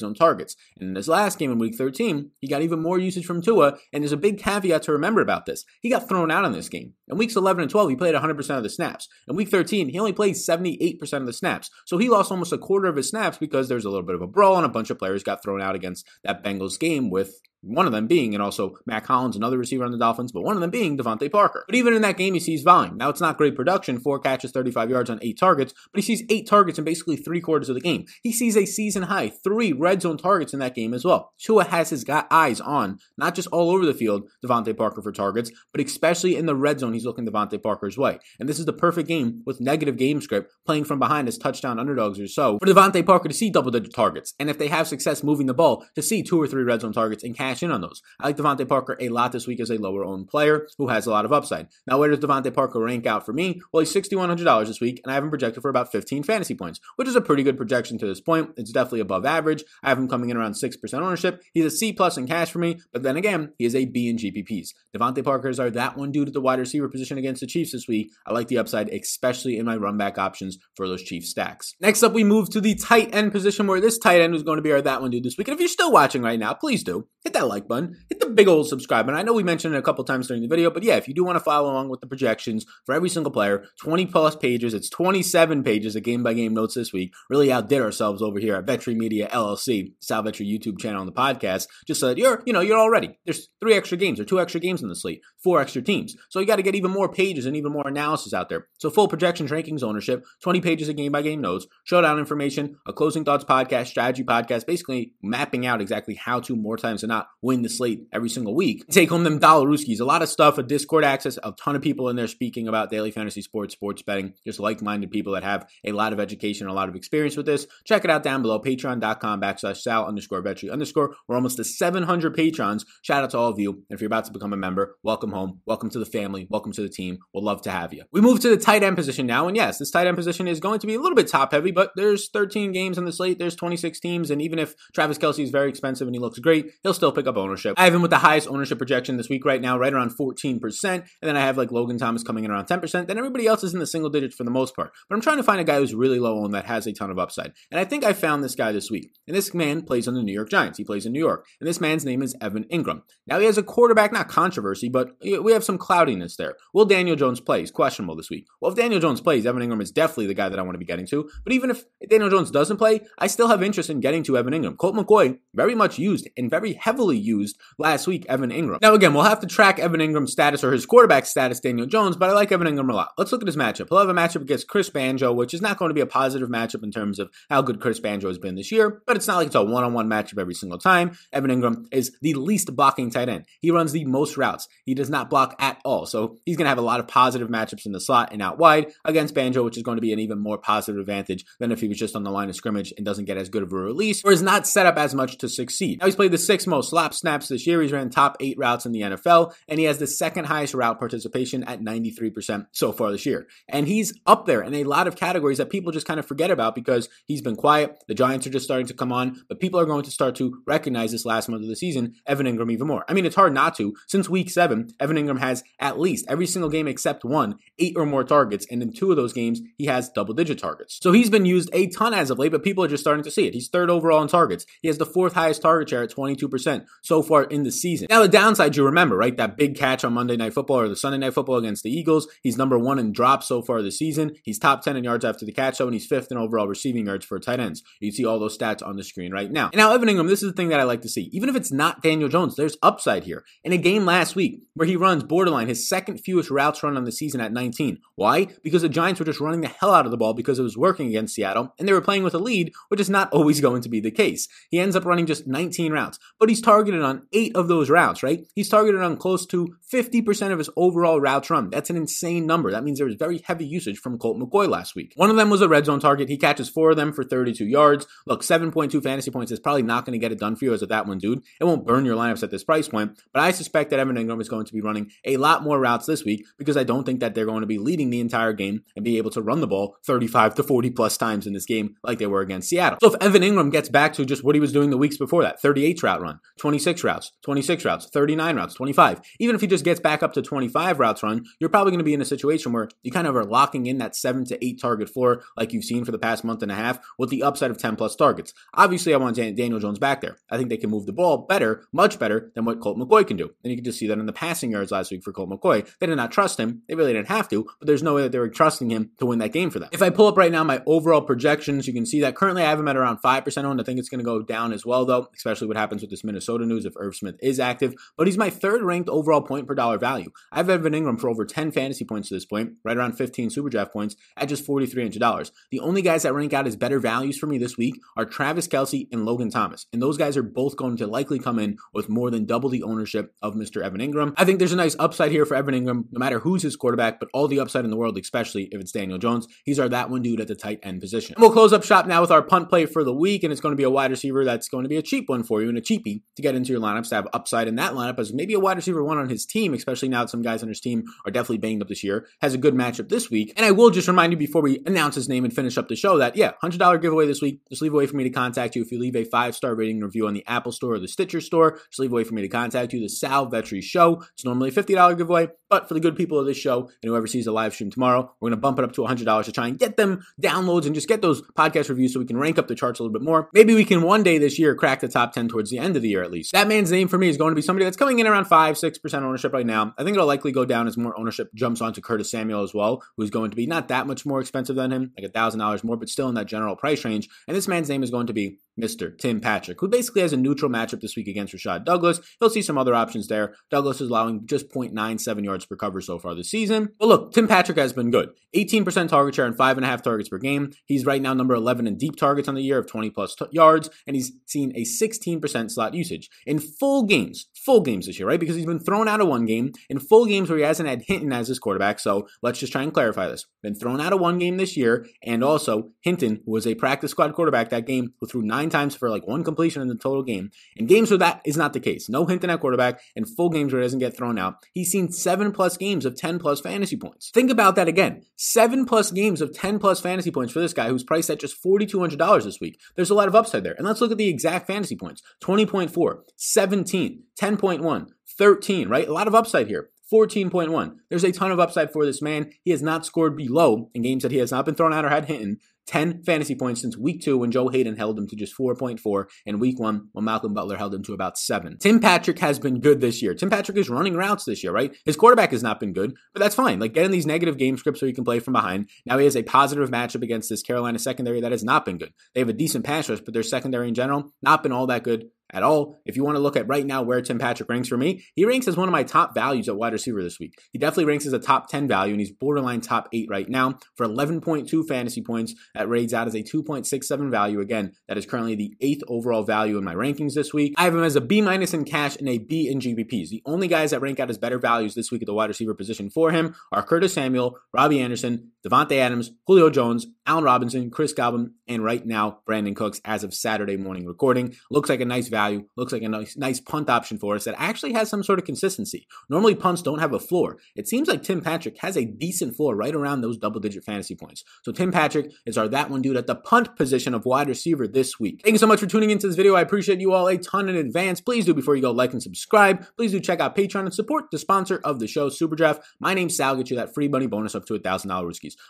zone 0.01 0.13
targets. 0.13 0.55
And 0.77 0.89
in 0.89 0.95
his 0.95 1.07
last 1.07 1.39
game 1.39 1.51
in 1.51 1.59
week 1.59 1.75
13, 1.75 2.31
he 2.39 2.47
got 2.47 2.61
even 2.61 2.81
more 2.81 2.99
usage 2.99 3.25
from 3.25 3.41
Tua. 3.41 3.77
And 3.93 4.03
there's 4.03 4.11
a 4.11 4.17
big 4.17 4.39
caveat 4.39 4.83
to 4.83 4.91
remember 4.91 5.21
about 5.21 5.45
this. 5.45 5.63
He 5.81 5.89
got 5.89 6.09
thrown 6.09 6.31
out 6.31 6.45
in 6.45 6.51
this 6.51 6.69
game. 6.69 6.93
In 7.07 7.17
weeks 7.17 7.35
11 7.35 7.61
and 7.61 7.71
12, 7.71 7.91
he 7.91 7.95
played 7.95 8.15
100% 8.15 8.57
of 8.57 8.63
the 8.63 8.69
snaps. 8.69 9.07
In 9.27 9.35
week 9.35 9.49
13, 9.49 9.89
he 9.89 9.99
only 9.99 10.13
played 10.13 10.35
78% 10.35 11.01
of 11.13 11.25
the 11.25 11.28
snaps. 11.33 11.69
So 11.85 11.97
he 11.97 12.09
lost 12.09 12.31
almost 12.31 12.53
a 12.53 12.57
quarter 12.57 12.87
of 12.87 12.95
his 12.95 13.09
snaps 13.09 13.37
because 13.37 13.67
there's 13.67 13.85
a 13.85 13.89
little 13.89 14.05
bit 14.05 14.15
of 14.15 14.21
a 14.21 14.27
brawl 14.27 14.57
and 14.57 14.65
a 14.65 14.69
bunch 14.69 14.89
of 14.89 14.99
players 14.99 15.23
got 15.23 15.43
thrown 15.43 15.61
out 15.61 15.75
against 15.75 16.07
that 16.23 16.43
Bengals 16.43 16.79
game 16.79 17.09
with 17.09 17.41
one 17.61 17.85
of 17.85 17.91
them 17.91 18.07
being, 18.07 18.33
and 18.33 18.41
also 18.41 18.75
Mack 18.85 19.05
Hollins, 19.05 19.35
another 19.35 19.57
receiver 19.57 19.83
on 19.83 19.91
the 19.91 19.97
Dolphins, 19.97 20.31
but 20.31 20.43
one 20.43 20.55
of 20.55 20.61
them 20.61 20.69
being 20.69 20.97
DeVante 20.97 21.31
Parker. 21.31 21.63
But 21.67 21.75
even 21.75 21.93
in 21.93 22.01
that 22.01 22.17
game, 22.17 22.33
he 22.33 22.39
sees 22.39 22.63
volume. 22.63 22.97
Now, 22.97 23.09
it's 23.09 23.21
not 23.21 23.37
great 23.37 23.55
production, 23.55 23.99
four 23.99 24.19
catches, 24.19 24.51
35 24.51 24.89
yards 24.89 25.09
on 25.09 25.19
eight 25.21 25.37
targets, 25.39 25.73
but 25.91 26.01
he 26.01 26.05
sees 26.05 26.23
eight 26.29 26.47
targets 26.47 26.79
in 26.79 26.85
basically 26.85 27.17
three 27.17 27.41
quarters 27.41 27.69
of 27.69 27.75
the 27.75 27.81
game. 27.81 28.05
He 28.23 28.31
sees 28.31 28.55
a 28.55 28.65
season 28.65 29.03
high, 29.03 29.29
three 29.29 29.73
red 29.73 30.01
zone 30.01 30.17
targets 30.17 30.53
in 30.53 30.59
that 30.59 30.75
game 30.75 30.93
as 30.93 31.05
well. 31.05 31.33
Tua 31.37 31.65
has 31.65 31.89
his 31.89 32.05
eyes 32.09 32.61
on, 32.61 32.99
not 33.17 33.35
just 33.35 33.47
all 33.49 33.71
over 33.71 33.85
the 33.85 33.93
field, 33.93 34.23
DeVante 34.45 34.75
Parker 34.75 35.01
for 35.01 35.11
targets, 35.11 35.51
but 35.71 35.81
especially 35.81 36.35
in 36.35 36.45
the 36.45 36.55
red 36.55 36.79
zone, 36.79 36.93
he's 36.93 37.05
looking 37.05 37.25
DeVante 37.25 37.61
Parker's 37.61 37.97
way. 37.97 38.19
And 38.39 38.47
this 38.47 38.59
is 38.59 38.65
the 38.65 38.73
perfect 38.73 39.07
game 39.07 39.43
with 39.45 39.61
negative 39.61 39.97
game 39.97 40.21
script, 40.21 40.51
playing 40.65 40.85
from 40.85 40.99
behind 40.99 41.27
as 41.27 41.37
touchdown 41.37 41.79
underdogs 41.79 42.19
or 42.19 42.27
so, 42.27 42.57
for 42.59 42.65
DeVante 42.65 43.05
Parker 43.05 43.27
to 43.27 43.33
see 43.33 43.49
double 43.49 43.71
digit 43.71 43.93
targets. 43.93 44.33
And 44.39 44.49
if 44.49 44.57
they 44.57 44.67
have 44.67 44.87
success 44.87 45.23
moving 45.23 45.47
the 45.47 45.53
ball, 45.53 45.85
to 45.95 46.01
see 46.01 46.23
two 46.23 46.41
or 46.41 46.47
three 46.47 46.63
red 46.63 46.81
zone 46.81 46.93
targets 46.93 47.23
and 47.23 47.35
cash 47.49 47.63
in 47.63 47.71
on 47.71 47.81
those. 47.81 48.01
I 48.19 48.27
like 48.27 48.37
DeVante 48.37 48.67
Parker 48.67 48.97
a 48.99 49.09
lot 49.09 49.31
this 49.31 49.47
week 49.47 49.59
as 49.59 49.69
a 49.69 49.77
lower 49.77 50.03
owned 50.03 50.27
player 50.27 50.67
who 50.77 50.87
has 50.87 51.07
a 51.07 51.11
lot 51.11 51.25
of 51.25 51.33
upside. 51.33 51.67
Now, 51.87 51.97
where 51.97 52.09
does 52.09 52.19
DeVante 52.19 52.53
Parker 52.53 52.79
rank 52.79 53.05
out 53.05 53.25
for 53.25 53.33
me? 53.33 53.61
Well, 53.71 53.81
he's 53.81 53.93
$6,100 53.93 54.67
this 54.67 54.79
week, 54.79 55.01
and 55.03 55.11
I 55.11 55.15
have 55.15 55.23
him 55.23 55.29
projected 55.29 55.61
for 55.61 55.69
about 55.69 55.91
15 55.91 56.23
fantasy 56.23 56.55
points, 56.55 56.79
which 56.95 57.07
is 57.07 57.15
a 57.15 57.21
pretty 57.21 57.43
good 57.43 57.57
projection 57.57 57.97
to 57.99 58.05
this 58.05 58.21
point. 58.21 58.51
It's 58.57 58.71
definitely 58.71 59.01
above 59.01 59.25
average. 59.25 59.63
I 59.83 59.89
have 59.89 59.97
him 59.97 60.07
coming 60.07 60.29
in 60.29 60.37
around 60.37 60.53
6% 60.53 60.93
ownership. 60.93 61.41
He's 61.53 61.65
a 61.65 61.71
C 61.71 61.93
plus 61.93 62.17
in 62.17 62.27
cash 62.27 62.51
for 62.51 62.59
me, 62.59 62.79
but 62.93 63.03
then 63.03 63.17
again, 63.17 63.53
he 63.57 63.65
is 63.65 63.75
a 63.75 63.85
B 63.85 64.09
in 64.09 64.17
GPPs. 64.17 64.69
DeVante 64.95 65.23
Parkers 65.23 65.59
are 65.59 65.69
that 65.71 65.97
one 65.97 66.11
dude 66.11 66.27
at 66.27 66.33
the 66.33 66.41
wide 66.41 66.59
receiver 66.59 66.89
position 66.89 67.17
against 67.17 67.41
the 67.41 67.47
Chiefs 67.47 67.71
this 67.71 67.87
week. 67.87 68.11
I 68.25 68.33
like 68.33 68.47
the 68.47 68.57
upside, 68.57 68.89
especially 68.89 69.57
in 69.57 69.65
my 69.65 69.75
run 69.75 69.97
back 69.97 70.17
options 70.17 70.57
for 70.75 70.87
those 70.87 71.03
Chiefs 71.03 71.29
stacks. 71.29 71.75
Next 71.79 72.03
up, 72.03 72.13
we 72.13 72.23
move 72.23 72.49
to 72.51 72.61
the 72.61 72.75
tight 72.75 73.13
end 73.13 73.31
position 73.31 73.67
where 73.67 73.81
this 73.81 73.97
tight 73.97 74.21
end 74.21 74.35
is 74.35 74.43
going 74.43 74.57
to 74.57 74.61
be 74.61 74.71
our 74.71 74.81
that 74.81 75.01
one 75.01 75.11
dude 75.11 75.23
this 75.23 75.37
week. 75.37 75.47
And 75.47 75.55
if 75.55 75.59
you're 75.59 75.69
still 75.69 75.91
watching 75.91 76.21
right 76.21 76.39
now, 76.39 76.53
please 76.53 76.83
do 76.83 77.07
hit 77.23 77.33
that 77.33 77.38
like 77.47 77.67
button, 77.67 77.97
hit 78.09 78.19
the 78.19 78.29
big 78.29 78.47
old 78.47 78.67
subscribe. 78.67 79.07
And 79.07 79.17
I 79.17 79.23
know 79.23 79.33
we 79.33 79.43
mentioned 79.43 79.75
it 79.75 79.77
a 79.77 79.81
couple 79.81 80.03
times 80.03 80.27
during 80.27 80.41
the 80.41 80.47
video, 80.47 80.69
but 80.69 80.83
yeah, 80.83 80.95
if 80.95 81.07
you 81.07 81.13
do 81.13 81.23
want 81.23 81.37
to 81.37 81.43
follow 81.43 81.71
along 81.71 81.89
with 81.89 82.01
the 82.01 82.07
projections 82.07 82.65
for 82.85 82.93
every 82.93 83.09
single 83.09 83.31
player, 83.31 83.65
20 83.81 84.05
plus 84.07 84.35
pages, 84.35 84.73
it's 84.73 84.89
27 84.89 85.63
pages 85.63 85.95
of 85.95 86.03
game 86.03 86.23
by 86.23 86.33
game 86.33 86.53
notes 86.53 86.75
this 86.75 86.93
week. 86.93 87.13
Really 87.29 87.51
outdid 87.51 87.81
ourselves 87.81 88.21
over 88.21 88.39
here 88.39 88.55
at 88.55 88.65
Vetri 88.65 88.95
Media 88.95 89.29
LLC, 89.29 89.93
Sal 89.99 90.23
Vetri 90.23 90.49
YouTube 90.49 90.79
channel 90.79 91.01
on 91.01 91.05
the 91.05 91.11
podcast, 91.11 91.67
just 91.87 91.99
so 91.99 92.07
that 92.07 92.17
you're, 92.17 92.43
you 92.45 92.53
know, 92.53 92.61
you're 92.61 92.77
all 92.77 92.89
ready. 92.89 93.17
There's 93.25 93.49
three 93.59 93.75
extra 93.75 93.97
games 93.97 94.19
or 94.19 94.25
two 94.25 94.39
extra 94.39 94.59
games 94.59 94.81
in 94.81 94.89
the 94.89 94.95
slate, 94.95 95.21
four 95.37 95.61
extra 95.61 95.81
teams. 95.81 96.15
So 96.29 96.39
you 96.39 96.45
got 96.45 96.57
to 96.57 96.63
get 96.63 96.75
even 96.75 96.91
more 96.91 97.11
pages 97.11 97.45
and 97.45 97.55
even 97.55 97.71
more 97.71 97.87
analysis 97.87 98.33
out 98.33 98.49
there. 98.49 98.67
So 98.79 98.89
full 98.89 99.07
projections, 99.07 99.51
rankings, 99.51 99.83
ownership, 99.83 100.25
20 100.43 100.61
pages 100.61 100.89
of 100.89 100.95
game 100.95 101.11
by 101.11 101.21
game 101.21 101.41
notes, 101.41 101.67
showdown 101.83 102.19
information, 102.19 102.77
a 102.85 102.93
closing 102.93 103.23
thoughts 103.23 103.43
podcast, 103.43 103.87
strategy 103.87 104.23
podcast, 104.23 104.65
basically 104.65 105.13
mapping 105.21 105.65
out 105.65 105.81
exactly 105.81 106.15
how 106.15 106.39
to 106.41 106.55
more 106.55 106.77
times 106.77 107.01
than 107.01 107.09
not 107.09 107.28
win 107.41 107.61
the 107.61 107.69
slate 107.69 108.07
every 108.11 108.29
single 108.29 108.55
week. 108.55 108.85
Take 108.89 109.09
home 109.09 109.23
them 109.23 109.39
dollar 109.39 109.67
rooskies. 109.67 109.99
A 109.99 110.05
lot 110.05 110.21
of 110.21 110.29
stuff, 110.29 110.57
a 110.57 110.63
Discord 110.63 111.03
access, 111.03 111.37
a 111.43 111.53
ton 111.53 111.75
of 111.75 111.81
people 111.81 112.09
in 112.09 112.15
there 112.15 112.27
speaking 112.27 112.67
about 112.67 112.89
daily 112.89 113.11
fantasy 113.11 113.41
sports, 113.41 113.73
sports 113.73 114.01
betting, 114.01 114.33
just 114.45 114.59
like 114.59 114.81
minded 114.81 115.11
people 115.11 115.33
that 115.33 115.43
have 115.43 115.67
a 115.83 115.91
lot 115.91 116.13
of 116.13 116.19
education, 116.19 116.67
a 116.67 116.73
lot 116.73 116.89
of 116.89 116.95
experience 116.95 117.37
with 117.37 117.45
this. 117.45 117.67
Check 117.85 118.03
it 118.03 118.11
out 118.11 118.23
down 118.23 118.41
below, 118.41 118.59
patreon.com 118.59 119.41
backslash 119.41 119.77
sal 119.77 120.05
underscore 120.05 120.43
vetri 120.43 120.71
underscore. 120.71 121.15
We're 121.27 121.35
almost 121.35 121.57
to 121.57 121.63
700 121.63 122.33
patrons. 122.33 122.85
Shout 123.01 123.23
out 123.23 123.31
to 123.31 123.37
all 123.37 123.49
of 123.49 123.59
you. 123.59 123.71
And 123.71 123.85
if 123.89 124.01
you're 124.01 124.07
about 124.07 124.25
to 124.25 124.31
become 124.31 124.53
a 124.53 124.57
member, 124.57 124.97
welcome 125.03 125.31
home. 125.31 125.61
Welcome 125.65 125.89
to 125.91 125.99
the 125.99 126.05
family. 126.05 126.47
Welcome 126.49 126.71
to 126.73 126.81
the 126.81 126.89
team. 126.89 127.19
We'll 127.33 127.43
love 127.43 127.61
to 127.63 127.71
have 127.71 127.93
you. 127.93 128.03
We 128.11 128.21
move 128.21 128.39
to 128.41 128.49
the 128.49 128.57
tight 128.57 128.83
end 128.83 128.97
position 128.97 129.25
now. 129.25 129.47
And 129.47 129.55
yes, 129.55 129.77
this 129.77 129.91
tight 129.91 130.07
end 130.07 130.17
position 130.17 130.47
is 130.47 130.59
going 130.59 130.79
to 130.79 130.87
be 130.87 130.95
a 130.95 130.99
little 130.99 131.15
bit 131.15 131.27
top 131.27 131.51
heavy, 131.51 131.71
but 131.71 131.91
there's 131.95 132.29
13 132.29 132.71
games 132.71 132.97
on 132.97 133.05
the 133.05 133.11
slate. 133.11 133.39
There's 133.39 133.55
26 133.55 133.99
teams. 133.99 134.31
And 134.31 134.41
even 134.41 134.59
if 134.59 134.75
Travis 134.93 135.17
Kelce 135.17 135.43
is 135.43 135.49
very 135.49 135.69
expensive 135.69 136.07
and 136.07 136.15
he 136.15 136.19
looks 136.19 136.39
great, 136.39 136.71
he'll 136.83 136.93
still 136.93 137.11
pick 137.19 137.27
up 137.27 137.37
ownership. 137.37 137.75
I 137.77 137.85
have 137.85 137.93
him 137.93 138.01
with 138.01 138.11
the 138.11 138.17
highest 138.17 138.47
ownership 138.47 138.77
projection 138.77 139.17
this 139.17 139.29
week 139.29 139.45
right 139.45 139.61
now, 139.61 139.77
right 139.77 139.93
around 139.93 140.11
14%. 140.17 140.83
And 140.85 141.03
then 141.21 141.35
I 141.37 141.41
have 141.41 141.57
like 141.57 141.71
Logan 141.71 141.97
Thomas 141.97 142.23
coming 142.23 142.43
in 142.43 142.51
around 142.51 142.65
10%. 142.65 143.07
Then 143.07 143.17
everybody 143.17 143.47
else 143.47 143.63
is 143.63 143.73
in 143.73 143.79
the 143.79 143.87
single 143.87 144.09
digits 144.09 144.35
for 144.35 144.43
the 144.43 144.51
most 144.51 144.75
part. 144.75 144.91
But 145.07 145.15
I'm 145.15 145.21
trying 145.21 145.37
to 145.37 145.43
find 145.43 145.59
a 145.59 145.63
guy 145.63 145.79
who's 145.79 145.93
really 145.93 146.19
low 146.19 146.39
owned 146.39 146.53
that 146.53 146.65
has 146.65 146.87
a 146.87 146.93
ton 146.93 147.11
of 147.11 147.19
upside. 147.19 147.53
And 147.71 147.79
I 147.79 147.85
think 147.85 148.03
I 148.03 148.13
found 148.13 148.43
this 148.43 148.55
guy 148.55 148.71
this 148.71 148.89
week. 148.89 149.11
And 149.27 149.35
this 149.35 149.53
man 149.53 149.81
plays 149.81 150.07
on 150.07 150.13
the 150.13 150.23
New 150.23 150.33
York 150.33 150.49
Giants. 150.49 150.77
He 150.77 150.83
plays 150.83 151.05
in 151.05 151.11
New 151.11 151.19
York. 151.19 151.45
And 151.59 151.67
this 151.67 151.81
man's 151.81 152.05
name 152.05 152.21
is 152.21 152.35
Evan 152.41 152.65
Engram. 152.71 153.01
Now 153.27 153.39
he 153.39 153.45
has 153.45 153.57
a 153.57 153.63
quarterback, 153.63 154.11
not 154.11 154.27
controversy, 154.27 154.89
but 154.89 155.11
we 155.21 155.51
have 155.51 155.63
some 155.63 155.77
cloudiness 155.77 156.35
there. 156.37 156.55
Will 156.73 156.85
Daniel 156.85 157.15
Jones 157.15 157.39
play? 157.39 157.59
He's 157.59 157.71
questionable 157.71 158.15
this 158.15 158.29
week. 158.29 158.45
Well, 158.61 158.71
if 158.71 158.77
Daniel 158.77 158.99
Jones 158.99 159.21
plays, 159.21 159.45
Evan 159.45 159.61
Engram 159.61 159.81
is 159.81 159.91
definitely 159.91 160.27
the 160.27 160.33
guy 160.33 160.49
that 160.49 160.59
I 160.59 160.61
want 160.61 160.75
to 160.75 160.79
be 160.79 160.85
getting 160.85 161.07
to. 161.07 161.29
But 161.43 161.53
even 161.53 161.69
if 161.69 161.83
Daniel 162.09 162.29
Jones 162.29 162.51
doesn't 162.51 162.77
play, 162.77 163.01
I 163.17 163.27
still 163.27 163.47
have 163.49 163.61
interest 163.61 163.89
in 163.89 163.99
getting 163.99 164.23
to 164.23 164.37
Evan 164.37 164.53
Engram. 164.53 164.77
Colt 164.77 164.95
McCoy, 164.95 165.39
very 165.53 165.75
much 165.75 165.97
used 165.99 166.29
and 166.37 166.49
very 166.49 166.73
heavily 166.73 167.08
used 167.17 167.59
last 167.77 168.07
week, 168.07 168.25
Evan 168.29 168.51
Engram. 168.51 168.81
Now, 168.81 168.93
again, 168.93 169.13
we'll 169.13 169.23
have 169.23 169.39
to 169.41 169.47
track 169.47 169.79
Evan 169.79 169.99
Engram's 169.99 170.31
status 170.31 170.63
or 170.63 170.71
his 170.71 170.85
quarterback 170.85 171.25
status, 171.25 171.59
Daniel 171.59 171.87
Jones, 171.87 172.15
but 172.15 172.29
I 172.29 172.33
like 172.33 172.51
Evan 172.51 172.67
Engram 172.67 172.91
a 172.91 172.95
lot. 172.95 173.11
Let's 173.17 173.31
look 173.31 173.41
at 173.41 173.47
his 173.47 173.57
matchup. 173.57 173.89
He'll 173.89 173.99
have 173.99 174.09
a 174.09 174.13
matchup 174.13 174.41
against 174.41 174.67
Chris 174.67 174.89
Banjo, 174.89 175.33
which 175.33 175.53
is 175.53 175.61
not 175.61 175.77
going 175.77 175.89
to 175.89 175.93
be 175.93 176.01
a 176.01 176.05
positive 176.05 176.49
matchup 176.49 176.83
in 176.83 176.91
terms 176.91 177.19
of 177.19 177.29
how 177.49 177.61
good 177.61 177.79
Chris 177.79 177.99
Banjo 177.99 178.27
has 178.27 178.37
been 178.37 178.55
this 178.55 178.71
year, 178.71 179.01
but 179.05 179.15
it's 179.15 179.27
not 179.27 179.37
like 179.37 179.47
it's 179.47 179.55
a 179.55 179.63
one 179.63 179.83
on 179.83 179.93
one 179.93 180.07
matchup 180.07 180.39
every 180.39 180.53
single 180.53 180.79
time. 180.79 181.17
Evan 181.33 181.51
Engram 181.51 181.85
is 181.91 182.15
the 182.21 182.33
least 182.33 182.75
blocking 182.75 183.09
tight 183.09 183.29
end. 183.29 183.45
He 183.61 183.71
runs 183.71 183.91
the 183.91 184.05
most 184.05 184.37
routes. 184.37 184.67
He 184.85 184.93
does 184.93 185.09
not 185.09 185.29
block 185.29 185.55
at 185.59 185.79
all. 185.85 186.05
So 186.05 186.37
he's 186.45 186.57
going 186.57 186.65
to 186.65 186.69
have 186.69 186.77
a 186.77 186.81
lot 186.81 186.99
of 186.99 187.07
positive 187.07 187.49
matchups 187.49 187.85
in 187.85 187.91
the 187.91 187.99
slot 187.99 188.29
and 188.31 188.41
out 188.41 188.57
wide 188.57 188.91
against 189.05 189.33
Banjo, 189.33 189.63
which 189.63 189.77
is 189.77 189.83
going 189.83 189.97
to 189.97 190.01
be 190.01 190.13
an 190.13 190.19
even 190.19 190.39
more 190.39 190.57
positive 190.57 190.99
advantage 190.99 191.45
than 191.59 191.71
if 191.71 191.81
he 191.81 191.87
was 191.87 191.97
just 191.97 192.15
on 192.15 192.23
the 192.23 192.31
line 192.31 192.49
of 192.49 192.55
scrimmage 192.55 192.93
and 192.97 193.05
doesn't 193.05 193.25
get 193.25 193.37
as 193.37 193.49
good 193.49 193.63
of 193.63 193.71
a 193.71 193.75
release 193.75 194.23
or 194.23 194.31
is 194.31 194.41
not 194.41 194.67
set 194.67 194.85
up 194.85 194.97
as 194.97 195.15
much 195.15 195.37
to 195.37 195.49
succeed. 195.49 195.99
Now 195.99 196.05
he's 196.05 196.15
played 196.15 196.31
the 196.31 196.37
sixth 196.37 196.67
most 196.67 196.89
slop 196.99 197.13
snaps 197.13 197.47
this 197.47 197.65
year. 197.65 197.81
He's 197.81 197.93
ran 197.93 198.09
top 198.09 198.35
eight 198.41 198.57
routes 198.57 198.85
in 198.85 198.91
the 198.91 199.01
NFL, 199.01 199.53
and 199.69 199.79
he 199.79 199.85
has 199.85 199.99
the 199.99 200.07
second 200.07 200.45
highest 200.45 200.73
route 200.73 200.99
participation 200.99 201.63
at 201.63 201.79
93% 201.79 202.67
so 202.73 202.91
far 202.91 203.09
this 203.09 203.25
year. 203.25 203.47
And 203.69 203.87
he's 203.87 204.13
up 204.25 204.45
there 204.45 204.61
in 204.61 204.73
a 204.73 204.83
lot 204.83 205.07
of 205.07 205.15
categories 205.15 205.59
that 205.59 205.69
people 205.69 205.93
just 205.93 206.05
kind 206.05 206.19
of 206.19 206.25
forget 206.25 206.51
about 206.51 206.75
because 206.75 207.07
he's 207.25 207.41
been 207.41 207.55
quiet. 207.55 208.03
The 208.09 208.15
Giants 208.15 208.45
are 208.47 208.49
just 208.49 208.65
starting 208.65 208.87
to 208.87 208.93
come 208.93 209.13
on, 209.13 209.45
but 209.47 209.61
people 209.61 209.79
are 209.79 209.85
going 209.85 210.03
to 210.03 210.11
start 210.11 210.35
to 210.35 210.61
recognize 210.67 211.13
this 211.13 211.25
last 211.25 211.47
month 211.47 211.63
of 211.63 211.69
the 211.69 211.75
season, 211.77 212.15
Evan 212.27 212.45
Engram 212.45 212.69
even 212.69 212.87
more. 212.87 213.05
I 213.07 213.13
mean, 213.13 213.25
it's 213.25 213.37
hard 213.37 213.53
not 213.53 213.77
to. 213.77 213.95
Since 214.07 214.27
week 214.27 214.49
seven, 214.49 214.89
Evan 214.99 215.15
Engram 215.15 215.39
has 215.39 215.63
at 215.79 215.99
least 215.99 216.25
every 216.27 216.47
single 216.47 216.69
game 216.69 216.87
except 216.87 217.23
one, 217.23 217.55
eight 217.77 217.93
or 217.95 218.05
more 218.05 218.25
targets, 218.25 218.67
and 218.69 218.83
in 218.83 218.91
two 218.91 219.09
of 219.09 219.15
those 219.15 219.31
games, 219.31 219.61
he 219.77 219.85
has 219.85 220.09
double 220.09 220.33
digit 220.33 220.59
targets. 220.59 220.99
So 221.01 221.13
he's 221.13 221.29
been 221.29 221.45
used 221.45 221.69
a 221.71 221.87
ton 221.87 222.13
as 222.13 222.29
of 222.29 222.39
late, 222.39 222.51
but 222.51 222.63
people 222.63 222.83
are 222.83 222.89
just 222.89 223.03
starting 223.03 223.23
to 223.23 223.31
see 223.31 223.47
it. 223.47 223.53
He's 223.53 223.69
third 223.69 223.89
overall 223.89 224.21
in 224.21 224.27
targets. 224.27 224.65
He 224.81 224.89
has 224.89 224.97
the 224.97 225.05
fourth 225.05 225.33
highest 225.33 225.61
target 225.61 225.89
share 225.89 226.03
at 226.03 226.09
22% 226.09 226.85
so 227.01 227.21
far 227.21 227.43
in 227.43 227.63
the 227.63 227.71
season. 227.71 228.07
Now, 228.09 228.21
the 228.21 228.27
downside 228.27 228.75
you 228.75 228.85
remember, 228.85 229.15
right? 229.15 229.35
That 229.37 229.57
big 229.57 229.75
catch 229.75 230.03
on 230.03 230.13
Monday 230.13 230.37
Night 230.37 230.53
Football 230.53 230.81
or 230.81 230.89
the 230.89 230.95
Sunday 230.95 231.17
Night 231.17 231.33
Football 231.33 231.57
against 231.57 231.83
the 231.83 231.91
Eagles. 231.91 232.27
He's 232.43 232.57
number 232.57 232.77
one 232.77 232.99
in 232.99 233.11
drops 233.11 233.47
so 233.47 233.61
far 233.61 233.81
this 233.81 233.97
season. 233.97 234.35
He's 234.43 234.59
top 234.59 234.83
10 234.83 234.97
in 234.97 235.03
yards 235.03 235.25
after 235.25 235.45
the 235.45 235.51
catch, 235.51 235.77
though, 235.77 235.85
and 235.85 235.93
he's 235.93 236.05
fifth 236.05 236.31
in 236.31 236.37
overall 236.37 236.67
receiving 236.67 237.05
yards 237.05 237.25
for 237.25 237.39
tight 237.39 237.59
ends. 237.59 237.83
You 237.99 238.11
see 238.11 238.25
all 238.25 238.39
those 238.39 238.57
stats 238.57 238.85
on 238.85 238.95
the 238.95 239.03
screen 239.03 239.31
right 239.31 239.51
now. 239.51 239.67
And 239.67 239.77
now, 239.77 239.93
Evan 239.93 240.09
Engram, 240.09 240.27
this 240.27 240.43
is 240.43 240.51
the 240.51 240.55
thing 240.55 240.69
that 240.69 240.79
I 240.79 240.83
like 240.83 241.01
to 241.01 241.09
see. 241.09 241.29
Even 241.31 241.49
if 241.49 241.55
it's 241.55 241.71
not 241.71 242.01
Daniel 242.01 242.29
Jones, 242.29 242.55
there's 242.55 242.77
upside 242.81 243.23
here. 243.23 243.43
In 243.63 243.73
a 243.73 243.77
game 243.77 244.05
last 244.05 244.35
week 244.35 244.63
where 244.73 244.87
he 244.87 244.95
runs 244.95 245.23
borderline 245.23 245.67
his 245.67 245.87
second 245.87 246.17
fewest 246.17 246.49
routes 246.49 246.83
run 246.83 246.97
on 246.97 247.03
the 247.05 247.11
season 247.11 247.41
at 247.41 247.53
19. 247.53 247.99
Why? 248.15 248.47
Because 248.63 248.81
the 248.81 248.89
Giants 248.89 249.19
were 249.19 249.25
just 249.25 249.39
running 249.39 249.61
the 249.61 249.67
hell 249.67 249.93
out 249.93 250.05
of 250.05 250.11
the 250.11 250.17
ball 250.17 250.33
because 250.33 250.59
it 250.59 250.63
was 250.63 250.77
working 250.77 251.07
against 251.07 251.35
Seattle, 251.35 251.73
and 251.77 251.87
they 251.87 251.93
were 251.93 252.01
playing 252.01 252.23
with 252.23 252.33
a 252.33 252.39
lead, 252.39 252.73
which 252.89 252.99
is 252.99 253.09
not 253.09 253.29
always 253.33 253.61
going 253.61 253.81
to 253.81 253.89
be 253.89 253.99
the 253.99 254.11
case. 254.11 254.47
He 254.69 254.79
ends 254.79 254.95
up 254.95 255.05
running 255.05 255.25
just 255.25 255.47
19 255.47 255.91
routes, 255.91 256.19
but 256.39 256.49
he's 256.49 256.61
targeted 256.79 257.01
on 257.01 257.27
eight 257.33 257.53
of 257.57 257.67
those 257.67 257.89
routes, 257.89 258.23
right? 258.23 258.47
He's 258.55 258.69
targeted 258.69 259.01
on 259.01 259.17
close 259.17 259.45
to 259.47 259.75
50% 259.93 260.51
of 260.53 260.59
his 260.59 260.69
overall 260.77 261.19
routes 261.19 261.49
run. 261.49 261.69
That's 261.69 261.89
an 261.89 261.97
insane 261.97 262.45
number. 262.45 262.71
That 262.71 262.85
means 262.85 262.99
there 262.99 263.07
was 263.07 263.15
very 263.15 263.41
heavy 263.43 263.65
usage 263.65 263.97
from 263.97 264.17
Colt 264.17 264.39
McCoy 264.39 264.69
last 264.69 264.95
week. 264.95 265.11
One 265.17 265.29
of 265.29 265.35
them 265.35 265.49
was 265.49 265.61
a 265.61 265.67
red 265.67 265.85
zone 265.85 265.99
target. 265.99 266.29
He 266.29 266.37
catches 266.37 266.69
four 266.69 266.91
of 266.91 266.95
them 266.95 267.11
for 267.11 267.25
32 267.25 267.65
yards. 267.65 268.07
Look, 268.25 268.43
7.2 268.43 269.03
fantasy 269.03 269.29
points 269.29 269.51
is 269.51 269.59
probably 269.59 269.83
not 269.83 270.05
going 270.05 270.13
to 270.13 270.23
get 270.23 270.31
it 270.31 270.39
done 270.39 270.55
for 270.55 270.63
you 270.63 270.73
as 270.73 270.81
a 270.81 270.85
that 270.85 271.05
one 271.05 271.17
dude. 271.17 271.43
It 271.59 271.65
won't 271.65 271.85
burn 271.85 272.05
your 272.05 272.15
lineups 272.15 272.43
at 272.43 272.51
this 272.51 272.63
price 272.63 272.87
point, 272.87 273.19
but 273.33 273.41
I 273.41 273.51
suspect 273.51 273.89
that 273.89 273.99
Evan 273.99 274.15
Engram 274.15 274.39
is 274.39 274.47
going 274.47 274.65
to 274.65 274.73
be 274.73 274.81
running 274.81 275.11
a 275.25 275.35
lot 275.35 275.63
more 275.63 275.79
routes 275.79 276.05
this 276.05 276.23
week 276.23 276.45
because 276.57 276.77
I 276.77 276.85
don't 276.85 277.03
think 277.03 277.19
that 277.19 277.35
they're 277.35 277.45
going 277.45 277.61
to 277.61 277.67
be 277.67 277.77
leading 277.77 278.09
the 278.09 278.21
entire 278.21 278.53
game 278.53 278.83
and 278.95 279.03
be 279.03 279.17
able 279.17 279.31
to 279.31 279.41
run 279.41 279.59
the 279.59 279.67
ball 279.67 279.97
35 280.05 280.55
to 280.55 280.63
40 280.63 280.91
plus 280.91 281.17
times 281.17 281.45
in 281.45 281.51
this 281.51 281.65
game 281.65 281.95
like 282.03 282.19
they 282.19 282.27
were 282.27 282.41
against 282.41 282.69
Seattle. 282.69 282.99
So 283.01 283.13
if 283.13 283.21
Evan 283.21 283.41
Engram 283.41 283.69
gets 283.69 283.89
back 283.89 284.13
to 284.13 284.25
just 284.25 284.45
what 284.45 284.55
he 284.55 284.61
was 284.61 284.71
doing 284.71 284.91
the 284.91 284.97
weeks 284.97 285.17
before 285.17 285.43
that, 285.43 285.61
38 285.61 286.01
route 286.03 286.21
run, 286.21 286.39
26 286.59 287.03
routes, 287.03 287.31
26 287.43 287.85
routes, 287.85 288.09
39 288.11 288.55
routes, 288.55 288.73
25, 288.75 289.21
even 289.39 289.55
if 289.55 289.61
he 289.61 289.67
just 289.67 289.85
gets 289.85 289.99
back 289.99 290.21
up 290.21 290.33
to 290.33 290.41
25 290.41 290.99
routes 290.99 291.23
run, 291.23 291.45
you're 291.59 291.69
probably 291.69 291.91
going 291.91 291.99
to 291.99 292.03
be 292.03 292.13
in 292.13 292.21
a 292.21 292.25
situation 292.25 292.73
where 292.73 292.89
you 293.01 293.11
kind 293.11 293.27
of 293.27 293.35
are 293.35 293.45
locking 293.45 293.85
in 293.85 293.97
that 293.97 294.15
seven 294.15 294.45
to 294.45 294.63
eight 294.63 294.79
target 294.79 295.09
floor 295.09 295.43
like 295.57 295.73
you've 295.73 295.83
seen 295.83 296.05
for 296.05 296.11
the 296.11 296.19
past 296.19 296.43
month 296.43 296.61
and 296.61 296.71
a 296.71 296.75
half 296.75 296.99
with 297.17 297.29
the 297.29 297.43
upside 297.43 297.71
of 297.71 297.77
10 297.77 297.95
plus 297.95 298.15
targets. 298.15 298.53
Obviously, 298.73 299.13
I 299.13 299.17
want 299.17 299.35
Daniel 299.35 299.79
Jones 299.79 299.99
back 299.99 300.21
there. 300.21 300.37
I 300.49 300.57
think 300.57 300.69
they 300.69 300.77
can 300.77 300.89
move 300.89 301.05
the 301.05 301.13
ball 301.13 301.39
better, 301.39 301.85
much 301.93 302.19
better 302.19 302.51
than 302.55 302.65
what 302.65 302.81
Colt 302.81 302.97
McCoy 302.97 303.25
can 303.25 303.37
do. 303.37 303.51
And 303.63 303.71
you 303.71 303.77
can 303.77 303.85
just 303.85 303.99
see 303.99 304.07
that 304.07 304.19
in 304.19 304.25
the 304.25 304.33
passing 304.33 304.71
yards 304.71 304.91
last 304.91 305.11
week 305.11 305.23
for 305.23 305.31
Colt 305.31 305.49
McCoy. 305.49 305.89
They 305.99 306.07
did 306.07 306.17
not 306.17 306.31
trust 306.31 306.59
him. 306.59 306.81
They 306.87 306.95
really 306.95 307.13
didn't 307.13 307.29
have 307.29 307.47
to, 307.49 307.65
but 307.79 307.87
there's 307.87 308.03
no 308.03 308.15
way 308.15 308.23
that 308.23 308.31
they 308.31 308.39
were 308.39 308.49
trusting 308.49 308.89
him 308.89 309.11
to 309.19 309.25
win 309.25 309.39
that 309.39 309.53
game 309.53 309.69
for 309.69 309.79
them. 309.79 309.89
If 309.91 310.01
I 310.01 310.09
pull 310.09 310.27
up 310.27 310.37
right 310.37 310.51
now 310.51 310.63
my 310.63 310.81
overall 310.85 311.21
projections, 311.21 311.87
you 311.87 311.93
can 311.93 312.05
see 312.05 312.21
that 312.21 312.35
currently 312.35 312.63
I 312.63 312.69
have 312.69 312.79
him 312.79 312.87
at 312.87 312.97
around 312.97 313.19
5% 313.21 313.63
owned. 313.63 313.79
I 313.79 313.83
think 313.83 313.99
it's 313.99 314.09
going 314.09 314.19
to 314.19 314.25
go 314.25 314.41
down 314.41 314.73
as 314.73 314.85
well, 314.85 315.05
though, 315.05 315.29
especially 315.35 315.67
what 315.67 315.77
happens 315.77 316.01
with 316.01 316.09
this 316.09 316.23
Minnesota 316.23 316.48
news 316.57 316.85
if 316.85 316.93
Irv 316.97 317.15
Smith 317.15 317.35
is 317.41 317.59
active. 317.59 317.93
But 318.17 318.27
he's 318.27 318.37
my 318.37 318.49
third 318.49 318.81
ranked 318.81 319.09
overall 319.09 319.41
point 319.41 319.67
per 319.67 319.75
dollar 319.75 319.97
value. 319.97 320.31
I 320.51 320.57
have 320.57 320.69
Evan 320.69 320.93
Engram 320.93 321.19
for 321.19 321.29
over 321.29 321.45
10 321.45 321.71
fantasy 321.71 322.05
points 322.05 322.29
to 322.29 322.35
this 322.35 322.45
point, 322.45 322.73
right 322.83 322.97
around 322.97 323.13
15 323.13 323.49
super 323.49 323.69
draft 323.69 323.93
points 323.93 324.15
at 324.37 324.49
just 324.49 324.65
$4,300. 324.65 325.51
The 325.71 325.79
only 325.79 326.01
guys 326.01 326.23
that 326.23 326.33
rank 326.33 326.53
out 326.53 326.67
as 326.67 326.75
better 326.75 326.99
values 326.99 327.37
for 327.37 327.47
me 327.47 327.57
this 327.57 327.77
week 327.77 327.95
are 328.17 328.25
Travis 328.25 328.67
Kelce 328.67 329.07
and 329.11 329.25
Logan 329.25 329.49
Thomas. 329.49 329.85
And 329.93 330.01
those 330.01 330.17
guys 330.17 330.37
are 330.37 330.43
both 330.43 330.75
going 330.75 330.97
to 330.97 331.07
likely 331.07 331.39
come 331.39 331.59
in 331.59 331.77
with 331.93 332.09
more 332.09 332.31
than 332.31 332.45
double 332.45 332.69
the 332.69 332.83
ownership 332.83 333.33
of 333.41 333.55
Mr. 333.55 333.81
Evan 333.81 334.01
Engram. 334.01 334.33
I 334.37 334.45
think 334.45 334.59
there's 334.59 334.73
a 334.73 334.77
nice 334.77 334.95
upside 334.99 335.31
here 335.31 335.45
for 335.45 335.55
Evan 335.55 335.75
Engram, 335.75 336.05
no 336.11 336.19
matter 336.19 336.39
who's 336.39 336.63
his 336.63 336.75
quarterback, 336.75 337.19
but 337.19 337.29
all 337.33 337.47
the 337.47 337.59
upside 337.59 337.83
in 337.83 337.91
the 337.91 337.97
world, 337.97 338.17
especially 338.17 338.69
if 338.71 338.79
it's 338.79 338.91
Daniel 338.91 339.17
Jones. 339.17 339.47
He's 339.63 339.79
our 339.79 339.89
that 339.89 340.09
one 340.09 340.21
dude 340.21 340.39
at 340.39 340.47
the 340.47 340.55
tight 340.55 340.79
end 340.83 341.01
position. 341.01 341.35
And 341.35 341.41
we'll 341.41 341.51
close 341.51 341.73
up 341.73 341.83
shop 341.83 342.07
now 342.07 342.21
with 342.21 342.31
our 342.31 342.41
punt 342.41 342.69
play 342.69 342.85
for 342.85 343.03
the 343.03 343.13
week, 343.13 343.43
and 343.43 343.51
it's 343.51 343.61
going 343.61 343.73
to 343.73 343.77
be 343.77 343.83
a 343.83 343.89
wide 343.89 344.11
receiver 344.11 344.45
that's 344.45 344.69
going 344.69 344.83
to 344.83 344.89
be 344.89 344.97
a 344.97 345.01
cheap 345.01 345.29
one 345.29 345.43
for 345.43 345.61
you 345.61 345.69
and 345.69 345.77
a 345.77 345.81
cheapie 345.81 346.21
to 346.39 346.43
get 346.43 346.55
into 346.55 346.71
your 346.71 346.81
lineups 346.81 347.09
to 347.09 347.15
have 347.15 347.27
upside 347.33 347.67
in 347.67 347.75
that 347.75 347.93
lineup 347.93 348.17
as 348.19 348.33
maybe 348.33 348.53
a 348.53 348.59
wide 348.59 348.77
receiver 348.77 349.03
one 349.03 349.17
on 349.17 349.29
his 349.29 349.45
team, 349.45 349.73
especially 349.73 350.09
now 350.09 350.23
that 350.23 350.29
some 350.29 350.41
guys 350.41 350.63
on 350.63 350.69
his 350.69 350.79
team 350.79 351.03
are 351.25 351.31
definitely 351.31 351.57
banged 351.57 351.81
up 351.81 351.87
this 351.87 352.03
year, 352.03 352.27
has 352.41 352.53
a 352.53 352.57
good 352.57 352.73
matchup 352.73 353.09
this 353.09 353.29
week. 353.29 353.53
And 353.57 353.65
I 353.65 353.71
will 353.71 353.89
just 353.89 354.07
remind 354.07 354.31
you 354.31 354.37
before 354.37 354.61
we 354.61 354.81
announce 354.85 355.15
his 355.15 355.29
name 355.29 355.43
and 355.43 355.53
finish 355.53 355.77
up 355.77 355.87
the 355.87 355.95
show 355.95 356.17
that, 356.17 356.35
yeah, 356.35 356.53
$100 356.63 357.01
giveaway 357.01 357.27
this 357.27 357.41
week. 357.41 357.61
Just 357.69 357.81
leave 357.81 357.93
a 357.93 357.97
way 357.97 358.07
for 358.07 358.15
me 358.15 358.23
to 358.23 358.29
contact 358.29 358.75
you 358.75 358.81
if 358.81 358.91
you 358.91 358.99
leave 358.99 359.15
a 359.15 359.25
five 359.25 359.55
star 359.55 359.75
rating 359.75 359.99
review 359.99 360.27
on 360.27 360.33
the 360.33 360.45
Apple 360.47 360.71
Store 360.71 360.93
or 360.93 360.99
the 360.99 361.07
Stitcher 361.07 361.41
Store. 361.41 361.79
Just 361.89 361.99
leave 361.99 362.11
a 362.11 362.15
way 362.15 362.23
for 362.23 362.33
me 362.33 362.41
to 362.41 362.47
contact 362.47 362.93
you. 362.93 362.99
The 362.99 363.09
Sal 363.09 363.49
Vetri 363.49 363.83
Show. 363.83 364.23
It's 364.33 364.45
normally 364.45 364.69
a 364.69 364.71
$50 364.71 365.17
giveaway, 365.17 365.49
but 365.69 365.87
for 365.87 365.93
the 365.93 365.99
good 365.99 366.15
people 366.15 366.39
of 366.39 366.45
this 366.45 366.57
show 366.57 366.89
and 367.01 367.09
whoever 367.09 367.27
sees 367.27 367.45
the 367.45 367.51
live 367.51 367.73
stream 367.73 367.91
tomorrow, 367.91 368.33
we're 368.39 368.49
going 368.49 368.57
to 368.57 368.61
bump 368.61 368.79
it 368.79 368.85
up 368.85 368.93
to 368.93 369.01
$100 369.01 369.45
to 369.45 369.51
try 369.51 369.67
and 369.67 369.79
get 369.79 369.97
them 369.97 370.25
downloads 370.41 370.85
and 370.85 370.95
just 370.95 371.07
get 371.07 371.21
those 371.21 371.41
podcast 371.57 371.89
reviews 371.89 372.13
so 372.13 372.19
we 372.19 372.25
can 372.25 372.37
rank 372.37 372.57
up 372.57 372.67
the 372.67 372.75
charts 372.75 372.99
a 372.99 373.03
little 373.03 373.13
bit 373.13 373.25
more. 373.25 373.49
Maybe 373.53 373.75
we 373.75 373.85
can 373.85 374.01
one 374.01 374.23
day 374.23 374.37
this 374.37 374.57
year 374.57 374.75
crack 374.75 375.01
the 375.01 375.07
top 375.07 375.33
10 375.33 375.47
towards 375.47 375.69
the 375.69 375.79
end 375.79 375.95
of 375.95 376.01
the 376.01 376.09
year 376.09 376.23
at 376.29 376.33
least. 376.33 376.53
That 376.53 376.67
man's 376.67 376.91
name 376.91 377.07
for 377.07 377.17
me 377.17 377.27
is 377.27 377.37
going 377.37 377.51
to 377.51 377.55
be 377.55 377.61
somebody 377.61 377.85
that's 377.85 377.97
coming 377.97 378.19
in 378.19 378.27
around 378.27 378.45
5 378.45 378.75
6% 378.75 379.13
ownership 379.15 379.51
right 379.51 379.65
now. 379.65 379.93
I 379.97 380.03
think 380.03 380.15
it'll 380.15 380.27
likely 380.27 380.51
go 380.51 380.65
down 380.65 380.87
as 380.87 380.97
more 380.97 381.17
ownership 381.19 381.49
jumps 381.53 381.81
onto 381.81 382.01
Curtis 382.01 382.31
Samuel 382.31 382.63
as 382.63 382.73
well, 382.73 383.03
who's 383.17 383.29
going 383.29 383.49
to 383.49 383.55
be 383.55 383.65
not 383.65 383.87
that 383.89 384.07
much 384.07 384.25
more 384.25 384.39
expensive 384.39 384.75
than 384.75 384.91
him, 384.91 385.11
like 385.17 385.31
$1,000 385.31 385.83
more, 385.83 385.97
but 385.97 386.09
still 386.09 386.29
in 386.29 386.35
that 386.35 386.45
general 386.45 386.75
price 386.75 387.03
range. 387.03 387.27
And 387.47 387.57
this 387.57 387.67
man's 387.67 387.89
name 387.89 388.03
is 388.03 388.11
going 388.11 388.27
to 388.27 388.33
be 388.33 388.59
Mr. 388.79 389.17
Tim 389.17 389.39
Patrick, 389.39 389.79
who 389.79 389.87
basically 389.87 390.21
has 390.21 390.33
a 390.33 390.37
neutral 390.37 390.71
matchup 390.71 391.01
this 391.01 391.15
week 391.15 391.27
against 391.27 391.53
Rashad 391.53 391.85
Douglas. 391.85 392.19
He'll 392.39 392.49
see 392.49 392.61
some 392.61 392.77
other 392.77 392.95
options 392.95 393.27
there. 393.27 393.55
Douglas 393.69 394.01
is 394.01 394.09
allowing 394.09 394.45
just 394.45 394.69
0.97 394.69 395.43
yards 395.43 395.65
per 395.65 395.75
cover 395.75 396.01
so 396.01 396.19
far 396.19 396.35
this 396.35 396.49
season. 396.49 396.89
But 396.99 397.07
look, 397.07 397.33
Tim 397.33 397.47
Patrick 397.47 397.77
has 397.77 397.93
been 397.93 398.11
good. 398.11 398.29
18% 398.55 399.09
target 399.09 399.35
share 399.35 399.45
and 399.45 399.55
5.5 399.55 400.01
targets 400.01 400.29
per 400.29 400.37
game. 400.37 400.71
He's 400.85 401.05
right 401.05 401.21
now 401.21 401.33
number 401.33 401.53
11 401.53 401.87
in 401.87 401.97
deep 401.97 402.15
targets 402.15 402.47
on 402.47 402.55
the 402.55 402.63
year 402.63 402.79
of 402.79 402.87
20 402.87 403.09
plus 403.11 403.35
t- 403.35 403.45
yards, 403.51 403.89
and 404.07 404.15
he's 404.15 404.31
seen 404.45 404.71
a 404.75 404.81
16% 404.81 405.71
slot 405.71 405.93
usage. 405.93 406.29
In 406.45 406.59
full 406.59 407.03
games, 407.03 407.47
full 407.53 407.81
games 407.81 408.07
this 408.07 408.19
year, 408.19 408.27
right? 408.27 408.39
Because 408.39 408.55
he's 408.55 408.65
been 408.65 408.79
thrown 408.79 409.07
out 409.07 409.21
of 409.21 409.27
one 409.27 409.45
game. 409.45 409.71
In 409.89 409.99
full 409.99 410.25
games 410.25 410.49
where 410.49 410.57
he 410.57 410.63
hasn't 410.65 410.89
had 410.89 411.03
Hinton 411.03 411.31
as 411.31 411.47
his 411.47 411.59
quarterback. 411.59 411.99
So 411.99 412.27
let's 412.41 412.59
just 412.59 412.71
try 412.71 412.81
and 412.81 412.93
clarify 412.93 413.27
this. 413.27 413.45
Been 413.61 413.75
thrown 413.75 414.01
out 414.01 414.13
of 414.13 414.19
one 414.19 414.39
game 414.39 414.57
this 414.57 414.75
year, 414.75 415.05
and 415.23 415.43
also 415.43 415.91
Hinton, 416.01 416.41
who 416.45 416.51
was 416.51 416.65
a 416.65 416.75
practice 416.75 417.11
squad 417.11 417.33
quarterback 417.33 417.69
that 417.69 417.85
game, 417.85 418.13
who 418.19 418.27
threw 418.27 418.41
nine 418.41 418.68
times 418.69 418.95
for 418.95 419.09
like 419.09 419.27
one 419.27 419.43
completion 419.43 419.81
in 419.81 419.87
the 419.87 419.95
total 419.95 420.23
game. 420.23 420.51
In 420.75 420.85
games 420.85 421.11
where 421.11 421.17
that 421.17 421.41
is 421.45 421.57
not 421.57 421.73
the 421.73 421.79
case, 421.79 422.09
no 422.09 422.25
Hinton 422.25 422.49
at 422.49 422.59
quarterback, 422.59 423.01
and 423.15 423.27
full 423.27 423.49
games 423.49 423.71
where 423.71 423.81
he 423.81 423.85
doesn't 423.85 423.99
get 423.99 424.15
thrown 424.15 424.37
out, 424.37 424.55
he's 424.73 424.91
seen 424.91 425.11
seven 425.11 425.51
plus 425.51 425.77
games 425.77 426.05
of 426.05 426.15
10 426.15 426.39
plus 426.39 426.61
fantasy 426.61 426.97
points. 426.97 427.29
Think 427.31 427.51
about 427.51 427.75
that 427.75 427.87
again. 427.87 428.23
Seven 428.35 428.85
plus 428.85 429.11
games 429.11 429.41
of 429.41 429.53
10 429.53 429.79
plus 429.79 429.99
fantasy 429.99 430.31
points 430.31 430.53
for 430.53 430.59
this 430.59 430.73
guy 430.73 430.89
who's 430.89 431.03
priced 431.03 431.29
at 431.29 431.39
just 431.39 431.61
$4,200 431.63 432.43
this 432.43 432.59
week. 432.59 432.79
There's 432.95 433.09
a 433.09 433.15
lot 433.15 433.27
of 433.27 433.35
upside 433.35 433.63
there. 433.63 433.75
And 433.77 433.85
let's 433.85 434.01
look 434.01 434.11
at 434.11 434.17
the 434.17 434.29
exact 434.29 434.67
fantasy 434.67 434.95
points 434.95 435.21
20.4, 435.41 436.19
17, 436.35 437.23
10.1, 437.39 438.07
13, 438.37 438.89
right? 438.89 439.07
A 439.07 439.13
lot 439.13 439.27
of 439.27 439.35
upside 439.35 439.67
here. 439.67 439.89
14.1. 440.11 440.95
There's 441.09 441.23
a 441.23 441.31
ton 441.31 441.51
of 441.51 441.59
upside 441.59 441.93
for 441.93 442.05
this 442.05 442.21
man. 442.21 442.51
He 442.63 442.71
has 442.71 442.81
not 442.81 443.05
scored 443.05 443.37
below 443.37 443.91
in 443.93 444.01
games 444.01 444.23
that 444.23 444.31
he 444.31 444.39
has 444.39 444.51
not 444.51 444.65
been 444.65 444.75
thrown 444.75 444.93
out 444.93 445.05
or 445.05 445.09
had 445.09 445.25
Hinton 445.25 445.59
10 445.89 446.21
fantasy 446.23 446.53
points 446.53 446.81
since 446.81 446.95
week 446.95 447.19
two 447.19 447.35
when 447.35 447.49
Joe 447.49 447.67
Haden 447.69 447.97
held 447.97 448.17
him 448.17 448.27
to 448.27 448.35
just 448.35 448.55
4.4, 448.55 449.25
and 449.47 449.59
week 449.59 449.79
one 449.79 450.09
when 450.11 450.23
Malcolm 450.23 450.53
Butler 450.53 450.77
held 450.77 450.93
him 450.93 451.01
to 451.03 451.13
about 451.13 451.35
seven. 451.35 451.79
Tim 451.79 451.99
Patrick 451.99 452.37
has 452.39 452.59
been 452.59 452.79
good 452.79 453.01
this 453.01 453.23
year. 453.23 453.33
Tim 453.33 453.49
Patrick 453.49 453.75
is 453.75 453.89
running 453.89 454.13
routes 454.13 454.45
this 454.45 454.63
year, 454.63 454.71
right? 454.71 454.95
His 455.03 455.15
quarterback 455.15 455.49
has 455.49 455.63
not 455.63 455.79
been 455.79 455.91
good, 455.91 456.15
but 456.31 456.41
that's 456.41 456.53
fine. 456.53 456.79
Like 456.79 456.93
getting 456.93 457.09
these 457.09 457.25
negative 457.25 457.57
game 457.57 457.75
scripts 457.75 457.99
so 457.99 458.05
he 458.05 458.13
can 458.13 458.23
play 458.23 458.39
from 458.39 458.53
behind. 458.53 458.87
Now 459.07 459.17
he 459.17 459.25
has 459.25 459.35
a 459.35 459.41
positive 459.41 459.89
matchup 459.89 460.21
against 460.21 460.47
this 460.49 460.61
Carolina 460.61 460.99
secondary 460.99 461.41
that 461.41 461.51
has 461.51 461.63
not 461.63 461.85
been 461.85 461.97
good. 461.97 462.13
They 462.35 462.41
have 462.41 462.49
a 462.49 462.53
decent 462.53 462.85
pass 462.85 463.09
rush, 463.09 463.21
but 463.21 463.33
their 463.33 463.41
secondary 463.41 463.87
in 463.87 463.95
general, 463.95 464.31
not 464.43 464.61
been 464.61 464.71
all 464.71 464.85
that 464.87 465.03
good 465.03 465.29
at 465.51 465.63
all. 465.63 465.99
If 466.05 466.15
you 466.15 466.23
want 466.23 466.35
to 466.35 466.41
look 466.41 466.55
at 466.55 466.67
right 466.67 466.85
now 466.85 467.01
where 467.01 467.21
Tim 467.21 467.39
Patrick 467.39 467.69
ranks 467.69 467.87
for 467.87 467.97
me, 467.97 468.23
he 468.35 468.45
ranks 468.45 468.67
as 468.67 468.77
one 468.77 468.87
of 468.87 468.91
my 468.91 469.03
top 469.03 469.33
values 469.33 469.67
at 469.67 469.75
wide 469.75 469.93
receiver 469.93 470.21
this 470.21 470.39
week. 470.39 470.53
He 470.71 470.79
definitely 470.79 471.05
ranks 471.05 471.25
as 471.25 471.33
a 471.33 471.39
top 471.39 471.69
10 471.69 471.87
value, 471.87 472.13
and 472.13 472.19
he's 472.19 472.31
borderline 472.31 472.81
top 472.81 473.09
8 473.13 473.27
right 473.29 473.49
now 473.49 473.79
for 473.95 474.05
11.2 474.05 474.87
fantasy 474.87 475.21
points. 475.21 475.53
That 475.75 475.89
rates 475.89 476.13
out 476.13 476.27
as 476.27 476.35
a 476.35 476.43
2.67 476.43 477.31
value. 477.31 477.59
Again, 477.59 477.93
that 478.07 478.17
is 478.17 478.25
currently 478.25 478.55
the 478.55 478.75
eighth 478.81 479.01
overall 479.07 479.43
value 479.43 479.77
in 479.77 479.83
my 479.83 479.95
rankings 479.95 480.33
this 480.33 480.53
week. 480.53 480.73
I 480.77 480.83
have 480.83 480.95
him 480.95 481.03
as 481.03 481.15
a 481.15 481.21
B 481.21 481.41
minus 481.41 481.73
in 481.73 481.85
cash 481.85 482.15
and 482.17 482.29
a 482.29 482.37
B 482.37 482.69
in 482.69 482.79
GPPs. 482.79 483.29
The 483.29 483.43
only 483.45 483.67
guys 483.67 483.91
that 483.91 484.01
rank 484.01 484.19
out 484.19 484.29
as 484.29 484.37
better 484.37 484.59
values 484.59 484.95
this 484.95 485.11
week 485.11 485.21
at 485.21 485.25
the 485.25 485.33
wide 485.33 485.49
receiver 485.49 485.73
position 485.73 486.09
for 486.09 486.31
him 486.31 486.55
are 486.71 486.83
Curtis 486.83 487.13
Samuel, 487.13 487.57
Robbie 487.73 487.99
Anderson, 487.99 488.51
Davante 488.65 488.97
Adams, 488.97 489.31
Julio 489.47 489.69
Jones, 489.69 490.07
Allen 490.25 490.43
Robinson, 490.43 490.91
Chris 490.91 491.13
Godwin, 491.13 491.53
and 491.67 491.83
right 491.83 492.05
now 492.05 492.39
Brandin 492.47 492.75
Cooks 492.75 493.01
as 493.05 493.23
of 493.23 493.33
Saturday 493.33 493.77
morning 493.77 494.05
recording. 494.05 494.55
Looks 494.69 494.89
like 494.89 494.99
a 495.01 495.05
nice 495.05 495.27
value. 495.27 495.65
Looks 495.75 495.93
like 495.93 496.01
a 496.03 496.09
nice 496.09 496.37
nice 496.37 496.59
punt 496.59 496.89
option 496.89 497.17
for 497.17 497.35
us 497.35 497.45
that 497.45 497.55
actually 497.57 497.93
has 497.93 498.09
some 498.09 498.23
sort 498.23 498.37
of 498.37 498.45
consistency. 498.45 499.07
Normally 499.29 499.55
punts 499.55 499.81
don't 499.81 499.99
have 499.99 500.13
a 500.13 500.19
floor. 500.19 500.57
It 500.75 500.87
seems 500.87 501.07
like 501.07 501.23
Tim 501.23 501.41
Patrick 501.41 501.77
has 501.79 501.97
a 501.97 502.05
decent 502.05 502.55
floor 502.55 502.75
right 502.75 502.93
around 502.93 503.21
those 503.21 503.37
double 503.37 503.59
digit 503.59 503.83
fantasy 503.83 504.15
points. 504.15 504.43
So 504.63 504.71
Tim 504.71 504.91
Patrick 504.91 505.31
is 505.45 505.57
our 505.57 505.67
that 505.69 505.89
one 505.89 506.01
dude 506.01 506.17
at 506.17 506.27
the 506.27 506.35
punt 506.35 506.75
position 506.75 507.13
of 507.13 507.25
wide 507.25 507.47
receiver 507.47 507.87
this 507.87 508.19
week. 508.19 508.41
Thank 508.43 508.53
you 508.53 508.59
so 508.59 508.67
much 508.67 508.79
for 508.79 508.87
tuning 508.87 509.09
into 509.09 509.27
this 509.27 509.35
video. 509.35 509.55
I 509.55 509.61
appreciate 509.61 509.99
you 509.99 510.13
all 510.13 510.27
a 510.27 510.37
ton 510.37 510.69
in 510.69 510.75
advance. 510.75 511.21
Please 511.21 511.45
do 511.45 511.53
before 511.53 511.75
you 511.75 511.81
go 511.81 511.91
like 511.91 512.13
and 512.13 512.21
subscribe. 512.21 512.85
Please 512.97 513.11
do 513.11 513.19
check 513.19 513.39
out 513.39 513.55
Patreon 513.55 513.81
and 513.81 513.93
support 513.93 514.25
the 514.31 514.37
sponsor 514.37 514.79
of 514.83 514.99
the 514.99 515.07
show, 515.07 515.29
Superdraft. 515.29 515.81
My 515.99 516.13
name's 516.13 516.35
Sal. 516.35 516.55
Get 516.55 516.69
you 516.69 516.75
that 516.75 516.93
free 516.93 517.07
money 517.07 517.27
bonus 517.27 517.55
up 517.55 517.65
to 517.65 517.75
a 517.75 517.79
thousand 517.79 518.09
dollar 518.09 518.27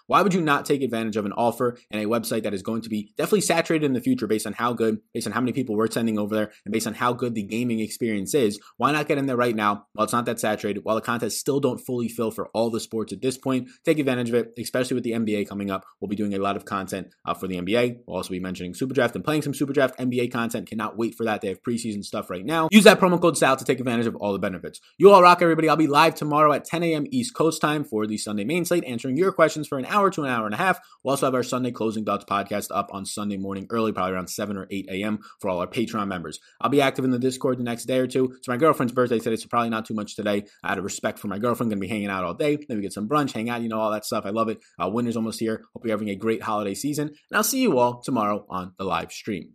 Why 0.07 0.21
would 0.21 0.33
you 0.33 0.41
not 0.41 0.65
take 0.65 0.81
advantage 0.81 1.17
of 1.17 1.25
an 1.25 1.33
offer 1.33 1.77
and 1.91 2.01
a 2.01 2.05
website 2.05 2.43
that 2.43 2.53
is 2.53 2.61
going 2.61 2.81
to 2.81 2.89
be 2.89 3.13
definitely 3.17 3.41
saturated 3.41 3.85
in 3.85 3.93
the 3.93 4.01
future 4.01 4.27
based 4.27 4.47
on 4.47 4.53
how 4.53 4.73
good, 4.73 4.99
based 5.13 5.27
on 5.27 5.33
how 5.33 5.41
many 5.41 5.53
people 5.53 5.75
we're 5.75 5.89
sending 5.89 6.17
over 6.17 6.35
there, 6.35 6.51
and 6.65 6.71
based 6.71 6.87
on 6.87 6.93
how 6.93 7.13
good 7.13 7.35
the 7.35 7.43
gaming 7.43 7.79
experience 7.79 8.33
is? 8.33 8.59
Why 8.77 8.91
not 8.91 9.07
get 9.07 9.17
in 9.17 9.25
there 9.25 9.37
right 9.37 9.55
now 9.55 9.85
while 9.93 10.03
it's 10.03 10.13
not 10.13 10.25
that 10.25 10.39
saturated, 10.39 10.83
while 10.83 10.95
the 10.95 11.01
contests 11.01 11.37
still 11.37 11.59
don't 11.59 11.79
fully 11.79 12.07
fill 12.07 12.31
for 12.31 12.47
all 12.49 12.69
the 12.69 12.79
sports 12.79 13.13
at 13.13 13.21
this 13.21 13.37
point? 13.37 13.69
Take 13.85 13.99
advantage 13.99 14.29
of 14.29 14.35
it, 14.35 14.53
especially 14.57 14.95
with 14.95 15.03
the 15.03 15.11
NBA 15.11 15.47
coming 15.47 15.71
up. 15.71 15.85
We'll 15.99 16.09
be 16.09 16.15
doing 16.15 16.33
a 16.33 16.39
lot 16.39 16.55
of 16.55 16.65
content 16.65 17.07
uh, 17.25 17.33
for 17.33 17.47
the 17.47 17.55
NBA. 17.55 17.99
We'll 18.05 18.17
also 18.17 18.31
be 18.31 18.39
mentioning 18.39 18.73
Superdraft 18.73 19.15
and 19.15 19.23
playing 19.23 19.41
some 19.41 19.53
Superdraft 19.53 19.95
NBA 19.97 20.31
content. 20.31 20.69
Cannot 20.69 20.97
wait 20.97 21.15
for 21.15 21.23
that. 21.25 21.41
They 21.41 21.49
have 21.49 21.63
preseason 21.63 22.03
stuff 22.03 22.29
right 22.29 22.45
now. 22.45 22.67
Use 22.71 22.83
that 22.83 22.99
promo 22.99 23.21
code 23.21 23.37
SAL 23.37 23.57
to 23.57 23.65
take 23.65 23.79
advantage 23.79 24.07
of 24.07 24.15
all 24.15 24.33
the 24.33 24.39
benefits. 24.39 24.79
You 24.97 25.11
all 25.11 25.21
rock, 25.21 25.41
everybody. 25.41 25.69
I'll 25.69 25.75
be 25.75 25.87
live 25.87 26.15
tomorrow 26.15 26.53
at 26.53 26.65
10 26.65 26.83
a.m. 26.83 27.05
East 27.11 27.33
Coast 27.33 27.61
time 27.61 27.83
for 27.83 28.05
the 28.05 28.17
Sunday 28.17 28.43
main 28.43 28.65
slate, 28.65 28.83
answering 28.85 29.17
your 29.17 29.31
questions 29.31 29.67
for 29.69 29.77
an 29.77 29.85
hour 29.85 30.09
to 30.09 30.23
an 30.23 30.29
hour 30.29 30.45
and 30.45 30.53
a 30.53 30.57
half. 30.57 30.79
We'll 31.03 31.11
also 31.11 31.27
have 31.27 31.35
our 31.35 31.43
Sunday 31.43 31.71
closing 31.71 32.03
thoughts 32.03 32.25
podcast 32.25 32.67
up 32.71 32.89
on 32.91 33.05
Sunday 33.05 33.37
morning 33.37 33.67
early, 33.69 33.91
probably 33.91 34.13
around 34.13 34.29
7 34.29 34.57
or 34.57 34.67
8 34.69 34.87
a.m. 34.91 35.19
for 35.39 35.49
all 35.49 35.59
our 35.59 35.67
Patreon 35.67 36.07
members. 36.07 36.39
I'll 36.59 36.69
be 36.69 36.81
active 36.81 37.05
in 37.05 37.11
the 37.11 37.19
Discord 37.19 37.59
the 37.59 37.63
next 37.63 37.85
day 37.85 37.99
or 37.99 38.07
two. 38.07 38.33
It's 38.37 38.47
my 38.47 38.57
girlfriend's 38.57 38.93
birthday 38.93 39.19
today, 39.19 39.37
so 39.37 39.47
probably 39.47 39.69
not 39.69 39.85
too 39.85 39.93
much 39.93 40.15
today. 40.15 40.45
Out 40.63 40.77
of 40.77 40.83
respect 40.83 41.19
for 41.19 41.27
my 41.27 41.39
girlfriend, 41.39 41.71
gonna 41.71 41.79
be 41.79 41.87
hanging 41.87 42.09
out 42.09 42.23
all 42.23 42.33
day. 42.33 42.57
Maybe 42.67 42.81
get 42.81 42.93
some 42.93 43.07
brunch, 43.07 43.31
hang 43.31 43.49
out, 43.49 43.61
you 43.61 43.69
know, 43.69 43.79
all 43.79 43.91
that 43.91 44.05
stuff. 44.05 44.25
I 44.25 44.31
love 44.31 44.49
it. 44.49 44.59
Uh, 44.83 44.89
winter's 44.89 45.15
almost 45.15 45.39
here. 45.39 45.63
Hope 45.73 45.85
you're 45.85 45.93
having 45.93 46.09
a 46.09 46.15
great 46.15 46.41
holiday 46.41 46.73
season, 46.73 47.07
and 47.07 47.37
I'll 47.37 47.43
see 47.43 47.61
you 47.61 47.77
all 47.77 48.01
tomorrow 48.01 48.45
on 48.49 48.73
the 48.77 48.83
live 48.83 49.11
stream. 49.11 49.53